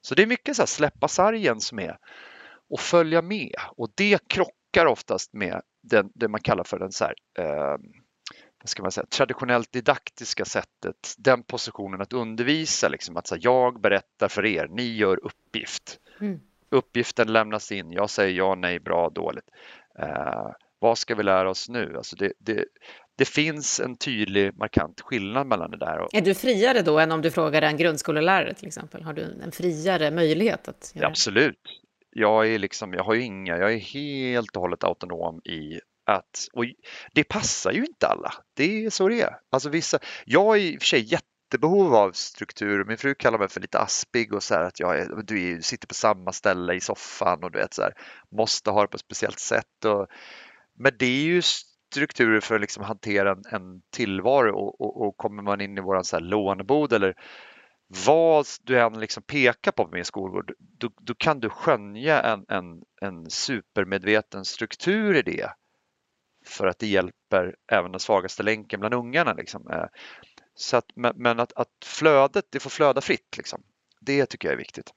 Så 0.00 0.14
det 0.14 0.22
är 0.22 0.26
mycket 0.26 0.56
så 0.56 0.62
här 0.62 0.66
släppa 0.66 1.08
sargen 1.08 1.60
som 1.60 1.78
är 1.78 1.98
och 2.70 2.80
följa 2.80 3.22
med 3.22 3.54
och 3.76 3.88
det 3.96 4.28
krockar 4.28 4.86
oftast 4.86 5.32
med 5.32 5.62
den, 5.82 6.10
det 6.14 6.28
man 6.28 6.40
kallar 6.40 6.64
för 6.64 6.78
den 6.78 6.92
så 6.92 7.04
här, 7.04 7.14
eh, 7.38 7.76
ska 8.64 8.82
man 8.82 8.92
säga, 8.92 9.06
traditionellt 9.06 9.72
didaktiska 9.72 10.44
sättet, 10.44 11.14
den 11.18 11.42
positionen 11.42 12.00
att 12.00 12.12
undervisa, 12.12 12.88
liksom, 12.88 13.16
att 13.16 13.30
här, 13.30 13.38
jag 13.42 13.80
berättar 13.80 14.28
för 14.28 14.46
er, 14.46 14.68
ni 14.70 14.96
gör 14.96 15.24
uppgift. 15.24 15.98
Mm. 16.20 16.40
Uppgiften 16.70 17.32
lämnas 17.32 17.72
in, 17.72 17.92
jag 17.92 18.10
säger 18.10 18.36
ja, 18.36 18.54
nej, 18.54 18.80
bra, 18.80 19.10
dåligt. 19.10 19.50
Eh, 19.98 20.50
vad 20.78 20.98
ska 20.98 21.14
vi 21.14 21.22
lära 21.22 21.50
oss 21.50 21.68
nu? 21.68 21.96
Alltså 21.96 22.16
det, 22.16 22.32
det, 22.38 22.64
det 23.16 23.24
finns 23.24 23.80
en 23.80 23.96
tydlig 23.96 24.58
markant 24.58 25.00
skillnad 25.00 25.46
mellan 25.46 25.70
det 25.70 25.76
där. 25.76 25.98
Och... 25.98 26.14
Är 26.14 26.20
du 26.20 26.34
friare 26.34 26.82
då 26.82 26.98
än 26.98 27.12
om 27.12 27.22
du 27.22 27.30
frågar 27.30 27.62
en 27.62 27.76
grundskolelärare 27.76 28.54
till 28.54 28.66
exempel? 28.66 29.02
Har 29.02 29.12
du 29.12 29.22
en 29.22 29.52
friare 29.52 30.10
möjlighet 30.10 30.68
att 30.68 30.92
göra 30.94 31.06
Absolut 31.06 31.80
jag 32.18 32.48
är 32.48 32.58
liksom, 32.58 32.92
jag 32.92 33.04
har 33.04 33.14
inga, 33.14 33.58
jag 33.58 33.72
är 33.72 33.78
helt 33.78 34.56
och 34.56 34.62
hållet 34.62 34.84
autonom 34.84 35.40
i 35.44 35.80
att, 36.06 36.48
och 36.52 36.64
det 37.12 37.24
passar 37.24 37.72
ju 37.72 37.84
inte 37.84 38.06
alla. 38.06 38.34
Det 38.56 38.84
är 38.84 38.90
så 38.90 39.08
det 39.08 39.20
är. 39.20 39.36
Alltså 39.50 39.68
vissa, 39.68 39.98
jag 40.24 40.56
är 40.56 40.60
i 40.60 40.76
och 40.76 40.80
för 40.80 40.86
sig 40.86 41.00
jättebehov 41.00 41.94
av 41.94 42.12
struktur. 42.12 42.84
Min 42.84 42.98
fru 42.98 43.14
kallar 43.14 43.38
mig 43.38 43.48
för 43.48 43.60
lite 43.60 43.78
aspig 43.78 44.34
och 44.34 44.42
så 44.42 44.54
här 44.54 44.62
att 44.62 44.80
jag 44.80 44.98
är, 44.98 45.22
du 45.22 45.62
sitter 45.62 45.88
på 45.88 45.94
samma 45.94 46.32
ställe 46.32 46.74
i 46.74 46.80
soffan 46.80 47.44
och 47.44 47.50
du 47.50 47.58
vet 47.58 47.74
så 47.74 47.82
här, 47.82 47.92
måste 48.36 48.70
ha 48.70 48.82
det 48.82 48.88
på 48.88 48.94
ett 48.94 49.00
speciellt 49.00 49.38
sätt. 49.38 49.84
Och, 49.84 50.06
men 50.78 50.92
det 50.98 51.06
är 51.06 51.24
ju 51.24 51.42
strukturer 51.92 52.40
för 52.40 52.54
att 52.54 52.60
liksom 52.60 52.84
hantera 52.84 53.30
en, 53.30 53.42
en 53.50 53.82
tillvaro 53.92 54.56
och, 54.56 54.80
och, 54.80 55.06
och, 55.06 55.16
kommer 55.16 55.42
man 55.42 55.60
in 55.60 55.78
i 55.78 55.80
våran 55.80 56.04
så 56.04 56.16
här 56.16 56.24
lånebod 56.24 56.92
eller 56.92 57.14
vad 58.06 58.46
du 58.62 58.80
än 58.80 59.00
liksom 59.00 59.22
pekar 59.22 59.72
på 59.72 59.84
med 59.84 59.92
min 59.92 60.04
skolgård, 60.04 60.52
då, 60.58 60.90
då, 61.00 61.14
kan 61.14 61.40
du 61.40 61.50
skönja 61.50 62.22
en, 62.22 62.44
en, 62.48 62.82
en 63.00 63.30
supermedveten 63.30 64.44
struktur 64.44 65.16
i 65.16 65.22
det 65.22 65.50
för 66.48 66.66
att 66.66 66.78
det 66.78 66.86
hjälper 66.86 67.54
även 67.72 67.90
den 67.92 68.00
svagaste 68.00 68.42
länken 68.42 68.80
bland 68.80 68.94
ungarna. 68.94 69.32
Liksom. 69.32 69.70
Eh, 69.70 69.86
så 70.54 70.76
att, 70.76 70.86
men 70.94 71.40
att, 71.40 71.52
att 71.52 71.68
flödet, 71.84 72.44
det 72.50 72.60
får 72.60 72.70
flöda 72.70 73.00
fritt, 73.00 73.36
liksom. 73.36 73.62
det 74.00 74.26
tycker 74.26 74.48
jag 74.48 74.52
är 74.52 74.58
viktigt. 74.58 74.90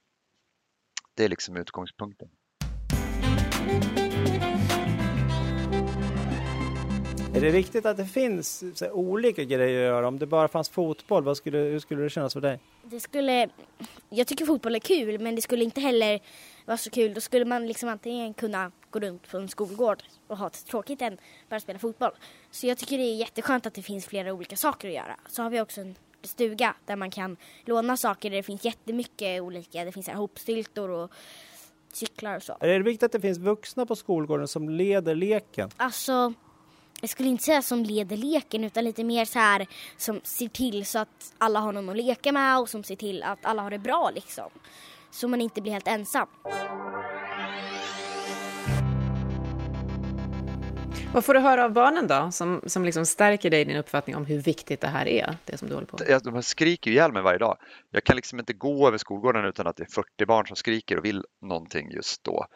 Det 1.14 1.24
är 1.24 1.28
liksom 1.28 1.56
utgångspunkten. 1.56 2.28
Är 7.34 7.40
det 7.40 7.50
viktigt 7.50 7.86
att 7.86 7.96
det 7.96 8.06
finns 8.06 8.64
här, 8.80 8.92
olika 8.92 9.44
grejer 9.44 9.78
att 9.78 9.86
göra? 9.86 10.08
Om 10.08 10.18
det 10.18 10.26
bara 10.26 10.48
fanns 10.48 10.68
fotboll, 10.68 11.24
vad 11.24 11.36
skulle, 11.36 11.58
hur 11.58 11.78
skulle 11.78 12.02
det 12.02 12.10
kännas 12.10 12.32
för 12.32 12.40
dig? 12.40 12.60
Det 12.82 13.00
skulle, 13.00 13.48
jag 14.08 14.26
tycker 14.26 14.46
fotboll 14.46 14.74
är 14.74 14.78
kul 14.78 15.18
men 15.18 15.34
det 15.34 15.42
skulle 15.42 15.64
inte 15.64 15.80
heller 15.80 16.20
vara 16.66 16.76
så 16.76 16.90
kul. 16.90 17.14
Då 17.14 17.20
skulle 17.20 17.44
man 17.44 17.66
liksom 17.66 17.88
antingen 17.88 18.34
kunna 18.34 18.72
gå 18.90 18.98
runt 19.00 19.30
på 19.30 19.36
en 19.36 19.48
skolgård 19.48 20.02
och 20.26 20.36
ha 20.36 20.50
tråkigt 20.50 21.02
än 21.02 21.18
bara 21.48 21.60
spela 21.60 21.78
fotboll. 21.78 22.12
Så 22.50 22.66
jag 22.66 22.78
tycker 22.78 22.98
det 22.98 23.04
är 23.04 23.16
jätteskönt 23.16 23.66
att 23.66 23.74
det 23.74 23.82
finns 23.82 24.06
flera 24.06 24.32
olika 24.32 24.56
saker 24.56 24.88
att 24.88 24.94
göra. 24.94 25.16
Så 25.28 25.42
har 25.42 25.50
vi 25.50 25.60
också 25.60 25.80
en 25.80 25.94
stuga 26.22 26.74
där 26.86 26.96
man 26.96 27.10
kan 27.10 27.36
låna 27.64 27.96
saker 27.96 28.30
där 28.30 28.36
det 28.36 28.42
finns 28.42 28.64
jättemycket 28.64 29.42
olika. 29.42 29.84
Det 29.84 29.92
finns 29.92 30.08
hopstyltor 30.08 30.90
och 30.90 31.12
cyklar 31.92 32.36
och 32.36 32.42
så. 32.42 32.56
Är 32.60 32.68
det 32.68 32.78
viktigt 32.78 33.02
att 33.02 33.12
det 33.12 33.20
finns 33.20 33.38
vuxna 33.38 33.86
på 33.86 33.96
skolgården 33.96 34.48
som 34.48 34.68
leder 34.68 35.14
leken? 35.14 35.70
Alltså 35.76 36.32
jag 37.00 37.10
skulle 37.10 37.28
inte 37.28 37.44
säga 37.44 37.62
som 37.62 37.82
leder 37.82 38.16
leken 38.16 38.64
utan 38.64 38.84
lite 38.84 39.04
mer 39.04 39.24
så 39.24 39.38
här 39.38 39.66
som 39.96 40.20
ser 40.24 40.48
till 40.48 40.86
så 40.86 40.98
att 40.98 41.34
alla 41.38 41.60
har 41.60 41.72
någon 41.72 41.88
att 41.88 41.96
leka 41.96 42.32
med 42.32 42.58
och 42.58 42.68
som 42.68 42.84
ser 42.84 42.96
till 42.96 43.22
att 43.22 43.44
alla 43.44 43.62
har 43.62 43.70
det 43.70 43.78
bra 43.78 44.10
liksom. 44.14 44.50
Så 45.10 45.28
man 45.28 45.40
inte 45.40 45.60
blir 45.60 45.72
helt 45.72 45.88
ensam. 45.88 46.28
Vad 51.14 51.24
får 51.24 51.34
du 51.34 51.40
höra 51.40 51.64
av 51.64 51.72
barnen 51.72 52.06
då, 52.06 52.30
som, 52.32 52.62
som 52.66 52.84
liksom 52.84 53.06
stärker 53.06 53.50
dig 53.50 53.60
i 53.60 53.64
din 53.64 53.76
uppfattning 53.76 54.16
om 54.16 54.26
hur 54.26 54.38
viktigt 54.38 54.80
det 54.80 54.88
här 54.88 55.08
är, 55.08 55.36
det 55.44 55.56
som 55.56 55.68
du 55.68 55.74
håller 55.74 55.86
på 55.86 55.98
med? 55.98 56.20
De 56.24 56.42
skriker 56.42 56.90
ju 56.90 56.96
ihjäl 56.96 57.12
mig 57.12 57.22
varje 57.22 57.38
dag. 57.38 57.56
Jag 57.90 58.04
kan 58.04 58.16
liksom 58.16 58.38
inte 58.38 58.52
gå 58.52 58.88
över 58.88 58.98
skolgården 58.98 59.44
utan 59.44 59.66
att 59.66 59.76
det 59.76 59.82
är 59.82 59.94
40 59.94 60.26
barn 60.26 60.46
som 60.46 60.56
skriker 60.56 60.98
och 60.98 61.04
vill 61.04 61.24
någonting 61.42 61.90
just 61.90 62.24
då. 62.24 62.46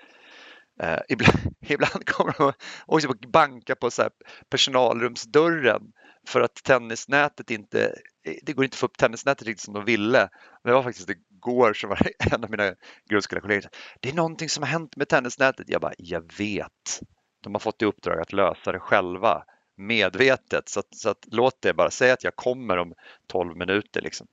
Eh, 0.83 0.99
ibland, 1.09 1.39
ibland 1.69 2.07
kommer 2.07 2.35
de 2.39 2.53
också 2.87 3.09
liksom 3.09 3.11
att 3.11 3.33
banka 3.33 3.75
på 3.75 3.91
så 3.91 4.03
här 4.03 4.11
personalrumsdörren 4.51 5.83
för 6.29 6.41
att 6.41 6.55
tennisnätet 6.55 7.51
inte, 7.51 7.95
det 8.43 8.53
går 8.53 8.65
inte 8.65 8.75
att 8.75 8.79
få 8.79 8.87
upp 8.87 8.99
tennisnätet 8.99 9.47
riktigt 9.47 9.65
som 9.65 9.75
de 9.75 9.85
ville. 9.85 10.29
Det 10.65 10.73
var 10.73 10.83
faktiskt 10.83 11.11
igår 11.11 11.73
som 11.73 11.89
var 11.89 12.09
en 12.33 12.45
av 12.45 12.51
mina 12.51 12.75
grundskolekollegor 13.11 13.71
det 14.01 14.09
är 14.09 14.15
någonting 14.15 14.49
som 14.49 14.63
har 14.63 14.71
hänt 14.71 14.97
med 14.97 15.09
tennisnätet. 15.09 15.69
Jag 15.69 15.81
bara, 15.81 15.95
jag 15.99 16.33
vet. 16.39 17.01
De 17.45 17.55
har 17.55 17.61
fått 17.61 17.83
i 17.83 17.85
uppdrag 17.85 18.21
att 18.21 18.33
lösa 18.33 18.73
det 18.73 18.79
själva. 18.79 19.45
medvetet. 19.77 20.69
Så, 20.69 20.81
att, 20.81 20.95
så 20.95 21.09
att, 21.11 21.27
låt 21.31 21.63
det 21.63 21.75
bara 21.75 21.91
säga 21.91 22.13
att 22.13 22.25
jag 22.25 22.37
kommer 22.37 22.77
om 22.77 22.95
12 23.27 23.57
minuter. 23.57 24.01
Liksom. 24.01 24.27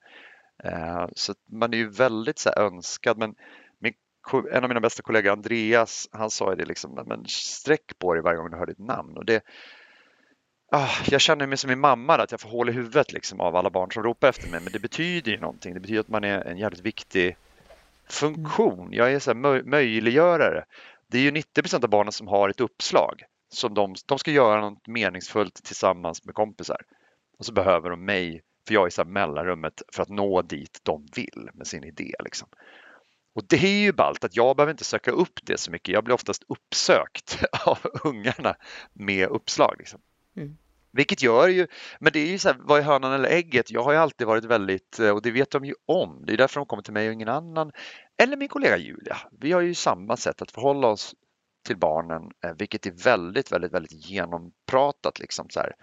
Eh, 0.63 1.07
så 1.15 1.33
man 1.49 1.73
är 1.73 1.77
ju 1.77 1.89
väldigt 1.89 2.39
så 2.39 2.49
här, 2.49 2.59
önskad. 2.65 3.17
Men 3.17 3.35
min, 3.79 3.93
en 4.51 4.63
av 4.63 4.69
mina 4.69 4.79
bästa 4.79 5.03
kollegor 5.03 5.31
Andreas, 5.31 6.09
han 6.11 6.29
sa 6.29 6.55
det 6.55 6.65
liksom, 6.65 7.03
men 7.05 7.25
sträck 7.27 7.99
på 7.99 8.13
dig 8.13 8.23
varje 8.23 8.37
gång 8.37 8.51
du 8.51 8.57
hör 8.57 8.65
ditt 8.65 8.79
namn. 8.79 9.17
Och 9.17 9.25
det, 9.25 9.43
ah, 10.71 10.89
jag 11.05 11.21
känner 11.21 11.47
mig 11.47 11.57
som 11.57 11.69
min 11.69 11.79
mamma, 11.79 12.15
att 12.15 12.31
jag 12.31 12.41
får 12.41 12.49
hål 12.49 12.69
i 12.69 12.73
huvudet 12.73 13.13
liksom, 13.13 13.41
av 13.41 13.55
alla 13.55 13.69
barn 13.69 13.91
som 13.91 14.03
ropar 14.03 14.29
efter 14.29 14.51
mig. 14.51 14.59
Men 14.63 14.73
det 14.73 14.79
betyder 14.79 15.31
ju 15.31 15.39
någonting. 15.39 15.73
Det 15.73 15.79
betyder 15.79 15.99
att 15.99 16.07
man 16.07 16.23
är 16.23 16.41
en 16.41 16.57
jävligt 16.57 16.81
viktig 16.85 17.37
funktion. 18.09 18.89
Jag 18.91 19.13
är 19.13 19.19
så 19.19 19.33
här, 19.33 19.63
möjliggörare. 19.63 20.65
Det 21.11 21.17
är 21.17 21.21
ju 21.21 21.31
90% 21.31 21.83
av 21.83 21.89
barnen 21.89 22.11
som 22.11 22.27
har 22.27 22.49
ett 22.49 22.59
uppslag 22.59 23.23
som 23.49 23.73
de, 23.73 23.95
de 24.05 24.19
ska 24.19 24.31
göra 24.31 24.61
något 24.61 24.87
meningsfullt 24.87 25.63
tillsammans 25.63 26.25
med 26.25 26.35
kompisar. 26.35 26.81
Och 27.37 27.45
så 27.45 27.53
behöver 27.53 27.89
de 27.89 28.05
mig, 28.05 28.41
för 28.67 28.73
jag 28.73 28.85
är 28.85 28.89
så 28.89 29.05
mellanrummet 29.05 29.81
för 29.93 30.03
att 30.03 30.09
nå 30.09 30.41
dit 30.41 30.79
de 30.83 31.07
vill 31.15 31.49
med 31.53 31.67
sin 31.67 31.83
idé. 31.83 32.13
Liksom. 32.23 32.47
Och 33.33 33.43
det 33.47 33.55
är 33.55 33.81
ju 33.81 33.91
ballt 33.91 34.23
att 34.23 34.35
jag 34.35 34.55
behöver 34.55 34.71
inte 34.71 34.83
söka 34.83 35.11
upp 35.11 35.39
det 35.43 35.59
så 35.59 35.71
mycket. 35.71 35.93
Jag 35.93 36.03
blir 36.03 36.15
oftast 36.15 36.43
uppsökt 36.47 37.43
av 37.65 37.79
ungarna 38.03 38.55
med 38.93 39.27
uppslag. 39.27 39.75
Liksom. 39.79 40.01
Mm. 40.35 40.57
Vilket 40.93 41.21
gör 41.21 41.47
ju, 41.47 41.67
men 41.99 42.13
det 42.13 42.19
är 42.19 42.27
ju 42.27 42.37
så 42.37 42.49
här, 42.49 42.57
vad 42.59 42.79
är 42.79 42.83
hönan 42.83 43.13
eller 43.13 43.29
ägget? 43.29 43.71
Jag 43.71 43.83
har 43.83 43.91
ju 43.91 43.97
alltid 43.97 44.27
varit 44.27 44.45
väldigt, 44.45 44.99
eh, 44.99 45.09
och 45.09 45.21
det 45.21 45.31
vet 45.31 45.51
de 45.51 45.65
ju 45.65 45.73
om, 45.87 46.23
det 46.25 46.33
är 46.33 46.37
därför 46.37 46.59
de 46.59 46.65
kommer 46.65 46.83
till 46.83 46.93
mig 46.93 47.07
och 47.07 47.13
ingen 47.13 47.27
annan. 47.27 47.71
Eller 48.21 48.37
min 48.37 48.47
kollega 48.47 48.77
Julia. 48.77 49.17
Vi 49.39 49.51
har 49.51 49.61
ju 49.61 49.73
samma 49.73 50.17
sätt 50.17 50.41
att 50.41 50.51
förhålla 50.51 50.87
oss 50.87 51.15
till 51.65 51.77
barnen, 51.77 52.31
eh, 52.45 52.53
vilket 52.57 52.85
är 52.85 52.91
väldigt, 52.91 53.51
väldigt, 53.51 53.73
väldigt 53.73 54.09
genompratat. 54.09 55.19
Liksom, 55.19 55.49
så, 55.49 55.59
här. 55.59 55.73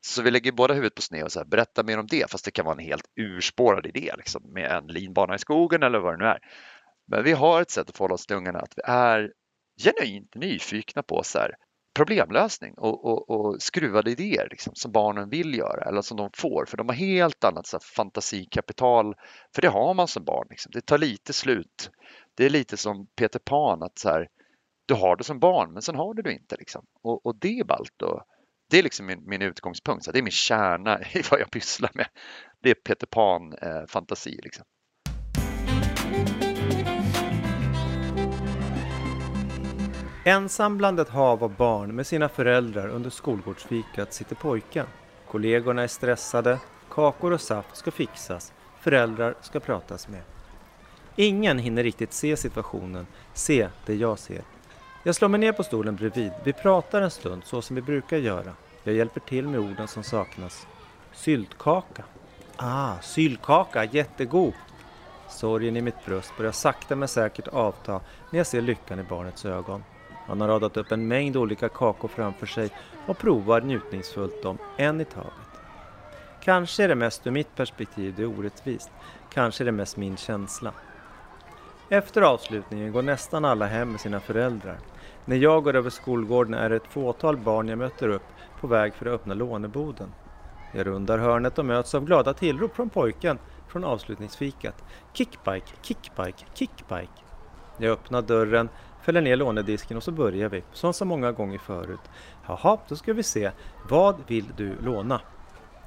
så 0.00 0.22
vi 0.22 0.30
lägger 0.30 0.52
båda 0.52 0.74
huvudet 0.74 0.94
på 0.94 1.02
sned 1.02 1.24
och 1.24 1.32
så 1.32 1.40
här, 1.40 1.46
berätta 1.46 1.82
mer 1.82 1.98
om 1.98 2.06
det, 2.06 2.30
fast 2.30 2.44
det 2.44 2.50
kan 2.50 2.64
vara 2.64 2.74
en 2.74 2.84
helt 2.84 3.06
urspårad 3.16 3.86
idé 3.86 4.12
liksom, 4.16 4.42
med 4.52 4.70
en 4.70 4.86
linbana 4.86 5.34
i 5.34 5.38
skogen 5.38 5.82
eller 5.82 5.98
vad 5.98 6.14
det 6.14 6.24
nu 6.24 6.24
är. 6.24 6.38
Men 7.08 7.24
vi 7.24 7.32
har 7.32 7.62
ett 7.62 7.70
sätt 7.70 7.88
att 7.88 7.96
förhålla 7.96 8.14
oss 8.14 8.26
till 8.26 8.36
ungarna 8.36 8.58
att 8.58 8.74
vi 8.76 8.82
är 8.84 9.32
genuint 9.82 10.34
nyfikna 10.34 11.02
på 11.02 11.22
så 11.22 11.38
här, 11.38 11.54
problemlösning 11.94 12.74
och, 12.74 13.04
och, 13.04 13.30
och 13.30 13.62
skruvade 13.62 14.10
idéer 14.10 14.48
liksom, 14.50 14.74
som 14.74 14.92
barnen 14.92 15.28
vill 15.28 15.54
göra 15.54 15.88
eller 15.88 16.02
som 16.02 16.16
de 16.16 16.30
får 16.36 16.64
för 16.66 16.76
de 16.76 16.88
har 16.88 16.94
helt 16.94 17.44
annat 17.44 17.66
så 17.66 17.76
här, 17.76 17.82
fantasikapital 17.96 19.14
för 19.54 19.62
det 19.62 19.68
har 19.68 19.94
man 19.94 20.08
som 20.08 20.24
barn. 20.24 20.46
Liksom. 20.50 20.72
Det 20.72 20.80
tar 20.80 20.98
lite 20.98 21.32
slut. 21.32 21.90
Det 22.34 22.44
är 22.44 22.50
lite 22.50 22.76
som 22.76 23.06
Peter 23.16 23.38
Pan 23.38 23.82
att 23.82 23.98
så 23.98 24.08
här, 24.08 24.28
du 24.86 24.94
har 24.94 25.16
det 25.16 25.24
som 25.24 25.38
barn 25.38 25.72
men 25.72 25.82
sen 25.82 25.94
har 25.94 26.14
du 26.14 26.22
det 26.22 26.32
inte. 26.32 26.56
Liksom. 26.56 26.84
Och, 27.02 27.26
och 27.26 27.36
det 27.40 27.58
är 27.58 27.64
ballt. 27.64 28.02
Och, 28.02 28.22
det 28.70 28.78
är 28.78 28.82
liksom 28.82 29.06
min, 29.06 29.22
min 29.26 29.42
utgångspunkt, 29.42 30.04
så 30.04 30.12
det 30.12 30.18
är 30.18 30.22
min 30.22 30.30
kärna 30.30 31.00
i 31.12 31.22
vad 31.30 31.40
jag 31.40 31.50
pysslar 31.50 31.90
med. 31.94 32.06
Det 32.62 32.70
är 32.70 32.74
Peter 32.74 33.06
Pan-fantasi. 33.06 34.38
Eh, 34.38 34.42
liksom. 34.42 34.64
Ensam 40.24 40.78
bland 40.78 41.00
ett 41.00 41.08
hav 41.08 41.44
av 41.44 41.56
barn 41.56 41.94
med 41.94 42.06
sina 42.06 42.28
föräldrar 42.28 42.88
under 42.88 43.10
skolgårdsfikat 43.10 44.12
sitter 44.12 44.36
pojken. 44.36 44.86
Kollegorna 45.28 45.82
är 45.82 45.86
stressade, 45.86 46.58
kakor 46.90 47.32
och 47.32 47.40
saft 47.40 47.76
ska 47.76 47.90
fixas, 47.90 48.52
föräldrar 48.80 49.34
ska 49.40 49.60
pratas 49.60 50.08
med. 50.08 50.22
Ingen 51.16 51.58
hinner 51.58 51.82
riktigt 51.82 52.12
se 52.12 52.36
situationen, 52.36 53.06
se 53.34 53.68
det 53.86 53.94
jag 53.94 54.18
ser. 54.18 54.42
Jag 55.02 55.14
slår 55.14 55.28
mig 55.28 55.40
ner 55.40 55.52
på 55.52 55.62
stolen 55.62 55.96
bredvid. 55.96 56.32
Vi 56.44 56.52
pratar 56.52 57.02
en 57.02 57.10
stund 57.10 57.42
så 57.44 57.62
som 57.62 57.76
vi 57.76 57.82
brukar 57.82 58.16
göra. 58.16 58.52
Jag 58.84 58.94
hjälper 58.94 59.20
till 59.20 59.48
med 59.48 59.60
orden 59.60 59.88
som 59.88 60.02
saknas. 60.02 60.66
Syltkaka. 61.12 62.04
Ah, 62.56 62.98
syltkaka, 63.02 63.84
jättegod. 63.84 64.54
Sorgen 65.28 65.76
i 65.76 65.80
mitt 65.80 66.04
bröst 66.06 66.32
börjar 66.36 66.52
sakta 66.52 66.96
men 66.96 67.08
säkert 67.08 67.48
avta 67.48 68.00
när 68.30 68.38
jag 68.38 68.46
ser 68.46 68.60
lyckan 68.60 69.00
i 69.00 69.02
barnets 69.02 69.44
ögon. 69.44 69.84
Han 70.30 70.40
har 70.40 70.48
radat 70.48 70.76
upp 70.76 70.92
en 70.92 71.08
mängd 71.08 71.36
olika 71.36 71.68
kakor 71.68 72.08
framför 72.08 72.46
sig 72.46 72.70
och 73.06 73.18
provar 73.18 73.60
njutningsfullt 73.60 74.42
dem, 74.42 74.58
en 74.76 75.00
i 75.00 75.04
taget. 75.04 75.62
Kanske 76.40 76.84
är 76.84 76.88
det 76.88 76.94
mest 76.94 77.26
ur 77.26 77.30
mitt 77.30 77.54
perspektiv 77.54 78.14
det 78.16 78.22
är 78.22 78.38
orättvist. 78.38 78.90
Kanske 79.32 79.62
är 79.62 79.66
det 79.66 79.72
mest 79.72 79.96
min 79.96 80.16
känsla. 80.16 80.72
Efter 81.88 82.22
avslutningen 82.22 82.92
går 82.92 83.02
nästan 83.02 83.44
alla 83.44 83.66
hem 83.66 83.90
med 83.90 84.00
sina 84.00 84.20
föräldrar. 84.20 84.78
När 85.24 85.36
jag 85.36 85.64
går 85.64 85.76
över 85.76 85.90
skolgården 85.90 86.54
är 86.54 86.70
det 86.70 86.76
ett 86.76 86.92
fåtal 86.92 87.36
barn 87.36 87.68
jag 87.68 87.78
möter 87.78 88.08
upp 88.08 88.26
på 88.60 88.66
väg 88.66 88.94
för 88.94 89.06
att 89.06 89.12
öppna 89.12 89.34
låneboden. 89.34 90.12
Jag 90.72 90.86
rundar 90.86 91.18
hörnet 91.18 91.58
och 91.58 91.64
möts 91.64 91.94
av 91.94 92.04
glada 92.04 92.34
tillrop 92.34 92.76
från 92.76 92.90
pojken 92.90 93.38
från 93.68 93.84
avslutningsfikat. 93.84 94.84
Kickbike, 95.12 95.72
kickbike, 95.82 96.44
kickbike. 96.54 97.22
Jag 97.76 97.92
öppnar 97.92 98.22
dörren, 98.22 98.68
fäller 99.02 99.20
ner 99.20 99.36
lånedisken 99.36 99.96
och 99.96 100.02
så 100.02 100.12
börjar 100.12 100.48
vi, 100.48 100.62
som 100.72 100.92
så 100.92 101.04
många 101.04 101.32
gånger 101.32 101.58
förut. 101.58 102.00
Jaha, 102.46 102.78
då 102.88 102.96
ska 102.96 103.12
vi 103.12 103.22
se. 103.22 103.50
Vad 103.88 104.16
vill 104.26 104.46
du 104.56 104.76
låna? 104.82 105.20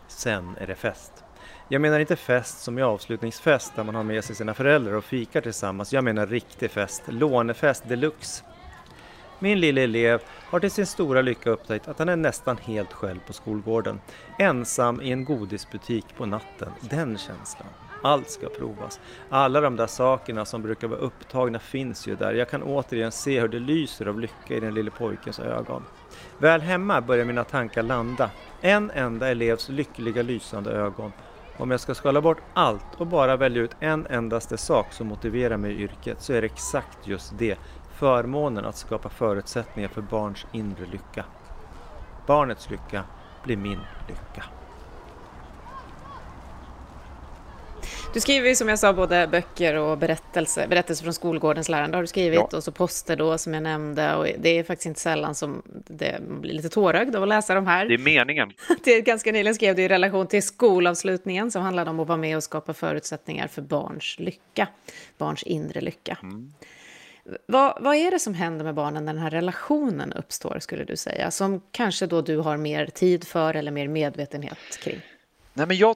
Sen 0.07 0.55
är 0.59 0.67
det 0.67 0.75
fest. 0.75 1.23
Jag 1.67 1.81
menar 1.81 1.99
inte 1.99 2.15
fest 2.15 2.59
som 2.61 2.79
i 2.79 2.81
avslutningsfest 2.81 3.75
där 3.75 3.83
man 3.83 3.95
har 3.95 4.03
med 4.03 4.23
sig 4.23 4.35
sina 4.35 4.53
föräldrar 4.53 4.93
och 4.93 5.03
fikar 5.03 5.41
tillsammans. 5.41 5.93
Jag 5.93 6.03
menar 6.03 6.27
riktig 6.27 6.71
fest, 6.71 7.03
lånefest 7.07 7.87
deluxe. 7.87 8.43
Min 9.39 9.59
lille 9.59 9.81
elev 9.81 10.21
har 10.29 10.59
till 10.59 10.71
sin 10.71 10.85
stora 10.85 11.21
lycka 11.21 11.49
upptäckt 11.49 11.87
att 11.87 11.99
han 11.99 12.09
är 12.09 12.15
nästan 12.15 12.57
helt 12.57 12.93
själv 12.93 13.19
på 13.27 13.33
skolgården. 13.33 13.99
Ensam 14.39 15.01
i 15.01 15.11
en 15.11 15.25
godisbutik 15.25 16.05
på 16.17 16.25
natten. 16.25 16.69
Den 16.81 17.17
känslan. 17.17 17.67
Allt 18.05 18.29
ska 18.29 18.49
provas. 18.49 18.99
Alla 19.29 19.61
de 19.61 19.75
där 19.75 19.87
sakerna 19.87 20.45
som 20.45 20.61
brukar 20.61 20.87
vara 20.87 20.99
upptagna 20.99 21.59
finns 21.59 22.07
ju 22.07 22.15
där. 22.15 22.33
Jag 22.33 22.49
kan 22.49 22.63
återigen 22.63 23.11
se 23.11 23.41
hur 23.41 23.47
det 23.47 23.59
lyser 23.59 24.05
av 24.05 24.19
lycka 24.19 24.53
i 24.53 24.59
den 24.59 24.73
lille 24.73 24.91
pojkens 24.91 25.39
ögon. 25.39 25.83
Väl 26.37 26.61
hemma 26.61 27.01
börjar 27.01 27.25
mina 27.25 27.43
tankar 27.43 27.83
landa. 27.83 28.29
En 28.61 28.91
enda 28.91 29.29
elevs 29.29 29.69
lyckliga 29.69 30.21
lysande 30.21 30.71
ögon. 30.71 31.11
Om 31.57 31.71
jag 31.71 31.79
ska 31.79 31.95
skala 31.95 32.21
bort 32.21 32.41
allt 32.53 32.85
och 32.97 33.07
bara 33.07 33.37
välja 33.37 33.61
ut 33.61 33.75
en 33.79 34.07
endaste 34.09 34.57
sak 34.57 34.93
som 34.93 35.07
motiverar 35.07 35.57
mig 35.57 35.71
i 35.71 35.81
yrket 35.83 36.21
så 36.21 36.33
är 36.33 36.41
det 36.41 36.45
exakt 36.45 37.07
just 37.07 37.37
det. 37.37 37.57
Förmånen 37.93 38.65
att 38.65 38.77
skapa 38.77 39.09
förutsättningar 39.09 39.89
för 39.89 40.01
barns 40.01 40.45
inre 40.51 40.85
lycka. 40.85 41.25
Barnets 42.27 42.69
lycka 42.69 43.03
blir 43.43 43.57
min 43.57 43.79
lycka. 44.07 44.43
Du 48.13 48.19
skriver 48.19 48.49
ju 48.49 48.55
som 48.55 48.69
jag 48.69 48.79
sa 48.79 48.93
både 48.93 49.27
böcker 49.27 49.75
och 49.75 49.97
berättelser. 49.97 50.67
Berättelser 50.67 51.03
från 51.03 51.13
skolgårdens 51.13 51.69
lärande 51.69 51.97
har 51.97 52.01
du 52.01 52.07
skrivit 52.07 52.39
ja. 52.51 52.57
och 52.57 52.63
så 52.63 52.71
poster 52.71 53.15
då 53.15 53.37
som 53.37 53.53
jag 53.53 53.63
nämnde. 53.63 54.15
Och 54.15 54.27
det 54.39 54.49
är 54.49 54.63
faktiskt 54.63 54.85
inte 54.85 54.99
sällan 54.99 55.35
som 55.35 55.61
det 55.87 56.21
blir 56.41 56.53
lite 56.53 56.69
tårögd 56.69 57.15
av 57.15 57.23
att 57.23 57.29
läsa 57.29 57.55
de 57.55 57.67
här. 57.67 57.85
Det 57.85 57.93
är 57.93 57.97
meningen. 57.97 58.51
det 58.83 59.01
ganska 59.01 59.31
nyligen 59.31 59.55
skrev 59.55 59.75
du 59.75 59.81
i 59.83 59.87
relation 59.87 60.27
till 60.27 60.43
skolavslutningen 60.43 61.51
som 61.51 61.61
handlade 61.61 61.89
om 61.89 61.99
att 61.99 62.07
vara 62.07 62.17
med 62.17 62.37
och 62.37 62.43
skapa 62.43 62.73
förutsättningar 62.73 63.47
för 63.47 63.61
barns 63.61 64.15
lycka. 64.19 64.67
Barns 65.17 65.43
inre 65.43 65.81
lycka. 65.81 66.17
Mm. 66.23 66.53
Vad, 67.45 67.77
vad, 67.81 67.95
är 67.95 68.11
det 68.11 68.19
som 68.19 68.33
händer 68.33 68.65
med 68.65 68.75
barnen 68.75 69.05
när 69.05 69.13
den 69.13 69.21
här 69.21 69.29
relationen 69.29 70.13
uppstår, 70.13 70.59
skulle 70.59 70.83
du 70.83 70.95
säga? 70.95 71.31
Som 71.31 71.61
kanske 71.71 72.05
då 72.05 72.21
du 72.21 72.37
har 72.37 72.57
mer 72.57 72.85
tid 72.85 73.27
för 73.27 73.53
eller 73.53 73.71
mer 73.71 73.87
medvetenhet 73.87 74.57
kring? 74.83 75.01
Nej, 75.53 75.67
men 75.67 75.77
jag 75.77 75.95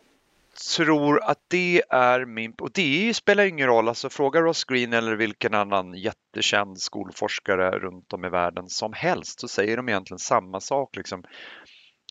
tror 0.77 1.23
att 1.23 1.39
det 1.47 1.83
är 1.89 2.25
min, 2.25 2.53
och 2.61 2.71
det 2.73 3.13
spelar 3.13 3.45
ingen 3.45 3.67
roll, 3.67 3.87
alltså 3.87 4.09
fråga 4.09 4.41
Ross 4.41 4.63
Green 4.63 4.93
eller 4.93 5.15
vilken 5.15 5.53
annan 5.53 5.93
jättekänd 5.93 6.81
skolforskare 6.81 7.79
runt 7.79 8.13
om 8.13 8.25
i 8.25 8.29
världen 8.29 8.69
som 8.69 8.93
helst 8.93 9.39
så 9.39 9.47
säger 9.47 9.77
de 9.77 9.89
egentligen 9.89 10.19
samma 10.19 10.59
sak. 10.59 10.95
Liksom. 10.95 11.23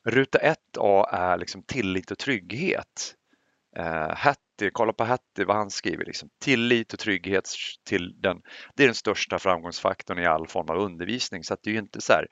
Ruta 0.05 0.39
1A 0.39 1.09
är 1.13 1.39
liksom 1.39 1.63
tillit 1.63 2.11
och 2.11 2.19
trygghet. 2.19 3.15
Uh, 3.79 4.15
Hattie, 4.17 4.71
kolla 4.73 4.93
på 4.93 5.05
Hattie 5.05 5.45
vad 5.45 5.57
han 5.57 5.71
skriver, 5.71 6.05
liksom. 6.05 6.29
tillit 6.41 6.93
och 6.93 6.99
trygghet 6.99 7.49
till 7.89 8.21
den, 8.21 8.41
det 8.75 8.83
är 8.83 8.89
den 8.89 8.95
största 8.95 9.39
framgångsfaktorn 9.39 10.19
i 10.19 10.27
all 10.27 10.47
form 10.47 10.71
av 10.71 10.77
undervisning. 10.77 11.45
Så 11.45 11.55
att 11.55 11.61
det 11.63 11.71
är 11.71 11.73
ju 11.73 11.79
inte 11.79 12.01
så 12.01 12.13
här, 12.13 12.27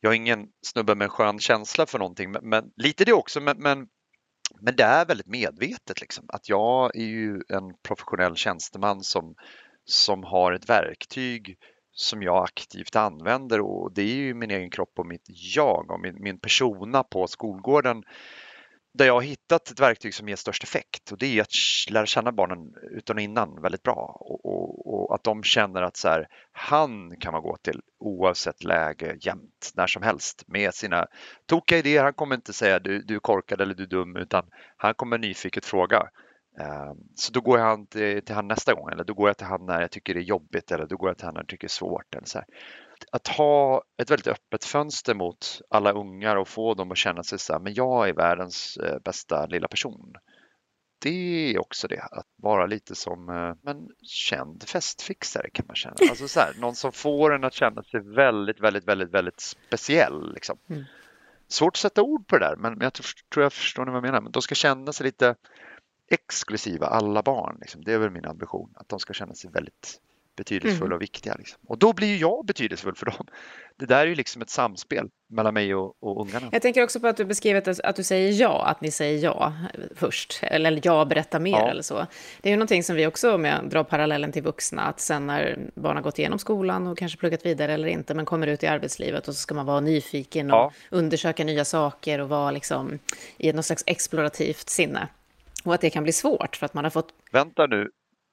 jag 0.00 0.12
är 0.12 0.16
ingen 0.16 0.46
snubbe 0.66 0.94
med 0.94 1.04
en 1.04 1.10
skön 1.10 1.38
känsla 1.38 1.86
för 1.86 1.98
någonting, 1.98 2.30
men, 2.30 2.48
men 2.48 2.64
lite 2.76 3.04
det 3.04 3.12
också, 3.12 3.40
men, 3.40 3.58
men 3.58 3.86
men 4.60 4.76
det 4.76 4.82
är 4.82 5.06
väldigt 5.06 5.26
medvetet 5.26 6.00
liksom, 6.00 6.24
att 6.28 6.48
jag 6.48 6.96
är 6.96 7.04
ju 7.04 7.42
en 7.48 7.74
professionell 7.82 8.36
tjänsteman 8.36 9.02
som, 9.02 9.34
som 9.84 10.24
har 10.24 10.52
ett 10.52 10.70
verktyg 10.70 11.58
som 11.92 12.22
jag 12.22 12.44
aktivt 12.44 12.96
använder 12.96 13.60
och 13.60 13.92
det 13.94 14.02
är 14.02 14.14
ju 14.14 14.34
min 14.34 14.50
egen 14.50 14.70
kropp 14.70 14.92
och 14.98 15.06
mitt 15.06 15.26
jag 15.54 15.90
och 15.90 16.00
min, 16.00 16.22
min 16.22 16.38
persona 16.38 17.02
på 17.02 17.26
skolgården 17.26 18.02
där 18.98 19.06
jag 19.06 19.14
har 19.14 19.20
hittat 19.20 19.70
ett 19.70 19.80
verktyg 19.80 20.14
som 20.14 20.28
ger 20.28 20.36
störst 20.36 20.62
effekt 20.62 21.12
och 21.12 21.18
det 21.18 21.38
är 21.38 21.42
att 21.42 21.90
lära 21.90 22.06
känna 22.06 22.32
barnen 22.32 22.74
utan 22.90 23.16
och 23.16 23.22
innan 23.22 23.62
väldigt 23.62 23.82
bra 23.82 24.16
och, 24.20 24.44
och, 24.44 24.94
och 24.94 25.14
att 25.14 25.24
de 25.24 25.42
känner 25.42 25.82
att 25.82 25.96
så 25.96 26.08
här, 26.08 26.28
han 26.52 27.16
kan 27.20 27.32
man 27.32 27.42
gå 27.42 27.56
till 27.56 27.80
oavsett 27.98 28.64
läge 28.64 29.16
jämt, 29.20 29.72
när 29.74 29.86
som 29.86 30.02
helst 30.02 30.44
med 30.46 30.74
sina 30.74 31.06
tokiga 31.46 31.78
idéer. 31.78 32.04
Han 32.04 32.14
kommer 32.14 32.34
inte 32.34 32.52
säga 32.52 32.78
du, 32.78 33.02
du 33.02 33.14
är 33.14 33.20
korkad 33.20 33.60
eller 33.60 33.74
du 33.74 33.82
är 33.82 33.88
dum 33.88 34.16
utan 34.16 34.44
han 34.76 34.94
kommer 34.94 35.18
nyfiket 35.18 35.64
fråga. 35.64 36.08
Eh, 36.60 36.92
så 37.14 37.32
då 37.32 37.40
går 37.40 37.58
jag 37.58 37.90
till, 37.90 38.24
till 38.24 38.34
han 38.34 38.48
nästa 38.48 38.74
gång 38.74 38.90
eller 38.92 39.04
då 39.04 39.14
går 39.14 39.28
jag 39.28 39.36
till 39.36 39.46
han 39.46 39.66
när 39.66 39.80
jag 39.80 39.90
tycker 39.90 40.14
det 40.14 40.20
är 40.20 40.24
jobbigt 40.24 40.70
eller 40.70 40.86
då 40.86 40.96
går 40.96 41.08
jag 41.08 41.18
till 41.18 41.26
han 41.26 41.34
när 41.34 41.40
jag 41.40 41.48
tycker 41.48 41.66
det 41.66 41.70
är 41.70 41.82
svårt. 41.82 42.14
Eller 42.14 42.26
så 42.26 42.38
här 42.38 42.46
att 43.12 43.28
ha 43.28 43.82
ett 44.02 44.10
väldigt 44.10 44.26
öppet 44.26 44.64
fönster 44.64 45.14
mot 45.14 45.60
alla 45.70 45.92
ungar 45.92 46.36
och 46.36 46.48
få 46.48 46.74
dem 46.74 46.90
att 46.90 46.98
känna 46.98 47.22
sig 47.22 47.38
så 47.38 47.52
här, 47.52 47.60
men 47.60 47.74
jag 47.74 48.08
är 48.08 48.12
världens 48.12 48.76
eh, 48.76 48.98
bästa 49.04 49.46
lilla 49.46 49.68
person. 49.68 50.14
Det 51.00 51.54
är 51.54 51.58
också 51.58 51.88
det, 51.88 52.00
att 52.00 52.26
vara 52.36 52.66
lite 52.66 52.94
som 52.94 53.28
eh, 53.28 53.54
men, 53.62 53.88
känd 54.02 54.68
festfixare 54.68 55.50
kan 55.50 55.66
man 55.66 55.76
känna. 55.76 55.94
Alltså 56.10 56.28
så 56.28 56.40
här, 56.40 56.54
någon 56.60 56.74
som 56.74 56.92
får 56.92 57.34
en 57.34 57.44
att 57.44 57.54
känna 57.54 57.82
sig 57.82 58.00
väldigt, 58.00 58.60
väldigt, 58.60 58.88
väldigt, 58.88 59.10
väldigt 59.10 59.40
speciell. 59.40 60.34
Liksom. 60.34 60.58
Mm. 60.70 60.84
Svårt 61.48 61.72
att 61.72 61.76
sätta 61.76 62.02
ord 62.02 62.26
på 62.26 62.38
det 62.38 62.44
där, 62.44 62.56
men 62.56 62.78
jag 62.80 62.92
tror 62.92 63.42
jag 63.42 63.52
förstår 63.52 63.86
vad 63.86 63.94
jag 63.94 64.02
menar. 64.02 64.20
Men 64.20 64.32
de 64.32 64.42
ska 64.42 64.54
känna 64.54 64.92
sig 64.92 65.06
lite 65.06 65.34
exklusiva, 66.10 66.86
alla 66.86 67.22
barn. 67.22 67.58
Liksom. 67.60 67.84
Det 67.84 67.92
är 67.92 67.98
väl 67.98 68.10
min 68.10 68.24
ambition, 68.24 68.72
att 68.76 68.88
de 68.88 68.98
ska 68.98 69.12
känna 69.12 69.34
sig 69.34 69.50
väldigt 69.50 70.00
betydelsefulla 70.38 70.86
mm. 70.86 70.96
och 70.96 71.02
viktiga. 71.02 71.34
Liksom. 71.38 71.60
Och 71.66 71.78
då 71.78 71.92
blir 71.92 72.08
ju 72.08 72.16
jag 72.16 72.46
betydelsefull 72.46 72.94
för 72.94 73.06
dem. 73.06 73.26
Det 73.78 73.86
där 73.86 74.00
är 74.00 74.06
ju 74.06 74.14
liksom 74.14 74.42
ett 74.42 74.50
samspel 74.50 75.08
mellan 75.30 75.54
mig 75.54 75.74
och, 75.74 76.02
och 76.02 76.22
ungarna. 76.22 76.48
Jag 76.52 76.62
tänker 76.62 76.82
också 76.82 77.00
på 77.00 77.06
att 77.06 77.16
du 77.16 77.24
beskriver 77.24 77.84
att, 77.84 77.96
du 77.96 78.02
säger 78.02 78.40
ja, 78.40 78.66
att 78.66 78.80
ni 78.80 78.90
säger 78.90 79.18
ja 79.24 79.52
först, 79.94 80.40
eller 80.42 80.80
ja, 80.82 81.04
berätta 81.04 81.38
mer 81.38 81.50
ja. 81.50 81.70
eller 81.70 81.82
så. 81.82 82.06
Det 82.40 82.48
är 82.48 82.50
ju 82.50 82.56
någonting 82.56 82.82
som 82.82 82.96
vi 82.96 83.06
också, 83.06 83.34
om 83.34 83.44
jag 83.44 83.70
drar 83.70 83.84
parallellen 83.84 84.32
till 84.32 84.42
vuxna, 84.42 84.82
att 84.82 85.00
sen 85.00 85.26
när 85.26 85.58
barn 85.74 85.96
har 85.96 86.02
gått 86.02 86.18
igenom 86.18 86.38
skolan 86.38 86.86
och 86.86 86.98
kanske 86.98 87.18
pluggat 87.18 87.46
vidare 87.46 87.72
eller 87.72 87.88
inte, 87.88 88.14
men 88.14 88.24
kommer 88.24 88.46
ut 88.46 88.62
i 88.62 88.66
arbetslivet 88.66 89.28
och 89.28 89.34
så 89.34 89.40
ska 89.40 89.54
man 89.54 89.66
vara 89.66 89.80
nyfiken 89.80 90.50
och 90.50 90.56
ja. 90.56 90.72
undersöka 90.90 91.44
nya 91.44 91.64
saker 91.64 92.18
och 92.18 92.28
vara 92.28 92.50
liksom 92.50 92.98
i 93.38 93.52
något 93.52 93.64
slags 93.64 93.84
explorativt 93.86 94.68
sinne. 94.68 95.08
Och 95.64 95.74
att 95.74 95.80
det 95.80 95.90
kan 95.90 96.02
bli 96.02 96.12
svårt 96.12 96.56
för 96.56 96.66
att 96.66 96.74
man 96.74 96.84
har 96.84 96.90
fått... 96.90 97.08
Vänta 97.32 97.66
nu, 97.66 97.90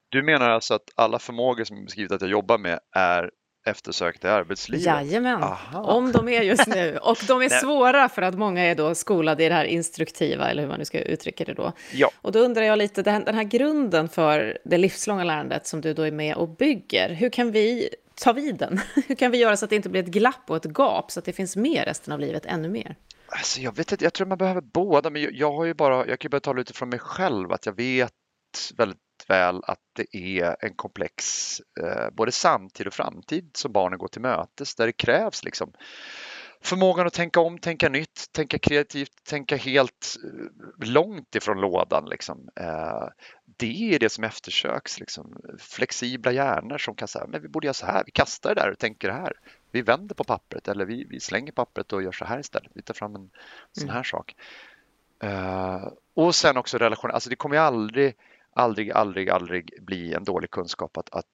du 0.09 0.23
menar 0.23 0.49
alltså 0.49 0.73
att 0.73 0.91
alla 0.95 1.19
förmågor 1.19 1.63
som 1.63 1.77
är 1.77 1.83
beskrivit 1.83 2.11
att 2.11 2.21
jag 2.21 2.29
jobbar 2.29 2.57
med 2.57 2.79
är 2.95 3.31
eftersökta 3.65 4.27
i 4.27 4.31
arbetslivet? 4.31 4.85
Jajamän, 4.85 5.43
Aha. 5.43 5.81
om 5.81 6.11
de 6.11 6.29
är 6.29 6.41
just 6.41 6.67
nu. 6.67 6.97
Och 7.01 7.17
de 7.27 7.41
är 7.41 7.49
svåra 7.49 8.09
för 8.09 8.21
att 8.21 8.35
många 8.35 8.63
är 8.63 8.75
då 8.75 8.95
skolade 8.95 9.43
i 9.43 9.49
det 9.49 9.55
här 9.55 9.65
instruktiva, 9.65 10.49
eller 10.49 10.61
hur 10.61 10.69
man 10.69 10.79
nu 10.79 10.85
ska 10.85 10.99
uttrycka 10.99 11.45
det 11.45 11.53
då. 11.53 11.71
Ja. 11.93 12.11
Och 12.21 12.31
då 12.31 12.39
undrar 12.39 12.63
jag 12.63 12.77
lite, 12.77 13.01
den 13.01 13.35
här 13.35 13.43
grunden 13.43 14.09
för 14.09 14.57
det 14.65 14.77
livslånga 14.77 15.23
lärandet 15.23 15.67
som 15.67 15.81
du 15.81 15.93
då 15.93 16.01
är 16.01 16.11
med 16.11 16.35
och 16.35 16.49
bygger, 16.49 17.09
hur 17.09 17.29
kan 17.29 17.51
vi 17.51 17.89
ta 18.15 18.33
vid 18.33 18.55
den? 18.55 18.81
Hur 19.07 19.15
kan 19.15 19.31
vi 19.31 19.37
göra 19.37 19.57
så 19.57 19.65
att 19.65 19.69
det 19.69 19.75
inte 19.75 19.89
blir 19.89 20.03
ett 20.03 20.09
glapp 20.09 20.43
och 20.47 20.55
ett 20.55 20.77
gap, 20.77 21.11
så 21.11 21.19
att 21.19 21.25
det 21.25 21.33
finns 21.33 21.55
med 21.55 21.83
resten 21.85 22.13
av 22.13 22.19
livet 22.19 22.45
ännu 22.45 22.69
mer? 22.69 22.95
Alltså 23.27 23.61
jag 23.61 23.75
vet 23.75 23.91
inte, 23.91 24.03
jag 24.03 24.13
tror 24.13 24.27
man 24.27 24.37
behöver 24.37 24.61
båda, 24.61 25.09
men 25.09 25.27
jag, 25.31 25.51
har 25.51 25.65
ju 25.65 25.73
bara, 25.73 26.07
jag 26.07 26.19
kan 26.19 26.29
bara 26.29 26.39
tala 26.39 26.61
utifrån 26.61 26.89
mig 26.89 26.99
själv, 26.99 27.51
att 27.51 27.65
jag 27.65 27.73
vet 27.73 28.11
väldigt 28.77 28.97
väl 29.27 29.61
att 29.63 29.79
det 29.93 30.17
är 30.17 30.55
en 30.59 30.73
komplex 30.73 31.61
eh, 31.81 32.09
både 32.11 32.31
samtid 32.31 32.87
och 32.87 32.93
framtid 32.93 33.49
som 33.53 33.71
barnen 33.71 33.99
går 33.99 34.07
till 34.07 34.21
mötes 34.21 34.75
där 34.75 34.85
det 34.85 34.93
krävs 34.93 35.43
liksom 35.43 35.73
förmågan 36.65 37.07
att 37.07 37.13
tänka 37.13 37.39
om, 37.39 37.57
tänka 37.57 37.89
nytt, 37.89 38.25
tänka 38.31 38.59
kreativt, 38.59 39.23
tänka 39.23 39.55
helt 39.55 40.15
eh, 40.23 40.87
långt 40.87 41.35
ifrån 41.35 41.61
lådan. 41.61 42.05
Liksom. 42.09 42.49
Eh, 42.55 43.07
det 43.57 43.93
är 43.95 43.99
det 43.99 44.09
som 44.09 44.23
eftersöks. 44.23 44.99
Liksom. 44.99 45.41
Flexibla 45.59 46.31
hjärnor 46.31 46.77
som 46.77 46.95
kan 46.95 47.07
säga, 47.07 47.27
men 47.27 47.41
vi 47.41 47.47
borde 47.47 47.67
göra 47.67 47.73
så 47.73 47.85
här, 47.85 48.03
vi 48.05 48.11
kastar 48.11 48.55
det 48.55 48.61
där 48.61 48.71
och 48.71 48.79
tänker 48.79 49.07
det 49.07 49.13
här. 49.13 49.33
Vi 49.71 49.81
vänder 49.81 50.15
på 50.15 50.23
pappret 50.23 50.67
eller 50.67 50.85
vi, 50.85 51.05
vi 51.09 51.19
slänger 51.19 51.51
pappret 51.51 51.93
och 51.93 52.03
gör 52.03 52.11
så 52.11 52.25
här 52.25 52.39
istället. 52.39 52.71
Vi 52.73 52.81
tar 52.81 52.93
fram 52.93 53.15
en 53.15 53.29
sån 53.71 53.83
mm. 53.83 53.93
här 53.93 53.95
mm. 53.95 54.03
sak. 54.03 54.35
Uh, 55.23 55.87
och 56.13 56.35
sen 56.35 56.57
också 56.57 56.77
relation, 56.77 57.11
alltså 57.11 57.29
det 57.29 57.35
kommer 57.35 57.55
ju 57.55 57.61
aldrig 57.61 58.15
aldrig, 58.55 58.91
aldrig, 58.91 59.29
aldrig 59.29 59.69
bli 59.81 60.13
en 60.13 60.23
dålig 60.23 60.51
kunskap 60.51 60.97
att, 60.97 61.15
att 61.15 61.25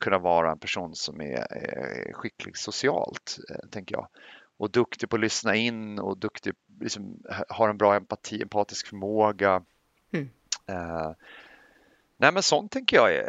kunna 0.00 0.18
vara 0.18 0.50
en 0.52 0.58
person 0.58 0.94
som 0.94 1.20
är, 1.20 1.52
är 1.52 2.12
skicklig 2.12 2.56
socialt, 2.56 3.38
eh, 3.50 3.68
tänker 3.70 3.94
jag. 3.94 4.08
Och 4.58 4.70
duktig 4.70 5.08
på 5.08 5.16
att 5.16 5.20
lyssna 5.20 5.54
in 5.54 5.98
och 5.98 6.18
duktig, 6.18 6.54
liksom, 6.80 7.22
har 7.48 7.68
en 7.68 7.78
bra 7.78 7.96
empati, 7.96 8.42
empatisk 8.42 8.86
förmåga. 8.86 9.62
Mm. 10.12 10.30
Eh, 10.66 11.12
nej 12.16 12.32
men 12.32 12.42
sånt 12.42 12.72
tänker 12.72 12.96
jag 12.96 13.14
är, 13.14 13.28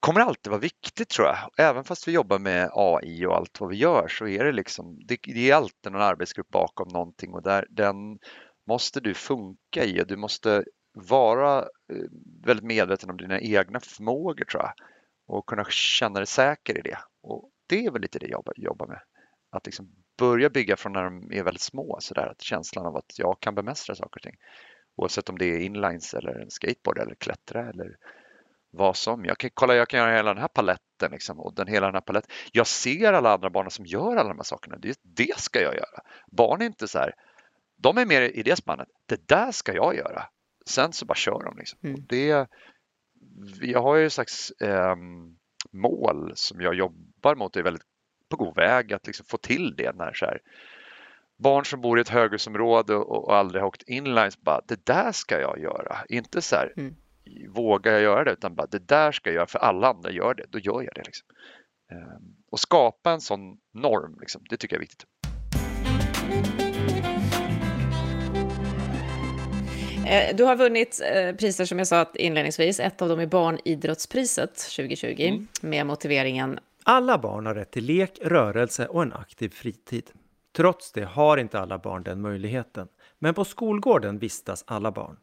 kommer 0.00 0.20
alltid 0.20 0.50
vara 0.50 0.60
viktigt 0.60 1.08
tror 1.08 1.26
jag. 1.26 1.36
Även 1.56 1.84
fast 1.84 2.08
vi 2.08 2.12
jobbar 2.12 2.38
med 2.38 2.70
AI 2.72 3.26
och 3.26 3.36
allt 3.36 3.60
vad 3.60 3.70
vi 3.70 3.76
gör 3.76 4.08
så 4.08 4.26
är 4.26 4.44
det 4.44 4.52
liksom, 4.52 5.00
det, 5.06 5.18
det 5.22 5.50
är 5.50 5.54
alltid 5.54 5.92
någon 5.92 6.02
arbetsgrupp 6.02 6.48
bakom 6.48 6.88
någonting 6.88 7.34
och 7.34 7.42
där, 7.42 7.66
den 7.70 8.18
måste 8.66 9.00
du 9.00 9.14
funka 9.14 9.84
i 9.84 10.02
och 10.02 10.06
du 10.06 10.16
måste 10.16 10.64
vara 10.92 11.58
eh, 11.58 11.68
Eh, 11.90 12.04
väldigt 12.44 12.66
medveten 12.66 13.10
om 13.10 13.16
dina 13.16 13.40
egna 13.40 13.80
förmågor 13.80 14.44
tror 14.44 14.62
jag 14.62 14.72
och 15.26 15.46
kunna 15.46 15.64
känna 15.64 16.18
dig 16.18 16.26
säker 16.26 16.78
i 16.78 16.82
det. 16.82 16.98
Och 17.22 17.50
det 17.66 17.86
är 17.86 17.90
väl 17.90 18.02
lite 18.02 18.18
det 18.18 18.28
jag 18.28 18.52
jobbar 18.56 18.86
med. 18.86 19.00
Att 19.50 19.66
liksom 19.66 19.88
börja 20.18 20.50
bygga 20.50 20.76
från 20.76 20.92
när 20.92 21.04
de 21.04 21.32
är 21.32 21.42
väldigt 21.42 21.62
små, 21.62 21.96
så 22.00 22.14
där, 22.14 22.26
att 22.26 22.40
känslan 22.40 22.86
av 22.86 22.96
att 22.96 23.18
jag 23.18 23.40
kan 23.40 23.54
bemästra 23.54 23.94
saker 23.94 24.18
och 24.18 24.22
ting. 24.22 24.36
Oavsett 24.96 25.28
om 25.28 25.38
det 25.38 25.46
är 25.46 25.58
inlines 25.58 26.14
eller 26.14 26.40
en 26.40 26.50
skateboard 26.50 26.98
eller 26.98 27.14
klättra 27.14 27.68
eller 27.68 27.96
vad 28.70 28.96
som. 28.96 29.24
Jag 29.24 29.38
kan, 29.38 29.50
kolla, 29.54 29.74
jag 29.74 29.88
kan 29.88 30.00
göra 30.00 30.16
hela 30.16 30.34
den 30.34 30.40
här 30.40 30.48
paletten 30.48 31.10
liksom, 31.10 31.40
och 31.40 31.54
den, 31.54 31.66
hela 31.66 31.86
den 31.86 31.94
här 31.94 32.00
paletten. 32.00 32.30
Jag 32.52 32.66
ser 32.66 33.12
alla 33.12 33.34
andra 33.34 33.50
barn 33.50 33.70
som 33.70 33.86
gör 33.86 34.16
alla 34.16 34.28
de 34.28 34.38
här 34.38 34.44
sakerna. 34.44 34.76
Det, 34.78 34.98
det 35.02 35.38
ska 35.38 35.62
jag 35.62 35.74
göra. 35.74 36.02
Barn 36.26 36.62
är 36.62 36.66
inte 36.66 36.88
så 36.88 36.98
här, 36.98 37.14
de 37.76 37.98
är 37.98 38.06
mer 38.06 38.22
i 38.22 38.42
det 38.42 38.56
spannet. 38.56 38.88
Det 39.06 39.28
där 39.28 39.52
ska 39.52 39.74
jag 39.74 39.96
göra 39.96 40.28
sen 40.70 40.92
så 40.92 41.06
bara 41.06 41.14
kör 41.14 41.44
de. 41.44 41.58
Liksom. 41.58 41.78
Mm. 41.82 42.04
Det, 42.08 42.48
jag 43.60 43.82
har 43.82 43.96
ju 43.96 44.06
ett 44.06 44.12
slags 44.12 44.50
eh, 44.50 44.96
mål 45.72 46.32
som 46.34 46.60
jag 46.60 46.74
jobbar 46.74 47.34
mot 47.34 47.56
och 47.56 47.60
är 47.60 47.64
väldigt 47.64 47.86
på 48.28 48.36
god 48.36 48.56
väg 48.56 48.92
att 48.92 49.06
liksom 49.06 49.26
få 49.26 49.36
till 49.36 49.74
det 49.76 49.96
när 49.96 50.12
så 50.12 50.24
här, 50.26 50.40
barn 51.38 51.64
som 51.64 51.80
bor 51.80 51.98
i 51.98 52.00
ett 52.00 52.08
höghusområde 52.08 52.94
och, 52.94 53.24
och 53.24 53.36
aldrig 53.36 53.62
har 53.62 53.68
åkt 53.68 53.82
inlines 53.82 54.40
bara 54.40 54.60
det 54.68 54.86
där 54.86 55.12
ska 55.12 55.40
jag 55.40 55.58
göra. 55.58 55.98
Inte 56.08 56.42
så 56.42 56.56
här 56.56 56.72
mm. 56.76 56.94
vågar 57.48 57.92
jag 57.92 58.02
göra 58.02 58.24
det 58.24 58.32
utan 58.32 58.54
bara 58.54 58.66
det 58.66 58.88
där 58.88 59.12
ska 59.12 59.30
jag 59.30 59.34
göra 59.34 59.46
för 59.46 59.58
alla 59.58 59.88
andra 59.88 60.10
gör 60.10 60.34
det, 60.34 60.44
då 60.48 60.58
gör 60.58 60.82
jag 60.82 60.94
det. 60.94 61.02
Liksom. 61.04 61.26
Eh, 61.92 62.18
och 62.50 62.60
skapa 62.60 63.12
en 63.12 63.20
sån 63.20 63.58
norm, 63.74 64.16
liksom, 64.20 64.42
det 64.50 64.56
tycker 64.56 64.76
jag 64.76 64.78
är 64.78 64.86
viktigt. 64.86 65.04
Du 70.34 70.44
har 70.44 70.56
vunnit 70.56 71.00
eh, 71.14 71.36
priser 71.36 71.64
som 71.64 71.78
jag 71.78 71.86
sa 71.86 72.06
inledningsvis. 72.14 72.80
Ett 72.80 73.02
av 73.02 73.08
dem 73.08 73.20
är 73.20 73.26
Barnidrottspriset 73.26 74.54
2020 74.54 75.14
mm. 75.18 75.48
med 75.60 75.86
motiveringen 75.86 76.58
Alla 76.84 77.18
barn 77.18 77.46
har 77.46 77.54
rätt 77.54 77.70
till 77.70 77.84
lek, 77.84 78.18
rörelse 78.22 78.86
och 78.86 79.02
en 79.02 79.12
aktiv 79.12 79.48
fritid. 79.48 80.10
Trots 80.56 80.92
det 80.92 81.04
har 81.04 81.36
inte 81.36 81.60
alla 81.60 81.78
barn 81.78 82.02
den 82.02 82.20
möjligheten. 82.20 82.88
Men 83.18 83.34
på 83.34 83.44
skolgården 83.44 84.18
vistas 84.18 84.64
alla 84.66 84.92
barn. 84.92 85.16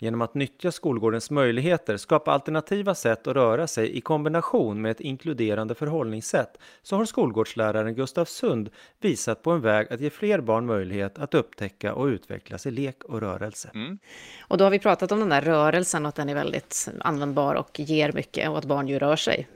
Genom 0.00 0.22
att 0.22 0.34
nyttja 0.34 0.72
skolgårdens 0.72 1.30
möjligheter, 1.30 1.96
skapa 1.96 2.32
alternativa 2.32 2.94
sätt 2.94 3.26
att 3.26 3.36
röra 3.36 3.66
sig 3.66 3.96
i 3.96 4.00
kombination 4.00 4.82
med 4.82 4.90
ett 4.90 5.00
inkluderande 5.00 5.74
förhållningssätt 5.74 6.58
så 6.82 6.96
har 6.96 7.04
skolgårdsläraren 7.04 7.94
Gustav 7.94 8.24
Sund 8.24 8.70
visat 9.00 9.42
på 9.42 9.50
en 9.50 9.60
väg 9.60 9.92
att 9.92 10.00
ge 10.00 10.10
fler 10.10 10.40
barn 10.40 10.66
möjlighet 10.66 11.18
att 11.18 11.34
upptäcka 11.34 11.94
och 11.94 12.06
utvecklas 12.06 12.66
i 12.66 12.70
lek 12.70 13.04
och 13.04 13.20
rörelse. 13.20 13.70
Mm. 13.74 13.98
Och 14.40 14.58
då 14.58 14.64
har 14.64 14.70
vi 14.70 14.78
pratat 14.78 15.12
om 15.12 15.20
den 15.20 15.28
där 15.28 15.42
rörelsen 15.42 16.06
och 16.06 16.08
att 16.08 16.14
den 16.14 16.28
är 16.28 16.34
väldigt 16.34 16.88
användbar 17.00 17.54
och 17.54 17.80
ger 17.80 18.12
mycket 18.12 18.48
och 18.48 18.58
att 18.58 18.64
barn 18.64 18.88
ju 18.88 18.98
rör 18.98 19.16
sig. 19.16 19.48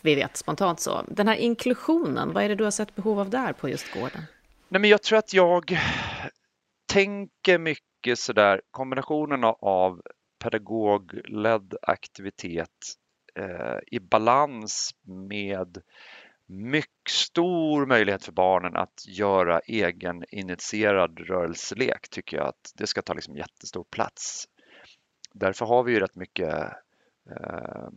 Vi 0.00 0.14
vet 0.14 0.36
spontant 0.36 0.80
så. 0.80 1.02
Den 1.08 1.28
här 1.28 1.36
inklusionen, 1.36 2.32
vad 2.32 2.44
är 2.44 2.48
det 2.48 2.54
du 2.54 2.64
har 2.64 2.70
sett 2.70 2.94
behov 2.94 3.20
av 3.20 3.30
där 3.30 3.52
på 3.52 3.68
just 3.68 3.94
gården? 3.94 4.22
Nej, 4.68 4.80
men 4.80 4.90
jag 4.90 5.02
tror 5.02 5.18
att 5.18 5.34
jag 5.34 5.78
tänker 6.90 7.58
mycket 7.58 8.18
sådär 8.18 8.60
kombinationen 8.70 9.44
av 9.60 10.02
pedagogledd 10.38 11.74
aktivitet 11.82 12.94
eh, 13.34 13.78
i 13.86 14.00
balans 14.00 14.94
med 15.02 15.82
mycket 16.46 17.10
stor 17.10 17.86
möjlighet 17.86 18.24
för 18.24 18.32
barnen 18.32 18.76
att 18.76 19.04
göra 19.08 19.60
egen 19.60 20.24
initierad 20.28 21.20
rörelselek 21.20 22.08
tycker 22.10 22.36
jag 22.36 22.46
att 22.46 22.72
det 22.74 22.86
ska 22.86 23.02
ta 23.02 23.14
liksom 23.14 23.36
jättestor 23.36 23.84
plats. 23.90 24.48
Därför 25.32 25.66
har 25.66 25.82
vi 25.82 25.92
ju 25.92 26.00
rätt 26.00 26.16
mycket 26.16 26.54
eh, 27.30 27.88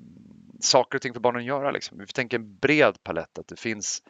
saker 0.60 0.98
och 0.98 1.02
ting 1.02 1.14
för 1.14 1.22
barnen 1.22 1.40
att 1.40 1.48
göra. 1.48 1.72
Liksom. 1.72 1.98
Vi 1.98 2.08
tänker 2.08 2.38
en 2.38 2.58
bred 2.58 3.04
palett, 3.04 3.38
att 3.38 3.48
det 3.48 3.60
finns 3.60 4.04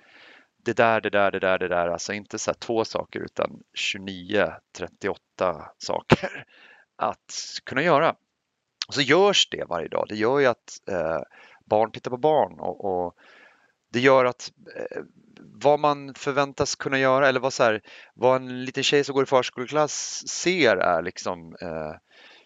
det 0.65 0.73
där, 0.73 1.01
det 1.01 1.09
där, 1.09 1.31
det 1.31 1.39
där, 1.39 1.59
det 1.59 1.67
där, 1.67 1.87
alltså 1.87 2.13
inte 2.13 2.39
så 2.39 2.53
två 2.53 2.85
saker 2.85 3.19
utan 3.19 3.63
29, 3.73 4.53
38 4.77 5.71
saker 5.77 6.45
att 6.95 7.33
kunna 7.63 7.81
göra. 7.81 8.15
Och 8.87 8.93
så 8.93 9.01
görs 9.01 9.49
det 9.49 9.65
varje 9.69 9.87
dag. 9.87 10.05
Det 10.09 10.15
gör 10.15 10.39
ju 10.39 10.45
att 10.45 10.81
eh, 10.87 11.21
barn 11.65 11.91
tittar 11.91 12.11
på 12.11 12.17
barn 12.17 12.59
och, 12.59 12.85
och 12.85 13.15
det 13.91 13.99
gör 13.99 14.25
att 14.25 14.51
eh, 14.75 15.01
vad 15.39 15.79
man 15.79 16.13
förväntas 16.13 16.75
kunna 16.75 16.99
göra 16.99 17.29
eller 17.29 17.39
vad, 17.39 17.53
så 17.53 17.63
här, 17.63 17.81
vad 18.13 18.35
en 18.35 18.65
liten 18.65 18.83
tjej 18.83 19.03
som 19.03 19.15
går 19.15 19.23
i 19.23 19.27
förskoleklass 19.27 20.23
ser 20.27 20.77
är 20.77 21.01
liksom 21.01 21.55
eh, 21.61 21.93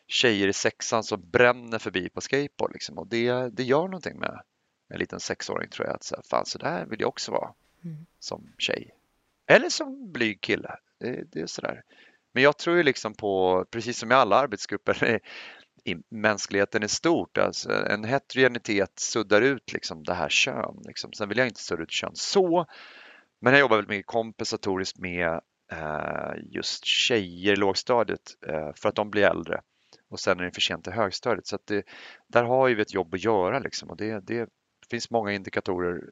tjejer 0.08 0.48
i 0.48 0.54
sexan 0.54 1.04
som 1.04 1.30
bränner 1.30 1.80
förbi 1.80 2.10
på 2.10 2.22
skateboard 2.22 2.74
liksom. 2.74 2.98
och 2.98 3.08
det, 3.08 3.50
det 3.50 3.64
gör 3.64 3.84
någonting 3.84 4.20
med 4.20 4.42
en 4.90 5.00
liten 5.00 5.20
sexåring 5.20 5.70
tror 5.70 5.88
jag 5.88 5.96
att 5.96 6.04
så 6.04 6.16
här, 6.16 6.24
fan 6.30 6.46
så 6.46 6.58
där 6.58 6.86
vill 6.86 7.02
jag 7.02 7.10
också 7.10 7.32
vara 7.32 7.54
mm. 7.84 8.06
som 8.20 8.54
tjej. 8.58 8.92
Eller 9.48 9.70
som 9.70 10.12
blyg 10.12 10.42
kille. 10.42 10.76
Det, 11.00 11.24
det 11.32 11.40
är 11.40 11.48
sådär. 11.48 11.84
Men 12.34 12.44
jag 12.44 12.58
tror 12.58 12.78
ju 12.78 12.84
liksom 12.84 13.14
på, 13.14 13.66
precis 13.72 13.98
som 13.98 14.12
i 14.12 14.16
alla 14.16 14.36
arbetsgrupper, 14.36 15.20
i 15.84 15.96
mänskligheten 16.10 16.84
i 16.84 16.88
stort. 16.88 17.38
Alltså 17.38 17.72
en 17.72 18.04
heterogenitet 18.04 19.00
suddar 19.00 19.42
ut 19.42 19.74
liksom 19.74 20.04
det 20.04 20.14
här 20.14 20.30
kön. 20.30 20.82
Liksom. 20.86 21.14
Sen 21.14 21.30
vill 21.30 21.38
jag 21.38 21.48
inte 21.48 21.62
sudda 21.62 21.84
ut 21.84 21.92
kön 21.92 22.12
så, 22.14 22.66
men 23.42 23.54
jag 23.54 23.60
jobbar 23.60 23.76
väldigt 23.76 23.90
mycket 23.90 24.08
kompensatoriskt 24.08 25.00
med 25.00 25.42
eh, 25.72 26.34
just 26.44 26.86
tjejer 26.86 27.54
i 27.54 27.56
lågstadiet 27.56 28.38
eh, 28.48 28.74
för 28.76 28.90
att 28.90 28.96
de 28.96 29.10
blir 29.10 29.24
äldre 29.24 29.62
och 30.10 30.20
sen 30.20 30.40
är 30.40 30.44
det 30.44 30.52
för 30.52 30.62
sent 30.62 30.84
till 30.84 30.94
högstadiet. 30.94 31.48
Så 31.48 31.56
att 31.56 31.68
det, 31.68 31.84
där 32.28 32.44
har 32.44 32.68
ju 32.68 32.76
vi 32.76 32.82
ett 32.82 32.94
jobb 32.94 33.14
att 33.14 33.24
göra 33.24 33.60
liksom 33.60 33.90
och 33.90 33.98
det, 33.98 34.20
det 34.28 34.50
finns 34.90 35.10
många 35.10 35.32
indikatorer. 35.32 36.04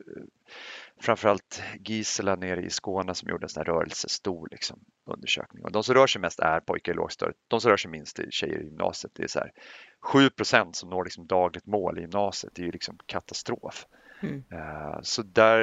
Framförallt 1.01 1.63
Gisela 1.79 2.35
nere 2.35 2.61
i 2.61 2.69
Skåne 2.69 3.15
som 3.15 3.29
gjorde 3.29 3.45
en 3.45 3.49
sån 3.49 3.61
här 3.61 3.73
rörelsestor 3.73 4.47
liksom, 4.51 4.79
undersökning. 5.05 5.63
Och 5.63 5.71
de 5.71 5.83
som 5.83 5.95
rör 5.95 6.07
sig 6.07 6.21
mest 6.21 6.39
är 6.39 6.59
pojkar 6.59 6.91
i 6.91 6.95
lågstadiet. 6.95 7.37
De 7.47 7.61
som 7.61 7.69
rör 7.71 7.77
sig 7.77 7.91
minst 7.91 8.19
är 8.19 8.27
tjejer 8.31 8.61
i 8.61 8.65
gymnasiet. 8.65 9.13
Det 9.15 9.23
är 9.23 9.27
så 9.27 9.39
här, 9.39 9.51
7% 10.13 10.73
som 10.73 10.89
når 10.89 11.03
liksom 11.03 11.27
dagligt 11.27 11.65
mål 11.65 11.97
i 11.97 12.01
gymnasiet. 12.01 12.55
Det 12.55 12.61
är 12.61 12.65
ju 12.65 12.71
liksom 12.71 12.97
katastrof. 13.05 13.85
Mm. 14.21 14.43
Uh, 14.53 14.99
så 15.01 15.21
där 15.23 15.59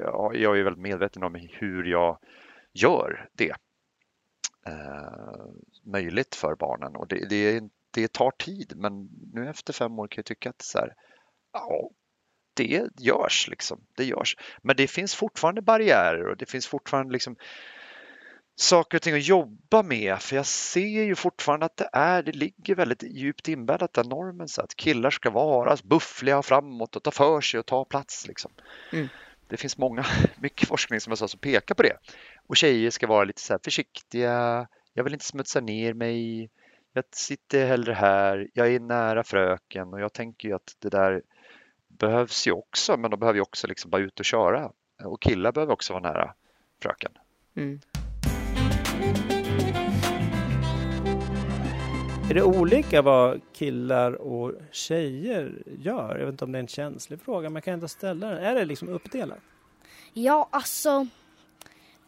ja, 0.00 0.34
jag 0.34 0.58
är 0.58 0.62
väldigt 0.62 0.82
medveten 0.82 1.22
om 1.22 1.48
hur 1.50 1.84
jag 1.84 2.18
gör 2.72 3.28
det 3.32 3.54
uh, 4.68 5.46
möjligt 5.84 6.34
för 6.34 6.54
barnen. 6.54 6.96
Och 6.96 7.08
det, 7.08 7.28
det, 7.28 7.62
det 7.90 8.12
tar 8.12 8.30
tid, 8.30 8.72
men 8.76 9.08
nu 9.32 9.48
efter 9.48 9.72
fem 9.72 9.98
år 9.98 10.08
kan 10.08 10.18
jag 10.18 10.26
tycka 10.26 10.50
att 10.50 10.62
så 10.62 10.78
här, 10.78 10.94
ja, 11.52 11.90
det 12.56 12.88
görs. 12.98 13.48
Liksom. 13.48 13.80
Det 13.96 14.04
görs. 14.04 14.36
Men 14.62 14.76
det 14.76 14.86
finns 14.86 15.14
fortfarande 15.14 15.62
barriärer 15.62 16.28
och 16.28 16.36
det 16.36 16.46
finns 16.46 16.66
fortfarande 16.66 17.12
liksom 17.12 17.36
saker 18.56 18.98
och 18.98 19.02
ting 19.02 19.14
att 19.14 19.26
jobba 19.26 19.82
med. 19.82 20.18
För 20.20 20.36
jag 20.36 20.46
ser 20.46 21.04
ju 21.04 21.14
fortfarande 21.14 21.66
att 21.66 21.76
det 21.76 21.88
är, 21.92 22.22
det 22.22 22.32
ligger 22.32 22.74
väldigt 22.74 23.02
djupt 23.02 23.48
inbäddat 23.48 23.92
den 23.92 24.08
normen 24.08 24.48
så 24.48 24.62
att 24.62 24.76
killar 24.76 25.10
ska 25.10 25.30
vara 25.30 25.76
buffliga 25.84 26.42
framåt 26.42 26.96
och 26.96 27.02
ta 27.02 27.10
för 27.10 27.40
sig 27.40 27.60
och 27.60 27.66
ta 27.66 27.84
plats. 27.84 28.26
Liksom. 28.26 28.52
Mm. 28.92 29.08
Det 29.48 29.56
finns 29.56 29.78
många, 29.78 30.06
mycket 30.40 30.68
forskning 30.68 31.00
som 31.00 31.10
jag 31.10 31.18
sa 31.18 31.28
som 31.28 31.40
pekar 31.40 31.74
på 31.74 31.82
det. 31.82 31.96
Och 32.46 32.56
tjejer 32.56 32.90
ska 32.90 33.06
vara 33.06 33.24
lite 33.24 33.40
så 33.40 33.52
här 33.52 33.60
försiktiga. 33.64 34.66
Jag 34.94 35.04
vill 35.04 35.12
inte 35.12 35.24
smutsa 35.24 35.60
ner 35.60 35.94
mig. 35.94 36.50
Jag 36.92 37.04
sitter 37.12 37.66
hellre 37.66 37.92
här. 37.92 38.48
Jag 38.52 38.74
är 38.74 38.80
nära 38.80 39.24
fröken 39.24 39.92
och 39.92 40.00
jag 40.00 40.12
tänker 40.12 40.48
ju 40.48 40.54
att 40.54 40.76
det 40.78 40.88
där 40.88 41.22
behövs 41.98 42.46
ju 42.46 42.52
också, 42.52 42.96
men 42.96 43.10
de 43.10 43.20
behöver 43.20 43.36
ju 43.36 43.42
också 43.42 43.66
liksom 43.66 43.90
bara 43.90 44.02
ut 44.02 44.20
och 44.20 44.26
köra. 44.26 44.72
Och 45.04 45.22
killar 45.22 45.52
behöver 45.52 45.72
också 45.72 45.92
vara 45.92 46.02
nära 46.02 46.34
fröken. 46.82 47.12
Mm. 47.56 47.80
Är 52.30 52.34
det 52.34 52.42
olika 52.42 53.02
vad 53.02 53.40
killar 53.52 54.12
och 54.12 54.52
tjejer 54.72 55.62
gör? 55.78 56.18
Jag 56.18 56.26
vet 56.26 56.32
inte 56.32 56.44
om 56.44 56.52
det 56.52 56.58
är 56.58 56.60
en 56.60 56.68
känslig 56.68 57.20
fråga, 57.20 57.48
men 57.48 57.54
jag 57.54 57.64
kan 57.64 57.74
ändå 57.74 57.88
ställa 57.88 58.28
den. 58.28 58.44
Är 58.44 58.54
det 58.54 58.64
liksom 58.64 58.88
uppdelat? 58.88 59.38
Ja, 60.12 60.48
alltså 60.50 61.06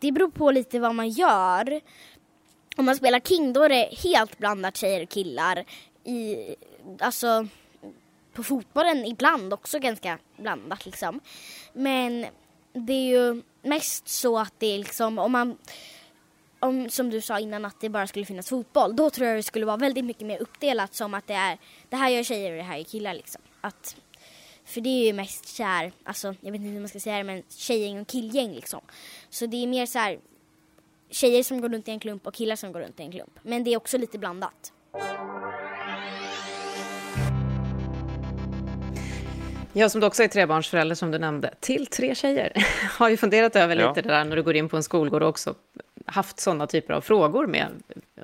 det 0.00 0.12
beror 0.12 0.30
på 0.30 0.50
lite 0.50 0.80
vad 0.80 0.94
man 0.94 1.08
gör. 1.08 1.80
Om 2.76 2.84
man 2.84 2.96
spelar 2.96 3.20
King 3.20 3.52
då 3.52 3.62
är 3.62 3.68
det 3.68 3.88
helt 4.04 4.38
blandat 4.38 4.76
tjejer 4.76 5.02
och 5.02 5.08
killar. 5.08 5.64
I, 6.04 6.36
alltså 7.00 7.46
på 8.38 8.44
fotbollen 8.44 9.04
ibland 9.04 9.52
också 9.52 9.78
ganska 9.78 10.18
blandat 10.36 10.86
liksom. 10.86 11.20
Men 11.72 12.26
det 12.72 12.92
är 12.92 13.08
ju 13.08 13.42
mest 13.62 14.08
så 14.08 14.38
att 14.38 14.54
det 14.58 14.66
är 14.66 14.78
liksom 14.78 15.18
om 15.18 15.32
man 15.32 15.58
om, 16.60 16.90
som 16.90 17.10
du 17.10 17.20
sa 17.20 17.38
innan 17.38 17.64
att 17.64 17.80
det 17.80 17.88
bara 17.88 18.06
skulle 18.06 18.24
finnas 18.24 18.48
fotboll, 18.48 18.96
då 18.96 19.10
tror 19.10 19.28
jag 19.28 19.36
det 19.36 19.42
skulle 19.42 19.66
vara 19.66 19.76
väldigt 19.76 20.04
mycket 20.04 20.26
mer 20.26 20.38
uppdelat 20.38 20.94
som 20.94 21.14
att 21.14 21.26
det 21.26 21.34
är 21.34 21.58
det 21.88 21.96
här 21.96 22.10
gör 22.10 22.22
tjejer 22.22 22.50
och 22.50 22.56
det 22.56 22.62
här 22.62 22.76
gör 22.76 22.84
killar 22.84 23.14
liksom. 23.14 23.42
Att, 23.60 23.96
för 24.64 24.80
det 24.80 24.88
är 24.88 25.06
ju 25.06 25.12
mest 25.12 25.48
kär, 25.56 25.92
alltså 26.04 26.34
jag 26.40 26.52
vet 26.52 26.60
inte 26.60 26.70
hur 26.70 26.80
man 26.80 26.88
ska 26.88 27.00
säga 27.00 27.16
det, 27.16 27.24
men 27.24 27.42
tjejgäng 27.48 28.00
och 28.00 28.08
killgäng 28.08 28.54
liksom. 28.54 28.80
Så 29.30 29.46
det 29.46 29.62
är 29.62 29.66
mer 29.66 29.86
så 29.86 29.98
här 29.98 30.18
tjejer 31.10 31.42
som 31.42 31.60
går 31.60 31.68
runt 31.68 31.88
i 31.88 31.90
en 31.90 32.00
klump 32.00 32.26
och 32.26 32.34
killar 32.34 32.56
som 32.56 32.72
går 32.72 32.80
runt 32.80 33.00
i 33.00 33.02
en 33.02 33.12
klump. 33.12 33.38
Men 33.42 33.64
det 33.64 33.72
är 33.72 33.76
också 33.76 33.98
lite 33.98 34.18
blandat. 34.18 34.72
Jag 39.72 39.90
som 39.90 40.02
också 40.02 40.22
är 40.22 40.28
trebarnsförälder, 40.28 40.94
som 40.94 41.10
du 41.10 41.18
nämnde, 41.18 41.54
till 41.60 41.86
tre 41.86 42.14
tjejer, 42.14 42.52
har 42.98 43.08
ju 43.08 43.16
funderat 43.16 43.56
över 43.56 43.74
lite 43.74 43.86
ja. 43.86 43.94
det 43.94 44.02
där 44.02 44.24
när 44.24 44.36
du 44.36 44.42
går 44.42 44.56
in 44.56 44.68
på 44.68 44.76
en 44.76 44.82
skolgård 44.82 45.22
och 45.22 45.28
också 45.28 45.54
haft 46.06 46.40
sådana 46.40 46.66
typer 46.66 46.94
av 46.94 47.00
frågor 47.00 47.46
med 47.46 47.66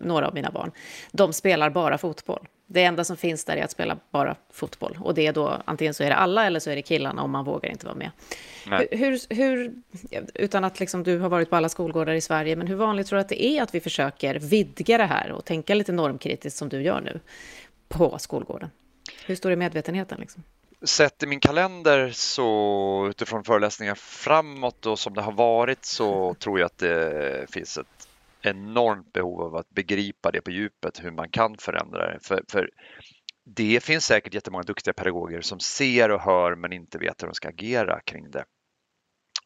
några 0.01 0.29
av 0.29 0.35
mina 0.35 0.51
barn. 0.51 0.71
De 1.13 1.33
spelar 1.33 1.71
bara 1.71 1.99
fotboll. 1.99 2.49
Det 2.67 2.85
enda 2.85 3.05
som 3.05 3.17
finns 3.17 3.45
där 3.45 3.57
är 3.57 3.65
att 3.65 3.71
spela 3.71 3.97
bara 4.11 4.37
fotboll. 4.53 4.99
Och 5.01 5.15
det 5.15 5.27
är 5.27 5.33
då, 5.33 5.63
antingen 5.65 5.95
så 5.95 6.03
är 6.03 6.09
det 6.09 6.17
alla 6.17 6.47
eller 6.47 6.61
så 6.61 6.71
är 6.71 6.77
det 6.77 6.83
killarna 6.83 7.23
och 7.23 7.29
man 7.29 7.45
vågar 7.45 7.71
inte 7.71 7.87
vara 7.87 7.97
med. 7.97 8.11
Hur, 8.91 9.35
hur, 9.35 9.73
utan 10.35 10.65
att 10.65 10.81
liksom 10.81 11.03
du 11.03 11.19
har 11.19 11.29
varit 11.29 11.51
på 11.51 11.57
alla 11.57 11.69
skolgårdar 11.69 12.13
i 12.13 12.21
Sverige, 12.21 12.57
men 12.57 12.67
hur 12.67 12.77
vanligt 12.77 13.07
tror 13.07 13.17
du 13.17 13.21
att 13.21 13.29
det 13.29 13.45
är 13.45 13.63
att 13.63 13.75
vi 13.75 13.81
försöker 13.81 14.39
vidga 14.39 14.99
det 14.99 15.05
här 15.05 15.33
och 15.33 15.45
tänka 15.45 15.75
lite 15.75 15.93
normkritiskt 15.93 16.59
som 16.59 16.69
du 16.69 16.83
gör 16.83 17.01
nu 17.01 17.21
på 17.89 18.19
skolgården? 18.19 18.71
Hur 19.27 19.35
stor 19.37 19.53
är 19.53 19.57
medvetenheten? 19.57 20.21
Liksom? 20.21 20.43
Sett 20.85 21.23
i 21.23 21.27
min 21.27 21.41
kalender 21.41 22.11
så 22.11 23.07
utifrån 23.11 23.45
föreläsningar 23.45 23.95
framåt 23.95 24.87
och 24.87 24.99
som 24.99 25.15
det 25.15 25.23
har 25.23 25.33
varit 25.33 25.85
så 25.85 26.35
tror 26.39 26.59
jag 26.59 26.67
att 26.67 26.79
det 26.79 27.51
finns 27.51 27.79
ett 27.79 28.09
enormt 28.43 29.13
behov 29.13 29.41
av 29.41 29.57
att 29.57 29.71
begripa 29.71 30.31
det 30.31 30.41
på 30.41 30.51
djupet, 30.51 31.05
hur 31.05 31.11
man 31.11 31.31
kan 31.31 31.57
förändra 31.57 32.13
det. 32.13 32.19
För, 32.23 32.45
för 32.49 32.71
det 33.45 33.85
finns 33.85 34.07
säkert 34.07 34.35
jättemånga 34.35 34.63
duktiga 34.63 34.95
pedagoger 34.95 35.41
som 35.41 35.61
ser 35.61 36.11
och 36.11 36.21
hör 36.21 36.55
men 36.55 36.73
inte 36.73 36.99
vet 36.99 37.23
hur 37.23 37.27
de 37.27 37.35
ska 37.35 37.49
agera 37.49 38.01
kring 38.01 38.31
det. 38.31 38.45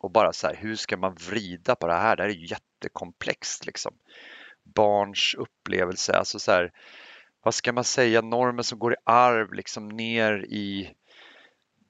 Och 0.01 0.11
bara 0.11 0.33
så 0.33 0.47
här, 0.47 0.55
hur 0.55 0.77
ska 0.77 0.97
man 0.97 1.15
vrida 1.15 1.77
på 1.77 1.87
det 1.87 1.95
här? 1.95 2.17
Det 2.17 2.23
här 2.23 2.31
är 2.31 2.35
ju 2.35 2.47
jättekomplext 2.47 3.67
liksom. 3.67 3.95
Barns 4.75 5.35
upplevelse, 5.39 6.13
alltså 6.13 6.39
så 6.39 6.53
här, 6.53 6.73
vad 7.43 7.55
ska 7.55 7.73
man 7.73 7.85
säga, 7.85 8.21
normer 8.21 8.63
som 8.63 8.79
går 8.79 8.93
i 8.93 8.97
arv 9.05 9.53
liksom 9.53 9.89
ner 9.89 10.45
i 10.49 10.95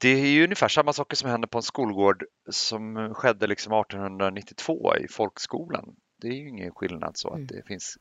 det 0.00 0.08
är 0.08 0.26
ju 0.26 0.44
ungefär 0.44 0.68
samma 0.68 0.92
saker 0.92 1.16
som 1.16 1.30
händer 1.30 1.48
på 1.48 1.58
en 1.58 1.62
skolgård 1.62 2.24
som 2.50 3.14
skedde 3.14 3.46
liksom 3.46 3.72
1892 3.72 4.96
i 4.96 5.08
folkskolan. 5.08 5.96
Det 6.20 6.28
är 6.28 6.32
ju 6.32 6.48
ingen 6.48 6.74
skillnad 6.74 7.16
så 7.16 7.30
mm. 7.30 7.42
att 7.42 7.48
det 7.48 7.62
finns 7.66 7.98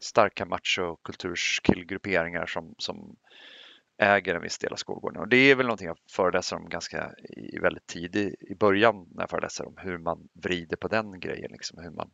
starka 0.00 0.46
machokulturskillgrupperingar 0.46 2.46
som, 2.46 2.74
som 2.78 3.16
äger 3.98 4.34
en 4.34 4.42
viss 4.42 4.58
del 4.58 4.72
av 4.72 4.76
skolgården. 4.76 5.20
Och 5.20 5.28
det 5.28 5.36
är 5.36 5.56
väl 5.56 5.66
någonting 5.66 5.86
jag 5.86 5.98
föreläser 6.10 6.56
om 6.56 6.68
ganska 6.68 7.12
i 7.28 7.58
väldigt 7.58 7.86
tidigt 7.86 8.42
i 8.42 8.54
början 8.54 9.06
när 9.10 9.22
jag 9.22 9.30
föreläser 9.30 9.66
om 9.66 9.74
hur 9.76 9.98
man 9.98 10.28
vrider 10.32 10.76
på 10.76 10.88
den 10.88 11.20
grejen, 11.20 11.52
liksom, 11.52 11.82
hur 11.82 11.90
man 11.90 12.10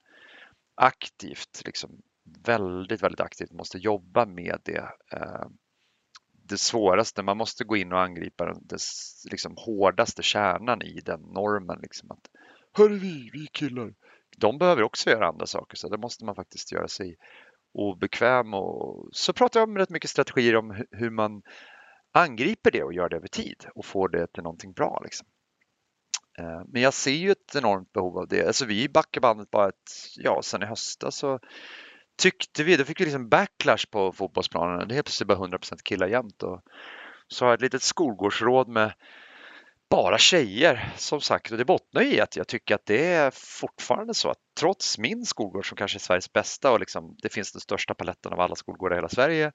aktivt, 0.75 1.63
liksom, 1.65 2.03
väldigt, 2.47 3.03
väldigt 3.03 3.21
aktivt 3.21 3.53
måste 3.53 3.79
jobba 3.79 4.27
med 4.27 4.59
det. 4.65 4.89
Eh, 5.13 5.47
det 6.49 6.59
svåraste, 6.59 7.23
man 7.23 7.37
måste 7.37 7.65
gå 7.65 7.77
in 7.77 7.93
och 7.93 8.01
angripa 8.01 8.45
den 8.45 8.79
liksom, 9.31 9.55
hårdaste 9.57 10.23
kärnan 10.23 10.83
i 10.83 11.01
den 11.05 11.21
normen. 11.21 11.79
Liksom, 11.83 12.11
att, 12.11 12.31
Hör 12.73 12.89
vi, 12.89 13.31
vi 13.33 13.47
killar, 13.53 13.95
de 14.37 14.59
behöver 14.59 14.83
också 14.83 15.11
göra 15.11 15.29
andra 15.29 15.47
saker 15.47 15.77
så 15.77 15.89
det 15.89 15.99
måste 15.99 16.25
man 16.25 16.35
faktiskt 16.35 16.73
göra 16.73 16.89
sig 16.89 17.17
obekväm 17.73 18.55
och 18.55 19.09
så 19.13 19.33
pratar 19.33 19.61
jag 19.61 19.69
om 19.69 19.79
rätt 19.79 19.91
mycket 19.91 20.11
strategier 20.11 20.57
om 20.57 20.85
hur 20.91 21.11
man 21.11 21.43
angriper 22.13 22.71
det 22.71 22.83
och 22.83 22.95
gör 22.95 23.09
det 23.09 23.17
över 23.17 23.29
tid 23.29 23.67
och 23.75 23.85
får 23.85 24.09
det 24.09 24.33
till 24.33 24.43
någonting 24.43 24.73
bra. 24.73 25.01
Liksom. 25.05 25.27
Eh, 26.39 26.63
men 26.69 26.83
jag 26.83 26.95
ser 26.95 27.11
ju 27.11 27.31
ett 27.31 27.55
enormt 27.55 27.93
behov 27.93 28.19
av 28.19 28.29
det. 28.29 28.47
Alltså 28.47 28.65
vi 28.65 28.89
backar 28.89 29.21
bandet 29.21 29.51
bara 29.51 29.69
ett, 29.69 29.93
ja, 30.17 30.41
sen 30.43 30.63
i 30.63 30.67
höstas 30.67 31.17
så 31.17 31.41
tyckte 32.17 32.65
vi, 32.65 32.77
då 32.77 32.85
fick 32.85 33.01
vi 33.01 33.05
liksom 33.05 33.29
backlash 33.29 33.87
på 33.91 34.13
fotbollsplanen. 34.13 34.89
Det 34.89 34.97
är 34.97 35.03
plötsligt 35.03 35.29
bara 35.29 35.39
100% 35.39 35.83
killar 35.83 36.07
jämt. 36.07 36.43
Och 36.43 36.63
så 37.29 37.45
har 37.45 37.51
jag 37.51 37.55
ett 37.55 37.63
litet 37.63 37.83
skolgårdsråd 37.83 38.69
med 38.69 38.93
bara 39.91 40.19
tjejer 40.19 40.93
som 40.97 41.21
sagt 41.21 41.53
och 41.53 41.59
det 41.59 41.65
bottnar 41.65 42.03
i 42.03 42.21
att 42.21 42.37
jag 42.37 42.49
tycker 42.49 42.75
att 42.75 42.87
det 42.87 43.07
är 43.07 43.31
fortfarande 43.35 44.15
så 44.15 44.31
att 44.31 44.39
trots 44.61 44.99
min 44.99 45.25
skolgård 45.25 45.69
som 45.69 45.77
kanske 45.77 45.97
är 45.97 46.01
Sveriges 46.01 46.33
bästa 46.33 46.73
och 46.73 46.81
liksom, 46.81 47.17
det 47.23 47.29
finns 47.29 47.53
den 47.53 47.61
största 47.61 47.95
paletten 47.95 48.33
av 48.33 48.41
alla 48.41 48.55
skolgårdar 48.55 48.97
i 48.97 48.99
hela 48.99 49.09
Sverige 49.09 49.53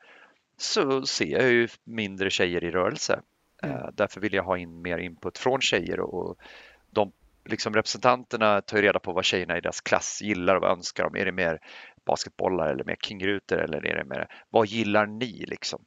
så 0.57 1.05
ser 1.05 1.41
jag 1.41 1.49
ju 1.49 1.67
mindre 1.83 2.29
tjejer 2.29 2.63
i 2.63 2.71
rörelse. 2.71 3.21
Mm. 3.63 3.75
Uh, 3.75 3.89
därför 3.93 4.21
vill 4.21 4.33
jag 4.33 4.43
ha 4.43 4.57
in 4.57 4.81
mer 4.81 4.97
input 4.97 5.37
från 5.37 5.61
tjejer 5.61 5.99
och, 5.99 6.37
de 6.91 7.11
liksom 7.45 7.73
representanterna 7.73 8.61
tar 8.61 8.77
ju 8.77 8.83
reda 8.83 8.99
på 8.99 9.13
vad 9.13 9.25
tjejerna 9.25 9.57
i 9.57 9.61
deras 9.61 9.81
klass 9.81 10.21
gillar 10.21 10.55
och 10.55 10.61
vad 10.61 10.71
önskar 10.71 11.03
de. 11.03 11.15
Är 11.15 11.25
det 11.25 11.31
mer 11.31 11.59
basketbollar 12.09 12.67
eller 12.67 12.83
mer 12.83 12.95
kingrutor 12.95 13.57
eller 13.57 13.85
är 13.85 13.95
det 13.95 14.05
mer, 14.05 14.27
vad 14.49 14.67
gillar 14.67 15.05
ni 15.05 15.45
liksom? 15.47 15.85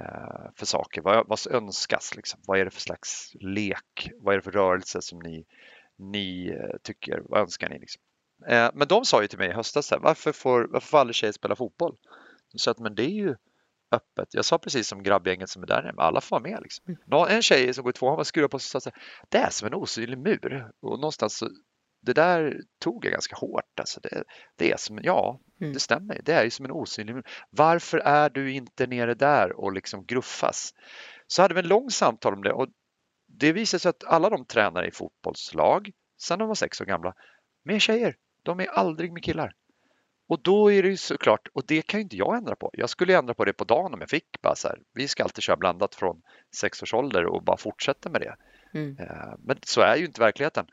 Eh, 0.00 0.50
för 0.56 0.66
saker? 0.66 1.02
Vad, 1.02 1.28
vad 1.28 1.38
önskas? 1.50 2.16
Liksom? 2.16 2.40
Vad 2.46 2.58
är 2.58 2.64
det 2.64 2.70
för 2.70 2.80
slags 2.80 3.32
lek? 3.40 4.10
Vad 4.20 4.34
är 4.34 4.38
det 4.38 4.44
för 4.44 4.50
rörelse 4.50 5.02
som 5.02 5.18
ni, 5.18 5.44
ni 5.98 6.48
eh, 6.48 6.76
tycker? 6.82 7.22
Vad 7.24 7.40
önskar 7.40 7.68
ni? 7.68 7.78
Liksom? 7.78 8.02
Eh, 8.48 8.70
men 8.74 8.88
de 8.88 9.04
sa 9.04 9.22
ju 9.22 9.28
till 9.28 9.38
mig 9.38 9.48
i 9.48 9.52
höstas, 9.52 9.90
här, 9.90 9.98
varför, 9.98 10.32
får, 10.32 10.68
varför 10.70 10.88
får 10.88 10.98
aldrig 10.98 11.14
tjejer 11.14 11.32
spela 11.32 11.56
fotboll? 11.56 11.96
Sa 12.56 12.70
att 12.70 12.78
men 12.78 12.94
det 12.94 13.04
är 13.04 13.14
ju 13.14 13.34
öppet. 13.92 14.34
Jag 14.34 14.44
sa 14.44 14.58
precis 14.58 14.88
som 14.88 15.02
grabbgänget 15.02 15.50
som 15.50 15.62
är 15.62 15.66
där 15.66 15.82
nere, 15.82 15.94
alla 15.96 16.20
får 16.20 16.40
vara 16.40 16.50
med. 16.50 16.62
Liksom. 16.62 16.84
Mm. 17.12 17.36
En 17.36 17.42
tjej 17.42 17.74
som 17.74 17.84
går 17.84 17.90
i 17.90 17.92
tvåan 17.92 18.16
var 18.16 18.24
skruvad 18.24 18.50
på 18.50 18.58
sig 18.58 18.78
och 18.78 18.82
sa 18.82 18.90
det 19.28 19.38
är 19.38 19.50
som 19.50 19.66
en 19.66 19.74
osynlig 19.74 20.18
mur. 20.18 20.70
Och 20.80 20.98
någonstans 20.98 21.36
så, 21.36 21.48
det 22.00 22.12
där 22.12 22.60
tog 22.78 23.04
jag 23.04 23.12
ganska 23.12 23.36
hårt. 23.36 23.80
Alltså 23.80 24.00
det, 24.00 24.24
det 24.56 24.72
är 24.72 24.76
som, 24.76 25.00
ja, 25.02 25.40
mm. 25.60 25.72
det 25.72 25.80
stämmer. 25.80 26.20
Det 26.24 26.32
är 26.32 26.44
ju 26.44 26.50
som 26.50 26.64
en 26.64 26.70
osynlig 26.70 27.14
mur. 27.14 27.26
Varför 27.50 27.98
är 27.98 28.30
du 28.30 28.52
inte 28.52 28.86
nere 28.86 29.14
där 29.14 29.52
och 29.52 29.72
liksom 29.72 30.06
gruffas? 30.06 30.74
Så 31.26 31.42
hade 31.42 31.54
vi 31.54 31.60
en 31.60 31.68
lång 31.68 31.90
samtal 31.90 32.34
om 32.34 32.42
det 32.42 32.52
och 32.52 32.68
det 33.26 33.52
visade 33.52 33.80
sig 33.80 33.88
att 33.88 34.04
alla 34.04 34.30
de 34.30 34.44
tränar 34.44 34.88
i 34.88 34.90
fotbollslag 34.90 35.90
sedan 36.18 36.38
de 36.38 36.48
var 36.48 36.54
sex 36.54 36.80
år 36.80 36.84
gamla 36.84 37.14
med 37.64 37.80
tjejer. 37.82 38.16
De 38.42 38.60
är 38.60 38.66
aldrig 38.66 39.12
med 39.12 39.24
killar. 39.24 39.54
Och 40.28 40.42
då 40.42 40.72
är 40.72 40.82
det 40.82 40.88
ju 40.88 40.96
såklart, 40.96 41.48
och 41.52 41.62
det 41.66 41.82
kan 41.82 42.00
ju 42.00 42.02
inte 42.02 42.16
jag 42.16 42.36
ändra 42.36 42.56
på. 42.56 42.70
Jag 42.72 42.90
skulle 42.90 43.18
ändra 43.18 43.34
på 43.34 43.44
det 43.44 43.52
på 43.52 43.64
dagen 43.64 43.94
om 43.94 44.00
jag 44.00 44.10
fick. 44.10 44.42
Bara 44.42 44.54
så 44.54 44.68
här, 44.68 44.78
vi 44.94 45.08
ska 45.08 45.22
alltid 45.22 45.42
köra 45.42 45.56
blandat 45.56 45.94
från 45.94 46.22
sex 46.56 46.82
års 46.82 46.94
ålder 46.94 47.26
och 47.26 47.44
bara 47.44 47.56
fortsätta 47.56 48.10
med 48.10 48.20
det. 48.20 48.36
Mm. 48.74 48.98
Eh, 48.98 49.34
men 49.38 49.58
så 49.62 49.80
är 49.80 49.96
ju 49.96 50.04
inte 50.04 50.20
verkligheten. 50.20 50.66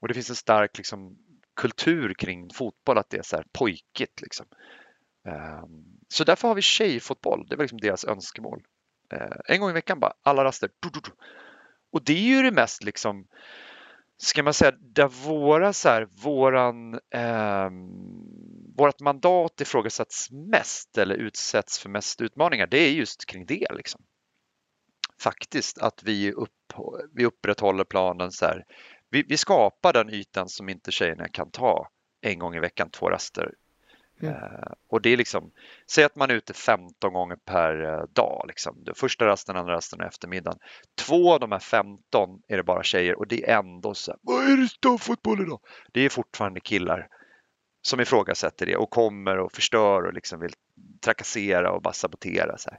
Och 0.00 0.08
det 0.08 0.14
finns 0.14 0.30
en 0.30 0.36
stark 0.36 0.76
liksom, 0.76 1.18
kultur 1.56 2.14
kring 2.14 2.50
fotboll, 2.54 2.98
att 2.98 3.10
det 3.10 3.18
är 3.18 3.22
så 3.22 3.36
här 3.36 3.46
pojkigt. 3.52 4.20
Liksom. 4.20 4.46
Ehm, 5.28 5.84
så 6.08 6.24
därför 6.24 6.48
har 6.48 6.54
vi 6.54 6.62
tjejfotboll, 6.62 7.46
det 7.48 7.56
var 7.56 7.64
liksom 7.64 7.80
deras 7.80 8.04
önskemål. 8.04 8.62
Eh, 9.12 9.36
en 9.44 9.60
gång 9.60 9.70
i 9.70 9.72
veckan 9.72 10.00
bara, 10.00 10.12
alla 10.22 10.44
raster. 10.44 10.70
Och 11.92 12.04
det 12.04 12.12
är 12.12 12.36
ju 12.36 12.42
det 12.42 12.52
mest 12.52 12.84
liksom 12.84 13.26
ska 14.18 14.42
man 14.42 14.54
säga, 14.54 14.72
där 14.80 15.08
våra, 15.08 15.72
så 15.72 15.88
här, 15.88 16.08
våran, 16.22 16.94
eh, 16.94 17.70
vårat 18.76 19.00
mandat 19.00 19.60
ifrågasätts 19.60 20.30
mest 20.30 20.98
eller 20.98 21.14
utsätts 21.14 21.78
för 21.78 21.88
mest 21.88 22.20
utmaningar, 22.20 22.66
det 22.66 22.78
är 22.78 22.92
just 22.92 23.26
kring 23.26 23.46
det. 23.46 23.66
Liksom. 23.74 24.00
Faktiskt 25.20 25.78
att 25.78 26.02
vi, 26.02 26.32
upp, 26.32 26.72
vi 27.12 27.24
upprätthåller 27.24 27.84
planen 27.84 28.32
så 28.32 28.44
här. 28.46 28.64
Vi, 29.16 29.24
vi 29.28 29.36
skapar 29.36 29.92
den 29.92 30.10
ytan 30.10 30.48
som 30.48 30.68
inte 30.68 30.92
tjejerna 30.92 31.28
kan 31.28 31.50
ta 31.50 31.88
en 32.20 32.38
gång 32.38 32.54
i 32.54 32.60
veckan, 32.60 32.90
två 32.90 33.10
raster 33.10 33.54
Mm. 34.22 34.34
Uh, 34.34 34.72
och 34.88 35.02
det 35.02 35.10
är 35.10 35.16
liksom, 35.16 35.50
säg 35.90 36.04
att 36.04 36.16
man 36.16 36.30
är 36.30 36.34
ute 36.34 36.54
15 36.54 37.12
gånger 37.12 37.36
per 37.36 37.84
uh, 37.84 38.04
dag. 38.12 38.44
Liksom. 38.48 38.84
Första 38.94 39.26
rasten, 39.26 39.56
andra 39.56 39.72
rasten 39.72 40.00
och 40.00 40.06
eftermiddagen. 40.06 40.58
Två 40.94 41.32
av 41.32 41.40
de 41.40 41.52
här 41.52 41.58
15 41.58 42.42
är 42.48 42.56
det 42.56 42.62
bara 42.62 42.82
tjejer 42.82 43.18
och 43.18 43.26
det 43.26 43.50
är 43.50 43.58
ändå 43.58 43.94
så 43.94 44.10
här, 44.10 44.18
vad 44.22 44.44
är 44.44 44.56
det 44.56 44.68
stavfotboll 44.68 45.40
idag? 45.40 45.60
Det 45.92 46.00
är 46.00 46.08
fortfarande 46.08 46.60
killar 46.60 47.08
som 47.82 48.00
ifrågasätter 48.00 48.66
det 48.66 48.76
och 48.76 48.90
kommer 48.90 49.38
och 49.38 49.52
förstör 49.52 50.02
och 50.02 50.12
liksom 50.12 50.40
vill 50.40 50.52
trakassera 51.00 51.72
och 51.72 51.82
bara 51.82 51.94
sabotera. 51.94 52.58
Så 52.58 52.70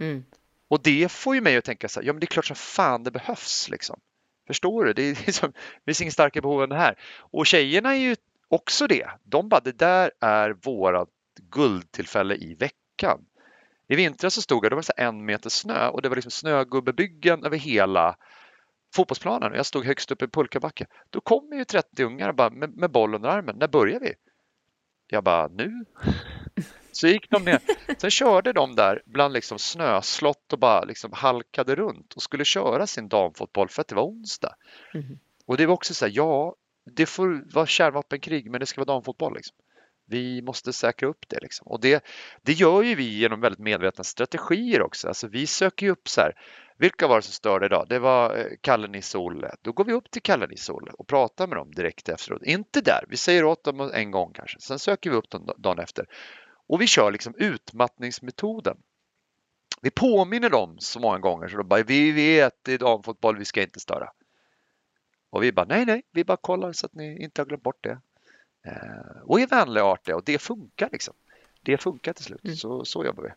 mm. 0.00 0.24
Och 0.68 0.82
det 0.82 1.12
får 1.12 1.34
ju 1.34 1.40
mig 1.40 1.56
att 1.56 1.64
tänka 1.64 1.88
så 1.88 2.00
här, 2.00 2.06
ja 2.06 2.12
men 2.12 2.20
det 2.20 2.24
är 2.24 2.26
klart 2.26 2.46
som 2.46 2.56
fan 2.56 3.04
det 3.04 3.10
behövs 3.10 3.68
liksom. 3.70 4.00
Förstår 4.48 4.84
du? 4.84 4.92
Det, 4.92 5.02
är 5.02 5.14
liksom, 5.26 5.52
det 5.52 5.84
finns 5.84 6.00
inget 6.00 6.14
starkare 6.14 6.42
behov 6.42 6.62
än 6.62 6.68
det 6.68 6.76
här. 6.76 6.98
Och 7.18 7.46
tjejerna 7.46 7.94
är 7.94 7.98
ju 7.98 8.16
också 8.48 8.86
det. 8.86 9.08
De 9.24 9.48
bara, 9.48 9.60
det 9.60 9.78
där 9.78 10.10
är 10.20 10.50
vårat 10.50 11.08
guldtillfälle 11.50 12.34
i 12.34 12.54
veckan. 12.54 13.24
I 13.88 13.96
vintras 13.96 14.34
så 14.34 14.42
stod 14.42 14.64
jag, 14.64 14.72
det 14.72 14.76
var 14.76 14.82
så 14.82 14.92
en 14.96 15.24
meter 15.24 15.50
snö 15.50 15.88
och 15.88 16.02
det 16.02 16.08
var 16.08 16.16
liksom 16.16 16.30
snögubbebyggen 16.30 17.44
över 17.44 17.56
hela 17.56 18.16
fotbollsplanen 18.94 19.52
och 19.52 19.58
jag 19.58 19.66
stod 19.66 19.84
högst 19.84 20.10
upp 20.10 20.22
i 20.22 20.28
pulkabacke. 20.28 20.86
Då 21.10 21.20
kommer 21.20 21.56
ju 21.56 21.64
30 21.64 22.04
ungar 22.04 22.32
bara 22.32 22.50
med, 22.50 22.76
med 22.76 22.90
boll 22.90 23.14
under 23.14 23.28
armen. 23.28 23.56
När 23.58 23.68
börjar 23.68 24.00
vi? 24.00 24.14
Jag 25.06 25.24
bara, 25.24 25.48
nu? 25.48 25.84
Så 27.00 27.06
gick 27.06 27.30
de 27.30 27.44
ner. 27.44 27.60
Sen 27.98 28.10
körde 28.10 28.52
de 28.52 28.74
där 28.74 29.02
bland 29.06 29.34
liksom 29.34 29.58
snöslott 29.58 30.52
och 30.52 30.58
bara 30.58 30.84
liksom 30.84 31.12
halkade 31.12 31.74
runt 31.74 32.14
och 32.14 32.22
skulle 32.22 32.44
köra 32.44 32.86
sin 32.86 33.08
damfotboll 33.08 33.68
för 33.68 33.80
att 33.80 33.88
det 33.88 33.94
var 33.94 34.02
onsdag. 34.02 34.54
Mm. 34.94 35.18
Och 35.46 35.56
det 35.56 35.66
var 35.66 35.74
också 35.74 35.94
så 35.94 36.04
här, 36.04 36.12
ja, 36.14 36.54
det 36.90 37.06
får 37.06 37.54
vara 37.54 37.66
kärnvapenkrig 37.66 38.50
men 38.50 38.60
det 38.60 38.66
ska 38.66 38.80
vara 38.80 38.94
damfotboll. 38.94 39.34
Liksom. 39.34 39.56
Vi 40.06 40.42
måste 40.42 40.72
säkra 40.72 41.08
upp 41.08 41.28
det. 41.28 41.38
Liksom. 41.42 41.66
Och 41.66 41.80
det, 41.80 42.04
det 42.42 42.52
gör 42.52 42.82
ju 42.82 42.94
vi 42.94 43.18
genom 43.18 43.40
väldigt 43.40 43.60
medvetna 43.60 44.04
strategier 44.04 44.82
också. 44.82 45.08
Alltså 45.08 45.28
vi 45.28 45.46
söker 45.46 45.86
ju 45.86 45.92
upp 45.92 46.08
så 46.08 46.20
här, 46.20 46.32
vilka 46.78 47.08
var 47.08 47.16
det 47.16 47.22
som 47.22 47.32
störde 47.32 47.66
idag? 47.66 47.86
Det 47.88 47.98
var 47.98 48.36
eh, 48.36 48.44
Kalle, 48.60 48.88
Nisse, 48.88 49.18
Olle. 49.18 49.50
Då 49.62 49.72
går 49.72 49.84
vi 49.84 49.92
upp 49.92 50.10
till 50.10 50.22
Kalle, 50.22 50.46
Nisse, 50.46 50.72
Olle 50.72 50.90
och 50.90 51.06
pratar 51.06 51.46
med 51.46 51.58
dem 51.58 51.70
direkt 51.70 52.08
efteråt. 52.08 52.42
Inte 52.42 52.80
där, 52.80 53.04
vi 53.08 53.16
säger 53.16 53.44
åt 53.44 53.64
dem 53.64 53.90
en 53.94 54.10
gång 54.10 54.32
kanske. 54.32 54.60
Sen 54.60 54.78
söker 54.78 55.10
vi 55.10 55.16
upp 55.16 55.30
dem 55.30 55.50
dagen 55.56 55.78
efter. 55.78 56.06
Och 56.68 56.80
vi 56.80 56.86
kör 56.86 57.10
liksom 57.10 57.34
utmattningsmetoden. 57.36 58.76
Vi 59.80 59.90
påminner 59.90 60.50
dem 60.50 60.76
så 60.78 61.00
många 61.00 61.18
gånger 61.18 61.48
så 61.48 61.56
de 61.56 61.68
bara, 61.68 61.82
vi 61.82 62.12
vet 62.12 62.54
det 62.62 62.72
är 62.72 62.78
damfotboll, 62.78 63.36
vi 63.36 63.44
ska 63.44 63.62
inte 63.62 63.80
störa. 63.80 64.12
Och 65.30 65.42
vi 65.42 65.52
bara, 65.52 65.66
nej, 65.66 65.86
nej, 65.86 66.02
vi 66.12 66.24
bara 66.24 66.36
kollar 66.36 66.72
så 66.72 66.86
att 66.86 66.94
ni 66.94 67.22
inte 67.22 67.40
har 67.40 67.46
glömt 67.46 67.62
bort 67.62 67.84
det. 67.84 68.00
Eh, 68.66 69.22
och 69.24 69.40
är 69.40 69.46
vänliga 69.46 69.84
och 69.84 69.90
artiga 69.90 70.16
och 70.16 70.22
det 70.24 70.38
funkar 70.38 70.88
liksom. 70.92 71.14
Det 71.62 71.78
funkar 71.78 72.12
till 72.12 72.24
slut, 72.24 72.44
mm. 72.44 72.56
så, 72.56 72.84
så 72.84 73.04
jobbar 73.04 73.22
vi. 73.22 73.30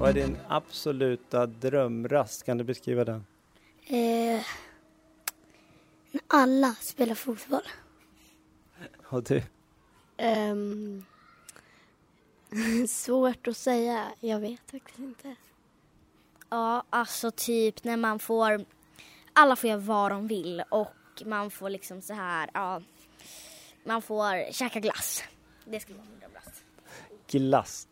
Vad 0.00 0.08
är 0.08 0.12
din 0.12 0.36
absoluta 0.48 1.46
drömrast? 1.46 2.46
Kan 2.46 2.58
du 2.58 2.64
beskriva 2.64 3.04
den? 3.04 3.26
Eh, 3.86 4.40
när 6.10 6.22
alla 6.26 6.74
spelar 6.74 7.14
fotboll. 7.14 7.62
Och 9.08 9.22
du? 9.22 9.42
Um, 10.18 11.04
svårt 12.88 13.46
att 13.46 13.56
säga. 13.56 14.12
Jag 14.20 14.40
vet 14.40 14.70
faktiskt 14.70 14.98
inte. 14.98 15.36
Ja, 16.50 16.82
alltså 16.90 17.30
typ 17.30 17.84
när 17.84 17.96
man 17.96 18.18
får, 18.18 18.64
alla 19.32 19.56
får 19.56 19.70
göra 19.70 19.80
vad 19.80 20.10
de 20.10 20.26
vill 20.26 20.62
och 20.68 21.22
man 21.24 21.50
får 21.50 21.70
liksom 21.70 22.02
så 22.02 22.14
här, 22.14 22.50
ja, 22.54 22.82
man 23.84 24.02
får 24.02 24.52
käka 24.52 24.80
glass. 24.80 25.24
Det 25.64 25.80
skulle 25.80 25.98
vara 25.98 26.08
drömlast. 26.20 26.64
Glass? 27.26 27.88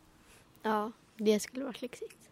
Ja, 0.62 0.92
det 1.16 1.40
skulle 1.40 1.64
vara 1.64 1.74
lyxigt. 1.78 2.28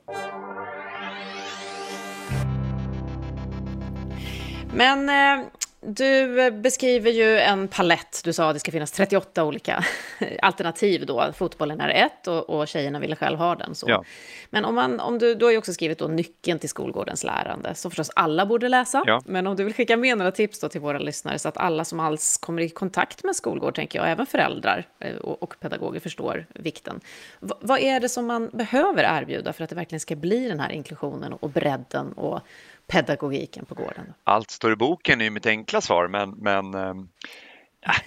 Men 4.73 5.09
eh, 5.09 5.47
du 5.87 6.51
beskriver 6.51 7.11
ju 7.11 7.39
en 7.39 7.69
palett. 7.69 8.21
Du 8.25 8.33
sa 8.33 8.49
att 8.49 8.55
det 8.55 8.61
ska 8.61 8.73
finnas 8.73 8.93
38 8.93 9.45
olika 9.45 9.85
alternativ 10.43 11.07
då. 11.07 11.33
Fotbollen 11.37 11.81
är 11.81 11.89
ett 11.89 12.27
och, 12.27 12.51
och 12.51 12.69
tjejerna 12.69 12.99
ville 12.99 13.17
själv 13.17 13.39
ha 13.39 13.55
den. 13.55 13.75
Så. 13.75 13.87
Ja. 13.89 14.05
Men 14.51 14.65
om, 14.65 14.75
man, 14.75 15.01
om 15.01 15.19
du, 15.19 15.35
du 15.35 15.45
har 15.45 15.53
ju 15.53 15.59
också 15.59 15.73
skrivit 15.73 15.99
då 15.99 16.09
nyckeln 16.09 16.59
till 16.59 16.69
skolgårdens 16.69 17.25
lärande, 17.25 17.75
som 17.75 17.91
förstås 17.91 18.11
alla 18.17 18.47
borde 18.47 18.69
läsa. 18.69 19.03
Ja. 19.07 19.23
Men 19.27 19.47
om 19.47 19.57
du 19.57 19.65
vill 19.65 19.75
skicka 19.75 19.97
med 19.97 20.19
några 20.19 20.31
tips 20.31 20.61
då 20.61 20.69
till 20.69 20.81
våra 20.81 20.99
lyssnare 20.99 21.39
så 21.39 21.49
att 21.49 21.57
alla 21.57 21.85
som 21.85 22.01
alls 22.01 22.37
kommer 22.37 22.63
i 22.63 22.69
kontakt 22.69 23.25
med 23.25 23.37
skolgård, 23.37 23.75
tänker 23.75 23.99
jag, 23.99 24.11
även 24.11 24.27
föräldrar 24.27 24.87
eh, 24.99 25.17
och, 25.17 25.43
och 25.43 25.55
pedagoger 25.61 26.01
förstår 26.01 26.47
vikten. 26.55 27.01
V 27.41 27.55
vad 27.61 27.81
är 27.81 28.01
det 28.01 28.09
som 28.09 28.27
man 28.27 28.51
behöver 28.53 29.23
erbjuda 29.23 29.53
för 29.53 29.65
att 29.65 29.71
det 29.71 29.77
verkligen 29.77 30.01
ska 30.01 30.17
bli 30.17 30.49
den 30.49 30.61
här 30.61 30.73
inklusionen 30.73 31.33
och 31.33 31.51
bredden 31.51 32.13
och 32.13 32.41
pedagogiken 32.87 33.65
på 33.65 33.75
gården? 33.75 34.15
Allt 34.25 34.51
står 34.51 34.73
i 34.73 34.77
boken 34.77 35.21
är 35.21 35.31
mitt 35.31 35.47
enkla 35.47 35.81
svar, 35.81 36.09
men, 36.09 36.31
men 36.31 36.75
ehm, 36.75 37.09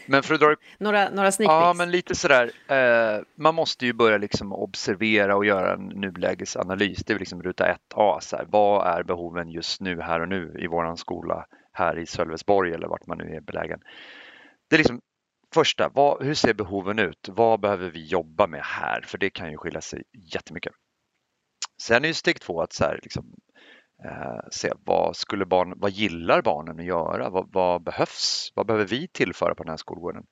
men 0.06 0.24
för 0.24 0.34
att 0.34 0.40
dra... 0.40 0.56
Några, 0.78 1.10
några 1.10 1.32
Ja, 1.40 1.74
men 1.78 1.92
lite 1.92 2.16
sådär. 2.16 2.52
Eh, 2.68 3.22
man 3.36 3.56
måste 3.56 3.86
ju 3.86 3.94
börja 3.94 4.18
liksom 4.18 4.54
observera 4.54 5.36
och 5.36 5.46
göra 5.46 5.74
en 5.74 5.86
nulägesanalys. 5.86 7.04
Det 7.06 7.14
är 7.14 7.20
liksom 7.20 7.44
ruta 7.44 7.78
1A. 7.96 8.20
Så 8.20 8.38
här, 8.38 8.46
vad 8.50 8.88
är 8.88 9.04
behoven 9.04 9.50
just 9.50 9.82
nu, 9.82 10.02
här 10.02 10.20
och 10.20 10.30
nu 10.30 10.58
i 10.60 10.68
våran 10.68 10.98
skola 10.98 11.46
här 11.72 11.98
i 11.98 12.06
Sölvesborg 12.06 12.74
eller 12.74 12.88
vart 12.88 13.08
man 13.08 13.18
nu 13.18 13.36
är 13.36 13.42
belägen. 13.42 13.80
Det 14.70 14.76
är 14.76 14.78
liksom 14.78 15.02
första, 15.54 15.90
vad, 15.90 16.24
hur 16.24 16.34
ser 16.34 16.54
behoven 16.54 17.00
ut? 17.00 17.30
Vad 17.32 17.60
behöver 17.60 17.90
vi 17.90 18.06
jobba 18.06 18.48
med 18.48 18.62
här? 18.64 19.02
För 19.02 19.18
det 19.18 19.30
kan 19.30 19.52
ju 19.52 19.58
skilja 19.58 19.82
sig 19.82 20.04
jättemycket. 20.34 20.74
Sen 21.82 22.04
är 22.04 22.08
ju 22.08 22.14
steg 22.14 22.42
två 22.42 22.62
att 22.62 22.74
så 22.74 22.84
här, 22.84 23.00
liksom, 23.04 23.34
Eh, 24.06 24.40
se 24.52 24.72
vad, 24.86 25.16
skulle 25.16 25.46
barn, 25.46 25.74
vad 25.78 25.92
gillar 25.92 26.42
barnen 26.42 26.80
att 26.80 26.86
göra? 26.86 27.30
Vad, 27.30 27.54
vad, 27.54 27.84
behövs? 27.84 28.52
Vad 28.56 28.68
behöver 28.68 28.86
vi 28.86 29.08
tillföra 29.08 29.56
på 29.56 29.64
den 29.64 29.70
här 29.70 29.78
skolgården? 29.78 30.24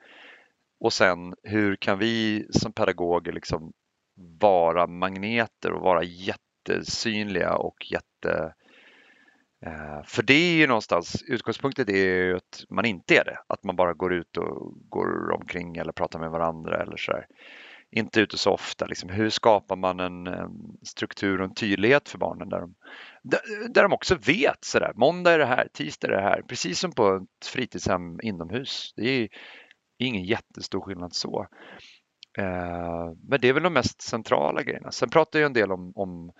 Och 0.79 0.93
sen 0.93 1.35
hur 1.43 1.75
kan 1.75 1.99
vi 1.99 2.47
som 2.51 2.73
pedagoger 2.73 3.31
liksom 3.31 3.73
vara 4.39 4.87
magneter 4.87 5.71
och 5.71 5.81
vara 5.81 6.03
jättesynliga 6.03 7.55
och 7.55 7.91
jätte 7.91 8.53
Eh, 9.65 10.03
för 10.03 10.23
det 10.23 10.33
är 10.33 10.55
ju 10.55 10.67
någonstans, 10.67 11.23
utgångspunkten 11.27 11.89
är 11.89 11.95
ju 11.95 12.35
att 12.35 12.63
man 12.69 12.85
inte 12.85 13.17
är 13.17 13.23
det. 13.23 13.37
Att 13.47 13.63
man 13.63 13.75
bara 13.75 13.93
går 13.93 14.13
ut 14.13 14.37
och 14.37 14.73
går 14.89 15.31
omkring 15.31 15.77
eller 15.77 15.91
pratar 15.91 16.19
med 16.19 16.31
varandra 16.31 16.81
eller 16.81 16.97
sådär. 16.97 17.27
Inte 17.97 18.21
ute 18.21 18.37
så 18.37 18.51
ofta. 18.51 18.85
Liksom. 18.85 19.09
Hur 19.09 19.29
skapar 19.29 19.75
man 19.75 19.99
en, 19.99 20.27
en 20.27 20.51
struktur 20.83 21.39
och 21.39 21.45
en 21.45 21.53
tydlighet 21.53 22.09
för 22.09 22.17
barnen 22.17 22.49
där 22.49 22.59
de, 22.59 22.75
där 23.69 23.83
de 23.83 23.93
också 23.93 24.15
vet 24.15 24.65
sådär, 24.65 24.91
måndag 24.95 25.31
är 25.31 25.39
det 25.39 25.45
här, 25.45 25.67
tisdag 25.73 26.07
är 26.07 26.11
det 26.11 26.21
här. 26.21 26.41
Precis 26.41 26.79
som 26.79 26.91
på 26.91 27.15
ett 27.15 27.47
fritidshem 27.47 28.19
inomhus. 28.21 28.93
Det 28.95 29.09
är 29.09 29.29
ingen 29.97 30.23
jättestor 30.23 30.81
skillnad 30.81 31.13
så. 31.13 31.47
Eh, 32.37 33.13
men 33.29 33.41
det 33.41 33.49
är 33.49 33.53
väl 33.53 33.63
de 33.63 33.73
mest 33.73 34.01
centrala 34.01 34.63
grejerna. 34.63 34.91
Sen 34.91 35.09
pratar 35.09 35.39
jag 35.39 35.45
en 35.45 35.53
del 35.53 35.71
om, 35.71 35.91
om 35.95 36.31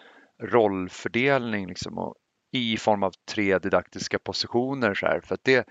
rollfördelning 0.43 1.67
liksom 1.67 1.97
och 1.97 2.15
i 2.51 2.77
form 2.77 3.03
av 3.03 3.11
tre 3.31 3.59
didaktiska 3.59 4.19
positioner. 4.19 4.93
Så 4.93 5.05
här, 5.05 5.21
för 5.21 5.35
att 5.35 5.43
det, 5.43 5.67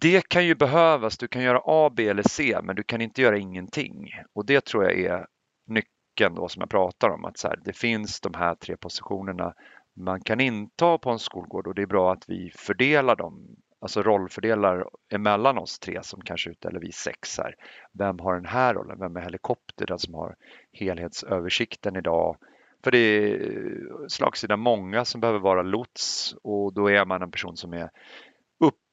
det 0.00 0.28
kan 0.28 0.46
ju 0.46 0.54
behövas. 0.54 1.18
Du 1.18 1.28
kan 1.28 1.42
göra 1.42 1.62
A, 1.64 1.90
B 1.96 2.08
eller 2.08 2.22
C, 2.22 2.58
men 2.62 2.76
du 2.76 2.82
kan 2.82 3.00
inte 3.00 3.22
göra 3.22 3.38
ingenting. 3.38 4.10
Och 4.34 4.46
det 4.46 4.64
tror 4.64 4.84
jag 4.84 4.98
är 4.98 5.26
nyckeln 5.66 6.34
då 6.34 6.48
som 6.48 6.60
jag 6.60 6.70
pratar 6.70 7.08
om. 7.08 7.24
Att 7.24 7.38
så 7.38 7.48
här, 7.48 7.58
det 7.64 7.72
finns 7.72 8.20
de 8.20 8.34
här 8.34 8.54
tre 8.54 8.76
positionerna 8.76 9.54
man 9.96 10.20
kan 10.20 10.40
inta 10.40 10.98
på 10.98 11.10
en 11.10 11.18
skolgård 11.18 11.66
och 11.66 11.74
det 11.74 11.82
är 11.82 11.86
bra 11.86 12.12
att 12.12 12.24
vi 12.28 12.52
fördelar 12.56 13.16
dem, 13.16 13.56
alltså 13.80 14.02
rollfördelar 14.02 14.84
emellan 15.12 15.58
oss 15.58 15.78
tre 15.78 15.98
som 16.02 16.20
kanske 16.20 16.50
ut, 16.50 16.64
eller 16.64 16.80
vi 16.80 16.92
sex 16.92 17.38
här. 17.38 17.54
Vem 17.92 18.18
har 18.18 18.34
den 18.34 18.46
här 18.46 18.74
rollen? 18.74 18.98
Vem 18.98 19.16
är 19.16 19.20
helikopter? 19.20 19.86
Den 19.86 19.98
som 19.98 20.14
har 20.14 20.36
helhetsöversikten 20.72 21.96
idag? 21.96 22.36
För 22.84 22.90
det 22.90 22.98
är 22.98 24.08
slagsida 24.08 24.56
många 24.56 25.04
som 25.04 25.20
behöver 25.20 25.38
vara 25.38 25.62
lots 25.62 26.34
och 26.42 26.74
då 26.74 26.90
är 26.90 27.04
man 27.04 27.22
en 27.22 27.30
person 27.30 27.56
som 27.56 27.72
är 27.72 27.90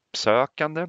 uppsökande, 0.07 0.81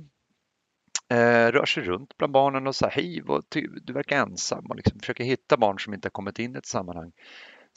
eh, 1.11 1.53
rör 1.53 1.66
sig 1.66 1.83
runt 1.83 2.16
bland 2.16 2.33
barnen 2.33 2.66
och 2.66 2.75
säger 2.75 2.93
hej, 2.93 3.23
vad, 3.25 3.45
du 3.83 3.93
verkar 3.93 4.16
ensam 4.16 4.66
och 4.66 4.77
liksom 4.77 5.01
försöker 5.01 5.25
hitta 5.25 5.57
barn 5.57 5.79
som 5.79 5.95
inte 5.95 6.07
har 6.07 6.11
kommit 6.11 6.39
in 6.39 6.55
i 6.55 6.59
ett 6.59 6.66
sammanhang. 6.66 7.12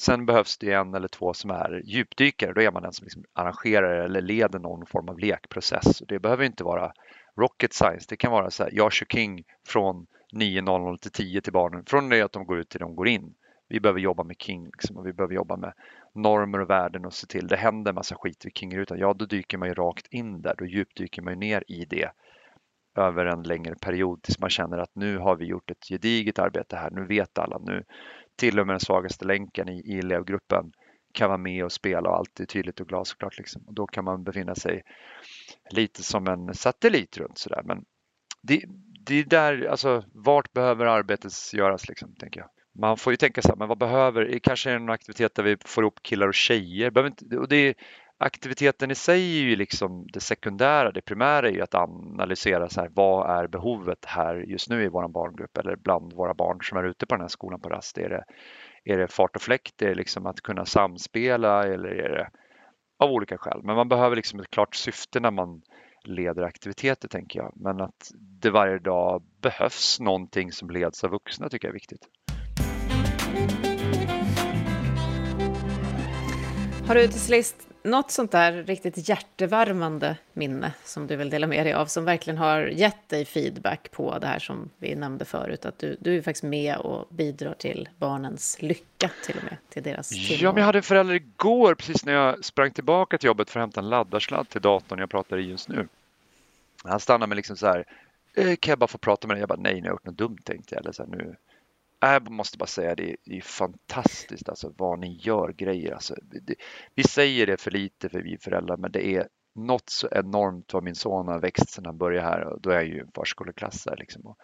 Sen 0.01 0.25
behövs 0.25 0.57
det 0.57 0.73
en 0.73 0.93
eller 0.93 1.07
två 1.07 1.33
som 1.33 1.51
är 1.51 1.81
djupdykare. 1.85 2.53
Då 2.53 2.61
är 2.61 2.71
man 2.71 2.83
den 2.83 2.93
som 2.93 3.05
liksom 3.05 3.23
arrangerar 3.33 4.05
eller 4.05 4.21
leder 4.21 4.59
någon 4.59 4.85
form 4.85 5.09
av 5.09 5.19
lekprocess. 5.19 6.03
Det 6.07 6.19
behöver 6.19 6.43
inte 6.43 6.63
vara 6.63 6.93
rocket 7.37 7.73
science. 7.73 8.05
Det 8.09 8.17
kan 8.17 8.31
vara 8.31 8.51
så 8.51 8.63
här, 8.63 8.71
jag 8.73 8.93
kör 8.93 9.05
King 9.05 9.43
från 9.67 10.07
9.00 10.33 10.97
till 10.97 11.11
10 11.11 11.41
till 11.41 11.53
barnen. 11.53 11.85
Från 11.85 12.09
det 12.09 12.21
att 12.21 12.31
de 12.31 12.45
går 12.45 12.59
ut 12.59 12.69
till 12.69 12.79
de 12.79 12.95
går 12.95 13.07
in. 13.07 13.33
Vi 13.69 13.79
behöver 13.79 13.99
jobba 13.99 14.23
med 14.23 14.35
King 14.39 14.65
liksom, 14.65 14.97
och 14.97 15.07
vi 15.07 15.13
behöver 15.13 15.35
jobba 15.35 15.57
med 15.57 15.73
normer 16.15 16.59
och 16.59 16.69
värden 16.69 17.05
och 17.05 17.13
se 17.13 17.27
till 17.27 17.47
det 17.47 17.57
händer 17.57 17.93
massa 17.93 18.15
skit 18.15 18.45
vid 18.45 18.57
kingrutan, 18.57 18.99
Ja, 18.99 19.13
då 19.13 19.25
dyker 19.25 19.57
man 19.57 19.67
ju 19.67 19.73
rakt 19.73 20.07
in 20.07 20.41
där. 20.41 20.55
Då 20.57 20.65
djupdyker 20.65 21.21
man 21.21 21.33
ju 21.33 21.39
ner 21.39 21.63
i 21.67 21.85
det 21.85 22.11
över 22.97 23.25
en 23.25 23.43
längre 23.43 23.75
period 23.75 24.23
tills 24.23 24.39
man 24.39 24.49
känner 24.49 24.77
att 24.77 24.95
nu 24.95 25.17
har 25.17 25.35
vi 25.35 25.45
gjort 25.45 25.71
ett 25.71 25.87
gediget 25.89 26.39
arbete 26.39 26.75
här. 26.75 26.91
Nu 26.91 27.05
vet 27.05 27.37
alla. 27.37 27.57
Nu 27.57 27.83
till 28.35 28.59
och 28.59 28.67
med 28.67 28.73
den 28.73 28.79
svagaste 28.79 29.25
länken 29.25 29.69
i, 29.69 29.81
i 29.85 29.99
elevgruppen 29.99 30.71
kan 31.13 31.29
vara 31.29 31.37
med 31.37 31.65
och 31.65 31.71
spela 31.71 32.09
och 32.09 32.17
allt 32.17 32.39
är 32.39 32.45
tydligt 32.45 32.79
och 32.79 32.87
glasklart. 32.87 33.37
Liksom. 33.37 33.63
Och 33.67 33.73
då 33.73 33.87
kan 33.87 34.05
man 34.05 34.23
befinna 34.23 34.55
sig 34.55 34.81
lite 35.69 36.03
som 36.03 36.27
en 36.27 36.53
satellit 36.53 37.17
runt 37.17 37.37
sådär. 37.37 37.61
Men 37.65 37.85
det, 38.41 38.63
det 39.05 39.15
är 39.15 39.23
där, 39.23 39.65
alltså 39.65 40.03
vart 40.13 40.53
behöver 40.53 40.85
arbetet 40.85 41.31
göras 41.53 41.87
liksom, 41.87 42.15
tänker 42.15 42.39
jag 42.39 42.49
man 42.79 42.97
får 42.97 43.13
ju 43.13 43.17
tänka 43.17 43.41
så 43.41 43.47
här, 43.49 43.55
men 43.55 43.67
vad 43.67 43.77
behöver, 43.77 44.39
kanske 44.39 44.69
är 44.69 44.73
det 44.73 44.79
någon 44.79 44.89
aktivitet 44.89 45.35
där 45.35 45.43
vi 45.43 45.57
får 45.65 45.83
ihop 45.83 45.99
killar 46.03 46.27
och 46.27 46.33
tjejer. 46.33 46.91
Behöver 46.91 47.09
inte, 47.09 47.37
och 47.37 47.47
det 47.47 47.77
aktiviteten 48.17 48.91
i 48.91 48.95
sig 48.95 49.39
är 49.39 49.43
ju 49.43 49.55
liksom 49.55 50.07
det 50.13 50.19
sekundära, 50.19 50.91
det 50.91 51.01
primära 51.01 51.47
är 51.47 51.53
ju 51.53 51.61
att 51.61 51.75
analysera 51.75 52.69
så 52.69 52.81
här, 52.81 52.89
vad 52.93 53.37
är 53.37 53.47
behovet 53.47 54.05
här 54.05 54.35
just 54.35 54.69
nu 54.69 54.83
i 54.83 54.87
vår 54.87 55.07
barngrupp 55.07 55.57
eller 55.57 55.75
bland 55.75 56.13
våra 56.13 56.33
barn 56.33 56.59
som 56.61 56.77
är 56.77 56.83
ute 56.83 57.05
på 57.05 57.15
den 57.15 57.21
här 57.21 57.27
skolan 57.27 57.61
på 57.61 57.69
rast. 57.69 57.97
Är 57.97 58.09
det, 58.09 58.23
är 58.93 58.97
det 58.97 59.07
fart 59.07 59.35
och 59.35 59.41
fläkt, 59.41 59.81
är 59.81 59.87
det 59.87 59.95
liksom 59.95 60.25
att 60.25 60.41
kunna 60.41 60.65
samspela 60.65 61.63
eller 61.63 61.89
är 61.89 62.09
det 62.09 62.29
av 62.99 63.11
olika 63.11 63.37
skäl. 63.37 63.59
Men 63.63 63.75
man 63.75 63.89
behöver 63.89 64.15
liksom 64.15 64.39
ett 64.39 64.49
klart 64.49 64.75
syfte 64.75 65.19
när 65.19 65.31
man 65.31 65.61
leder 66.03 66.43
aktiviteter 66.43 67.07
tänker 67.07 67.39
jag. 67.39 67.53
Men 67.55 67.81
att 67.81 68.11
det 68.41 68.49
varje 68.49 68.79
dag 68.79 69.23
behövs 69.41 69.99
någonting 69.99 70.51
som 70.51 70.69
leds 70.69 71.03
av 71.03 71.11
vuxna 71.11 71.49
tycker 71.49 71.67
jag 71.67 71.71
är 71.71 71.73
viktigt. 71.73 72.07
Har 76.91 76.95
du 76.95 77.07
till 77.07 77.19
sist 77.19 77.67
något 77.83 78.11
sånt 78.11 78.31
där 78.31 78.51
riktigt 78.63 79.09
hjärtevärmande 79.09 80.17
minne 80.33 80.73
som 80.83 81.07
du 81.07 81.15
vill 81.15 81.29
dela 81.29 81.47
med 81.47 81.65
dig 81.65 81.73
av, 81.73 81.85
som 81.85 82.05
verkligen 82.05 82.37
har 82.37 82.61
gett 82.61 83.09
dig 83.09 83.25
feedback 83.25 83.91
på 83.91 84.19
det 84.19 84.27
här 84.27 84.39
som 84.39 84.69
vi 84.77 84.95
nämnde 84.95 85.25
förut, 85.25 85.65
att 85.65 85.79
du, 85.79 85.97
du 85.99 86.17
är 86.17 86.21
faktiskt 86.21 86.43
med 86.43 86.77
och 86.77 87.07
bidrar 87.09 87.53
till 87.53 87.89
barnens 87.97 88.61
lycka 88.61 89.11
till 89.25 89.37
och 89.37 89.43
med, 89.43 89.57
till 89.69 89.83
deras 89.83 90.09
tillvaro. 90.09 90.43
Ja, 90.43 90.51
men 90.51 90.57
jag 90.57 90.65
hade 90.65 90.79
en 90.79 90.83
förälder 90.83 91.13
igår, 91.13 91.75
precis 91.75 92.05
när 92.05 92.13
jag 92.13 92.45
sprang 92.45 92.71
tillbaka 92.71 93.17
till 93.17 93.27
jobbet 93.27 93.49
för 93.49 93.59
att 93.59 93.63
hämta 93.63 93.79
en 93.79 93.89
laddarsladd 93.89 94.49
till 94.49 94.61
datorn 94.61 94.99
jag 94.99 95.09
pratar 95.09 95.37
i 95.37 95.49
just 95.49 95.69
nu. 95.69 95.87
Han 96.83 96.99
stannade 96.99 97.29
mig 97.29 97.35
liksom 97.35 97.57
så 97.57 97.67
här, 97.67 97.85
eh, 98.33 98.55
kan 98.55 98.71
jag 98.71 98.79
bara 98.79 98.87
få 98.87 98.97
prata 98.97 99.27
med 99.27 99.35
dig? 99.35 99.39
Jag 99.41 99.49
bara, 99.49 99.59
nej, 99.59 99.73
nu 99.73 99.81
har 99.81 99.87
jag 99.87 99.93
gjort 99.93 100.05
något 100.05 100.17
dumt 100.17 100.39
tänkte 100.43 100.75
jag. 100.75 100.81
Eller 100.81 100.91
så 100.91 101.03
här, 101.03 101.09
nu, 101.09 101.35
jag 102.01 102.29
måste 102.29 102.57
bara 102.57 102.65
säga 102.65 102.95
det, 102.95 103.15
det 103.25 103.37
är 103.37 103.41
fantastiskt 103.41 104.49
alltså 104.49 104.73
vad 104.77 104.99
ni 104.99 105.17
gör 105.21 105.53
grejer. 105.53 105.93
Alltså, 105.93 106.15
det, 106.21 106.55
vi 106.95 107.03
säger 107.03 107.47
det 107.47 107.61
för 107.61 107.71
lite 107.71 108.09
för 108.09 108.21
vi 108.21 108.37
föräldrar 108.37 108.77
men 108.77 108.91
det 108.91 109.07
är 109.07 109.27
något 109.55 109.89
så 109.89 110.07
enormt 110.11 110.73
vad 110.73 110.83
min 110.83 110.95
son 110.95 111.27
har 111.27 111.39
växt 111.39 111.69
sedan 111.69 111.85
han 111.85 111.97
började 111.97 112.27
här 112.27 112.43
och 112.43 112.61
då 112.61 112.69
är 112.69 112.75
jag 112.75 112.85
ju 112.85 112.99
en 112.99 113.11
förskoleklassare. 113.15 113.95
Liksom. 113.95 114.25
Och 114.25 114.37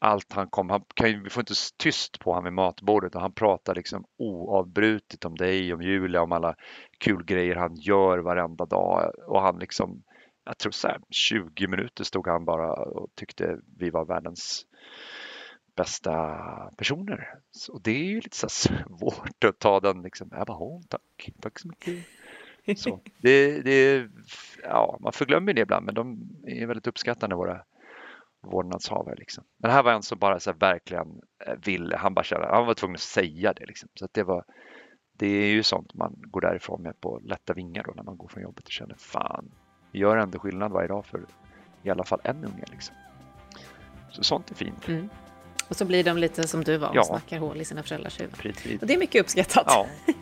allt 0.00 0.32
han 0.32 0.48
kom, 0.48 0.70
han 0.70 0.84
kan, 0.94 1.22
vi 1.22 1.30
får 1.30 1.40
inte 1.40 1.54
tyst 1.76 2.20
på 2.20 2.30
honom 2.30 2.44
vid 2.44 2.52
matbordet 2.52 3.14
och 3.14 3.20
han 3.20 3.32
pratar 3.32 3.74
liksom 3.74 4.04
oavbrutet 4.18 5.24
om 5.24 5.34
dig, 5.34 5.74
om 5.74 5.82
Julia, 5.82 6.22
om 6.22 6.32
alla 6.32 6.54
kul 6.98 7.24
grejer 7.24 7.56
han 7.56 7.74
gör 7.74 8.18
varenda 8.18 8.66
dag 8.66 9.12
och 9.26 9.40
han 9.40 9.58
liksom 9.58 10.02
jag 10.46 10.58
tror 10.58 10.72
så 10.72 10.88
här, 10.88 11.00
20 11.10 11.66
minuter 11.66 12.04
stod 12.04 12.26
han 12.28 12.44
bara 12.44 12.72
och 12.72 13.08
tyckte 13.14 13.58
vi 13.78 13.90
var 13.90 14.04
världens 14.04 14.66
bästa 15.74 16.36
personer. 16.76 17.38
Och 17.72 17.82
det 17.82 17.90
är 17.90 18.04
ju 18.04 18.20
lite 18.20 18.36
så 18.36 18.48
svårt 18.48 19.44
att 19.44 19.58
ta 19.58 19.80
den 19.80 20.02
liksom, 20.02 20.28
jag 20.32 20.46
bara, 20.46 20.82
tack, 20.88 21.30
tack 21.40 21.58
så 21.58 21.68
mycket. 21.68 22.06
Så, 22.76 23.00
det, 23.18 23.60
det, 23.60 24.08
ja, 24.62 24.98
man 25.00 25.12
förglömmer 25.12 25.52
det 25.52 25.60
ibland 25.60 25.86
men 25.86 25.94
de 25.94 26.28
är 26.46 26.66
väldigt 26.66 26.86
uppskattande 26.86 27.36
våra 27.36 27.64
vårdnadshavare. 28.42 29.14
Liksom. 29.14 29.44
Men 29.56 29.70
här 29.70 29.82
var 29.82 29.92
en 29.92 30.02
som 30.02 30.18
bara 30.18 30.40
så 30.40 30.50
här, 30.50 30.58
verkligen 30.58 31.20
eh, 31.46 31.54
ville, 31.64 31.96
han 31.96 32.14
bara 32.14 32.24
kände, 32.24 32.46
han 32.46 32.66
var 32.66 32.74
tvungen 32.74 32.94
att 32.94 33.00
säga 33.00 33.52
det. 33.52 33.66
Liksom. 33.66 33.88
Så 33.94 34.04
att 34.04 34.14
det, 34.14 34.22
var, 34.22 34.44
det 35.12 35.26
är 35.26 35.48
ju 35.48 35.62
sånt 35.62 35.94
man 35.94 36.14
går 36.16 36.40
därifrån 36.40 36.82
med 36.82 37.00
på 37.00 37.20
lätta 37.24 37.54
vingar 37.54 37.82
då 37.82 37.92
när 37.96 38.02
man 38.02 38.16
går 38.16 38.28
från 38.28 38.42
jobbet 38.42 38.64
och 38.64 38.72
känner 38.72 38.94
fan, 38.94 39.50
vi 39.92 39.98
gör 39.98 40.16
ändå 40.16 40.38
skillnad 40.38 40.72
varje 40.72 40.88
dag 40.88 41.06
för 41.06 41.26
i 41.82 41.90
alla 41.90 42.04
fall 42.04 42.20
en 42.24 42.44
unge. 42.44 42.64
Liksom. 42.70 42.96
Så 44.10 44.24
sånt 44.24 44.50
är 44.50 44.54
fint. 44.54 44.88
Mm. 44.88 45.08
Och 45.68 45.76
så 45.76 45.84
blir 45.84 46.04
de 46.04 46.18
lite 46.18 46.48
som 46.48 46.64
du 46.64 46.76
var 46.76 46.88
och 46.88 46.96
ja. 46.96 47.04
snackar 47.04 47.38
hål 47.38 47.60
i 47.60 47.64
sina 47.64 47.82
föräldrars 47.82 48.20
huvuden. 48.20 48.78
Och 48.80 48.86
det 48.86 48.94
är 48.94 48.98
mycket 48.98 49.20
uppskattat. 49.20 49.64
Ja. 49.66 49.86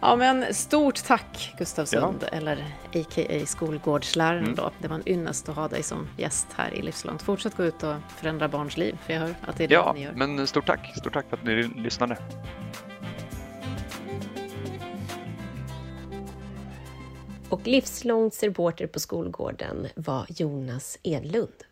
ja, 0.00 0.16
men 0.16 0.54
stort 0.54 1.04
tack 1.04 1.54
Gustav 1.58 1.84
Sund, 1.84 2.24
ja. 2.30 2.36
eller 2.36 2.56
a.k.a. 2.94 3.46
skolgårdsläraren 3.46 4.44
mm. 4.44 4.54
då. 4.54 4.70
Det 4.78 4.88
var 4.88 4.96
en 4.96 5.08
ynnest 5.08 5.48
att 5.48 5.56
ha 5.56 5.68
dig 5.68 5.82
som 5.82 6.08
gäst 6.16 6.46
här 6.56 6.74
i 6.74 6.82
Livslångt. 6.82 7.22
Fortsätt 7.22 7.56
gå 7.56 7.64
ut 7.64 7.82
och 7.82 7.94
förändra 8.16 8.48
barns 8.48 8.76
liv, 8.76 8.98
för 9.06 9.12
jag 9.12 9.20
hör 9.20 9.34
att 9.46 9.56
det 9.56 9.64
är 9.64 9.68
det 9.68 9.74
ja, 9.74 9.92
ni 9.94 10.02
gör. 10.02 10.12
men 10.12 10.46
stort 10.46 10.66
tack. 10.66 10.92
Stort 10.96 11.12
tack 11.12 11.28
för 11.28 11.36
att 11.36 11.44
ni 11.44 11.62
lyssnade. 11.62 12.18
Och 17.48 17.66
livslångt 17.66 18.42
reporter 18.42 18.86
på 18.86 19.00
skolgården 19.00 19.88
var 19.94 20.26
Jonas 20.28 20.98
Edlund. 21.02 21.71